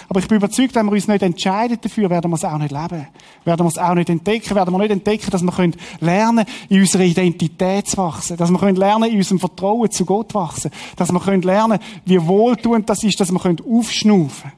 Aber 0.09 0.19
ich 0.19 0.27
bin 0.27 0.37
überzeugt, 0.37 0.73
wenn 0.73 0.85
wir 0.85 0.93
uns 0.93 1.07
nicht 1.07 1.21
entscheiden 1.21 1.77
dafür, 1.81 2.09
werden 2.09 2.31
wir 2.31 2.35
es 2.35 2.45
auch 2.45 2.57
nicht 2.57 2.71
leben. 2.71 3.07
Werden 3.43 3.65
wir 3.65 3.67
es 3.67 3.77
auch 3.77 3.93
nicht 3.93 4.09
entdecken. 4.09 4.55
Werden 4.55 4.73
wir 4.73 4.79
nicht 4.79 4.91
entdecken, 4.91 5.29
dass 5.29 5.43
wir 5.43 5.51
können 5.51 5.75
lernen, 5.99 6.45
in 6.69 6.79
unserer 6.79 7.03
Identität 7.03 7.87
zu 7.87 7.97
wachsen. 7.97 8.37
Dass 8.37 8.49
wir 8.49 8.57
können 8.57 8.77
lernen, 8.77 9.11
in 9.11 9.17
unserem 9.17 9.39
Vertrauen 9.39 9.91
zu 9.91 10.05
Gott 10.05 10.31
zu 10.31 10.39
wachsen. 10.39 10.71
Dass 10.95 11.11
wir 11.11 11.19
können 11.19 11.41
lernen, 11.41 11.79
wie 12.05 12.25
wohltuend 12.25 12.89
das 12.89 13.03
ist, 13.03 13.19
dass 13.19 13.31
wir 13.31 13.39
können 13.39 13.59
aufschnaufen. 13.69 14.51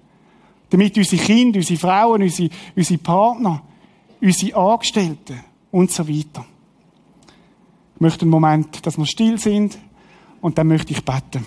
Damit 0.69 0.97
unsere 0.97 1.21
Kinder, 1.21 1.57
unsere 1.57 1.79
Frauen, 1.79 2.21
unsere, 2.21 2.49
unsere 2.75 2.99
Partner, 2.99 3.63
unsere 4.21 4.55
Angestellten 4.55 5.39
und 5.71 5.91
so 5.91 6.07
weiter. 6.07 6.45
Ich 7.95 8.01
möchte 8.01 8.21
einen 8.21 8.31
Moment, 8.31 8.85
dass 8.85 8.97
wir 8.97 9.05
still 9.07 9.39
sind 9.39 9.79
und 10.41 10.57
dann 10.57 10.67
möchte 10.67 10.93
ich 10.93 11.03
beten. 11.03 11.45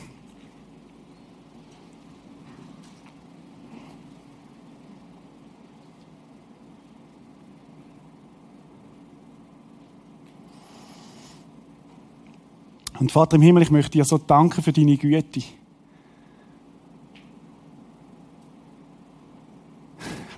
Und 12.98 13.10
Vater 13.10 13.34
im 13.34 13.42
Himmel, 13.42 13.64
ich 13.64 13.70
möchte 13.72 13.90
dir 13.90 14.04
so 14.04 14.16
danken 14.16 14.62
für 14.62 14.72
deine 14.72 14.96
Güte. 14.96 15.40
Ich 15.40 15.56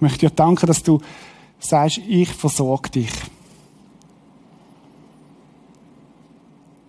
möchte 0.01 0.21
dir 0.21 0.31
danken, 0.31 0.67
dass 0.67 0.83
du 0.83 0.99
sagst, 1.59 1.99
ich 1.99 2.31
versorge 2.31 2.89
dich. 2.89 3.11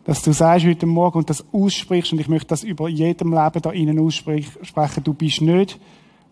Dass 0.05 0.21
du 0.21 0.31
sagst 0.33 0.65
heute 0.65 0.85
Morgen 0.85 1.17
und 1.17 1.29
das 1.29 1.43
aussprichst, 1.51 2.13
und 2.13 2.21
ich 2.21 2.27
möchte 2.27 2.47
das 2.47 2.63
über 2.63 2.87
jedem 2.87 3.33
Leben 3.33 3.61
da 3.61 3.71
innen 3.71 3.99
aussprechen, 3.99 5.03
du 5.03 5.13
bist 5.13 5.41
nicht, 5.41 5.79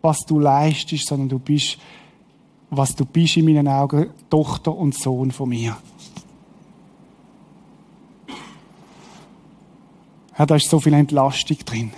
was 0.01 0.19
du 0.19 0.39
leistest, 0.39 1.07
sondern 1.07 1.29
du 1.29 1.39
bist, 1.39 1.79
was 2.69 2.95
du 2.95 3.03
bist 3.03 3.37
in 3.37 3.45
meinen 3.45 3.67
Augen, 3.67 4.11
Tochter 4.29 4.75
und 4.75 4.93
Sohn 4.93 5.31
von 5.31 5.49
mir. 5.49 5.75
Herr, 10.33 10.45
da 10.45 10.55
ist 10.55 10.69
so 10.69 10.79
viel 10.79 10.93
Entlastung 10.93 11.57
drin. 11.65 11.91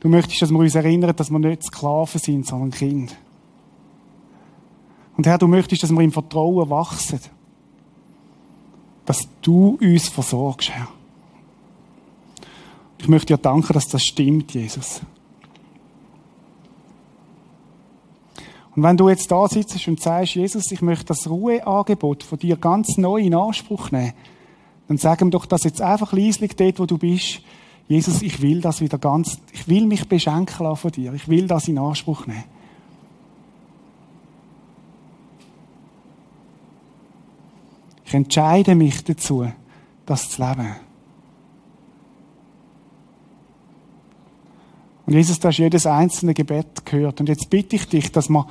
Du 0.00 0.08
möchtest, 0.08 0.42
dass 0.42 0.50
wir 0.50 0.58
uns 0.58 0.74
erinnern, 0.74 1.14
dass 1.14 1.30
wir 1.30 1.38
nicht 1.38 1.64
Sklaven 1.64 2.20
sind, 2.20 2.46
sondern 2.46 2.70
Kind. 2.72 3.16
Und 5.16 5.26
Herr, 5.26 5.38
du 5.38 5.46
möchtest, 5.46 5.82
dass 5.82 5.92
wir 5.92 6.00
im 6.00 6.12
Vertrauen 6.12 6.68
wachsen. 6.70 7.20
Dass 9.04 9.28
du 9.40 9.78
uns 9.80 10.08
versorgst, 10.08 10.70
Herr. 10.70 10.88
Ich 12.98 13.08
möchte 13.08 13.34
dir 13.34 13.38
danken, 13.38 13.72
dass 13.72 13.88
das 13.88 14.02
stimmt, 14.02 14.54
Jesus. 14.54 15.00
Und 18.74 18.82
wenn 18.82 18.96
du 18.96 19.08
jetzt 19.08 19.30
da 19.30 19.46
sitzt 19.48 19.86
und 19.86 20.00
sagst, 20.00 20.34
Jesus, 20.34 20.70
ich 20.70 20.80
möchte 20.80 21.06
das 21.06 21.28
Ruheangebot 21.28 22.22
von 22.22 22.38
dir 22.38 22.56
ganz 22.56 22.96
neu 22.96 23.20
in 23.20 23.34
Anspruch 23.34 23.90
nehmen, 23.90 24.14
dann 24.88 24.98
sag 24.98 25.20
ihm 25.20 25.30
doch 25.30 25.46
das 25.46 25.64
jetzt 25.64 25.82
einfach 25.82 26.12
leislich 26.12 26.56
dort, 26.56 26.78
wo 26.78 26.86
du 26.86 26.96
bist. 26.96 27.40
Jesus, 27.88 28.22
ich 28.22 28.40
will 28.40 28.60
das 28.60 28.80
wieder 28.80 28.98
ganz, 28.98 29.38
ich 29.52 29.68
will 29.68 29.86
mich 29.86 30.08
beschenken 30.08 30.64
lassen 30.64 30.80
von 30.80 30.90
dir. 30.92 31.12
Ich 31.12 31.28
will 31.28 31.46
das 31.46 31.68
in 31.68 31.78
Anspruch 31.78 32.26
nehmen. 32.26 32.44
Ich 38.12 38.16
entscheide 38.16 38.74
mich 38.74 39.02
dazu, 39.04 39.50
das 40.04 40.28
zu 40.28 40.46
leben. 40.46 40.76
Und 45.06 45.14
Jesus, 45.14 45.40
du 45.40 45.48
hast 45.48 45.56
jedes 45.56 45.86
einzelne 45.86 46.34
Gebet 46.34 46.84
gehört. 46.84 47.20
Und 47.20 47.30
jetzt 47.30 47.48
bitte 47.48 47.76
ich 47.76 47.88
dich, 47.88 48.12
dass 48.12 48.28
wir 48.28 48.46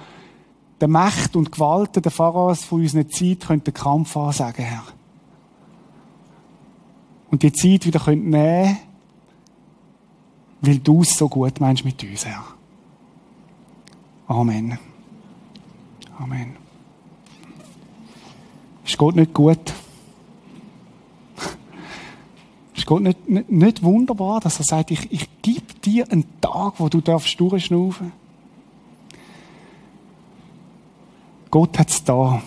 der 0.79 0.87
Macht 0.87 1.35
und 1.35 1.51
Gewalt 1.51 2.03
der 2.03 2.11
Pharaos 2.11 2.63
von 2.63 2.81
unserer 2.81 3.07
Zeit 3.07 3.47
den 3.49 3.63
Kampf 3.71 4.17
ansagen, 4.17 4.65
Herr 4.65 4.83
und 7.29 7.43
die 7.43 7.53
Zeit 7.53 7.85
wieder 7.85 8.03
nehmen 8.09 8.31
können, 8.31 8.77
weil 10.61 10.79
du 10.79 11.03
es 11.03 11.15
so 11.15 11.29
gut 11.29 11.59
meinst 11.59 11.85
mit 11.85 12.03
uns, 12.03 12.25
Herr. 12.25 12.43
Amen. 14.27 14.79
Amen. 16.17 16.70
Ist 18.91 18.97
Gott 18.97 19.15
nicht 19.15 19.33
gut? 19.33 19.73
Ist 22.75 22.85
Gott 22.85 23.01
nicht, 23.01 23.29
nicht, 23.29 23.49
nicht 23.49 23.83
wunderbar, 23.83 24.41
dass 24.41 24.59
er 24.59 24.65
sagt, 24.65 24.91
ich, 24.91 25.09
ich 25.13 25.29
gebe 25.41 25.73
dir 25.85 26.11
einen 26.11 26.25
Tag, 26.41 26.73
wo 26.77 26.89
du 26.89 26.99
darfst 26.99 27.39
durchschnaufen? 27.39 28.11
Gott 31.49 31.79
hat 31.79 31.89
es 31.89 32.03
da. 32.03 32.43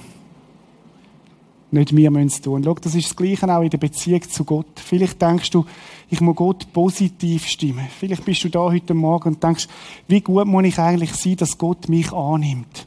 Nicht 1.70 1.96
wir 1.96 2.10
müssen 2.10 2.26
es 2.26 2.42
tun. 2.42 2.62
Schau, 2.62 2.74
das 2.74 2.94
ist 2.94 3.08
das 3.08 3.16
Gleiche 3.16 3.48
auch 3.48 3.62
in 3.62 3.70
der 3.70 3.78
Beziehung 3.78 4.20
zu 4.28 4.44
Gott. 4.44 4.66
Vielleicht 4.76 5.22
denkst 5.22 5.50
du, 5.50 5.64
ich 6.10 6.20
muss 6.20 6.36
Gott 6.36 6.70
positiv 6.74 7.46
stimmen. 7.46 7.88
Vielleicht 7.98 8.26
bist 8.26 8.44
du 8.44 8.50
da 8.50 8.58
heute 8.58 8.92
Morgen 8.92 9.30
und 9.30 9.42
denkst, 9.42 9.66
wie 10.08 10.20
gut 10.20 10.46
muss 10.46 10.64
ich 10.64 10.78
eigentlich 10.78 11.14
sein, 11.14 11.36
dass 11.36 11.56
Gott 11.56 11.88
mich 11.88 12.12
annimmt? 12.12 12.86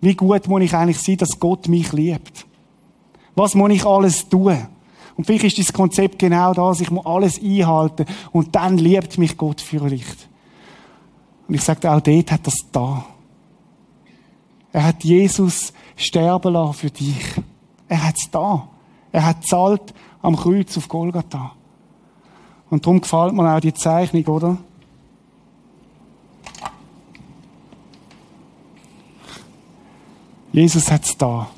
Wie 0.00 0.14
gut 0.14 0.46
muss 0.48 0.62
ich 0.62 0.74
eigentlich 0.74 1.00
sein, 1.00 1.16
dass 1.16 1.38
Gott 1.38 1.68
mich 1.68 1.92
liebt? 1.92 2.46
Was 3.34 3.54
muss 3.54 3.70
ich 3.70 3.84
alles 3.84 4.28
tun? 4.28 4.66
Und 5.16 5.24
vielleicht 5.24 5.44
ist 5.44 5.58
das 5.58 5.72
Konzept 5.72 6.18
genau 6.18 6.52
das, 6.52 6.80
ich 6.80 6.90
muss 6.90 7.06
alles 7.06 7.40
einhalten 7.40 8.04
und 8.32 8.54
dann 8.54 8.76
liebt 8.76 9.16
mich 9.16 9.36
Gott 9.36 9.60
für 9.60 9.86
Licht. 9.88 10.28
Und 11.48 11.54
ich 11.54 11.62
sage 11.62 11.90
auch 11.90 12.00
dort 12.00 12.32
hat 12.32 12.46
das 12.46 12.56
da. 12.70 13.04
Er 14.72 14.84
hat 14.84 15.04
Jesus 15.04 15.72
sterben 15.96 16.52
lassen 16.52 16.74
für 16.74 16.90
dich. 16.90 17.34
Er 17.88 18.08
hat 18.08 18.16
es 18.18 18.30
da. 18.30 18.68
Er 19.10 19.24
hat 19.24 19.46
zahlt 19.46 19.94
am 20.20 20.36
Kreuz 20.36 20.76
auf 20.76 20.88
Golgatha. 20.88 21.52
Und 22.68 22.84
darum 22.84 23.00
gefällt 23.00 23.32
mir 23.32 23.54
auch 23.54 23.60
die 23.60 23.72
Zeichnung, 23.72 24.26
oder? 24.26 24.58
Jesus 30.56 30.90
hat 30.90 31.04
es 31.04 31.18
da. 31.18 31.50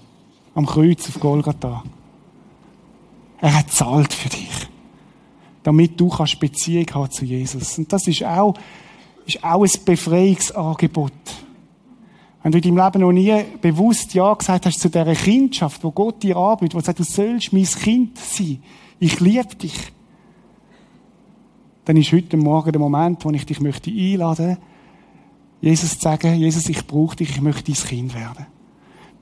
Am 0.57 0.67
Kreuz 0.67 1.09
auf 1.09 1.21
Golgatha. 1.21 1.85
Er 3.41 3.55
hat 3.57 3.71
zahlt 3.71 4.13
für 4.13 4.29
dich. 4.29 4.69
Damit 5.63 6.01
du 6.01 6.09
kannst 6.09 6.41
Beziehung 6.41 6.87
haben 6.93 7.09
zu 7.09 7.25
Jesus. 7.25 7.79
Und 7.79 7.93
das 7.93 8.09
ist 8.09 8.25
auch, 8.25 8.55
ist 9.25 9.45
auch 9.45 9.63
ein 9.63 9.71
Befreiungsangebot. 9.85 11.13
Wenn 12.43 12.51
du 12.51 12.59
in 12.59 12.75
deinem 12.75 12.85
Leben 12.85 13.01
noch 13.03 13.13
nie 13.13 13.45
bewusst 13.61 14.15
Ja 14.15 14.35
gesagt 14.35 14.67
hast 14.67 14.81
zu 14.81 14.91
dieser 14.91 15.15
Kindschaft, 15.15 15.85
wo 15.85 15.93
Gott 15.93 16.21
dir 16.21 16.37
anbietet, 16.37 16.75
wo 16.75 16.81
sagt, 16.81 16.99
du 16.99 17.05
sollst 17.05 17.53
mein 17.53 17.67
Kind 17.67 18.19
sein. 18.19 18.61
Ich 18.99 19.21
liebe 19.21 19.55
dich. 19.55 19.93
Dann 21.85 21.97
ist 21.97 22.11
heute 22.11 22.37
Morgen 22.37 22.73
der 22.73 22.81
Moment, 22.81 23.25
wo 23.25 23.31
ich 23.31 23.47
dich 23.47 23.61
möchte 23.61 23.93
einladen, 23.93 24.59
Jesus 25.61 25.91
zu 25.91 26.01
sagen, 26.01 26.35
Jesus, 26.35 26.69
ich 26.69 26.85
brauche 26.85 27.15
dich, 27.15 27.31
ich 27.31 27.41
möchte 27.41 27.71
dein 27.71 27.81
Kind 27.81 28.15
werden. 28.15 28.58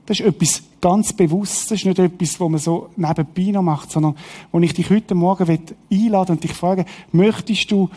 Das 0.07 0.21
ist 0.21 0.25
etwas 0.25 0.63
ganz 0.79 1.11
Bewusstes, 1.11 1.67
das 1.67 1.79
ist 1.79 1.85
nicht 1.85 1.99
etwas, 1.99 2.39
was 2.39 2.49
man 2.49 2.59
so 2.59 2.89
nebenbei 2.95 3.51
noch 3.51 3.61
macht, 3.61 3.91
sondern 3.91 4.15
wo 4.53 4.59
ich 4.59 4.73
dich 4.73 4.89
heute 4.89 5.13
Morgen 5.15 5.59
einladen 5.91 6.31
und 6.31 6.43
dich 6.43 6.53
frage, 6.53 6.85
möchtest 7.11 7.69
du 7.69 7.89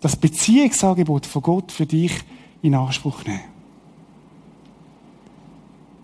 das 0.00 0.14
Beziehungsangebot 0.14 1.26
von 1.26 1.42
Gott 1.42 1.72
für 1.72 1.84
dich 1.84 2.12
in 2.62 2.76
Anspruch 2.76 3.24
nehmen? 3.24 3.40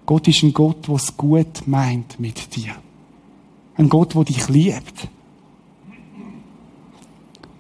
Gott 0.07 0.27
ist 0.27 0.43
ein 0.43 0.53
Gott, 0.53 0.89
der 0.89 0.97
es 0.97 1.17
gut 1.17 1.67
meint 1.67 2.19
mit 2.19 2.57
dir. 2.57 2.75
Ein 3.77 3.89
Gott, 3.89 4.17
der 4.17 4.25
dich 4.25 4.49
liebt. 4.49 5.09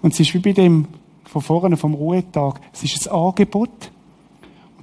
Und 0.02 0.12
es 0.12 0.20
ist 0.20 0.34
wie 0.34 0.40
bei 0.40 0.52
dem 0.52 0.88
von 1.24 1.42
vorne 1.42 1.76
vom 1.76 1.94
Ruhetag. 1.94 2.60
Es 2.72 2.82
ist 2.82 3.08
ein 3.08 3.14
Angebot. 3.14 3.92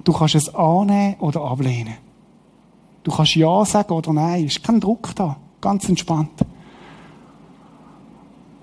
Du 0.02 0.14
kannst 0.14 0.34
es 0.34 0.54
annehmen 0.54 1.16
oder 1.20 1.42
ablehnen. 1.42 2.11
Du 3.02 3.10
kannst 3.10 3.34
Ja 3.34 3.64
sagen 3.64 3.92
oder 3.92 4.12
Nein. 4.12 4.46
Es 4.46 4.56
ist 4.56 4.64
kein 4.64 4.80
Druck 4.80 5.14
da. 5.14 5.36
Ganz 5.60 5.88
entspannt. 5.88 6.30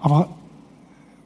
Aber 0.01 0.29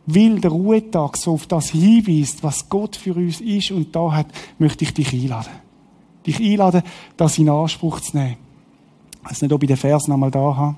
weil 0.06 0.40
der 0.40 0.52
Ruhetag 0.52 1.16
so 1.18 1.34
auf 1.34 1.48
das 1.48 1.70
hinweist, 1.70 2.44
was 2.44 2.68
Gott 2.68 2.96
für 2.96 3.14
uns 3.14 3.40
ist 3.40 3.72
und 3.72 3.96
da 3.96 4.12
hat, 4.12 4.28
möchte 4.58 4.84
ich 4.84 4.94
dich 4.94 5.14
einladen. 5.14 5.54
Dich 6.26 6.40
einladen, 6.40 6.84
das 7.16 7.38
in 7.38 7.50
Anspruch 7.50 8.02
zu 8.02 8.18
nehmen. 8.18 8.38
Ich 9.24 9.30
weiß 9.30 9.42
nicht, 9.44 9.54
ob 9.54 9.64
ich 9.64 9.68
den 9.68 9.78
Vers 9.78 10.08
nochmal 10.08 10.32
da 10.32 10.56
habe. 10.56 10.76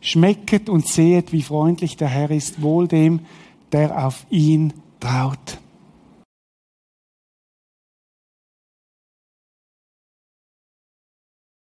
Schmecket 0.00 0.68
und 0.68 0.86
sehet, 0.86 1.32
wie 1.32 1.42
freundlich 1.42 1.96
der 1.96 2.08
Herr 2.08 2.30
ist, 2.30 2.60
wohl 2.60 2.86
dem, 2.86 3.20
der 3.72 4.06
auf 4.06 4.26
ihn 4.28 4.74
traut. 5.00 5.58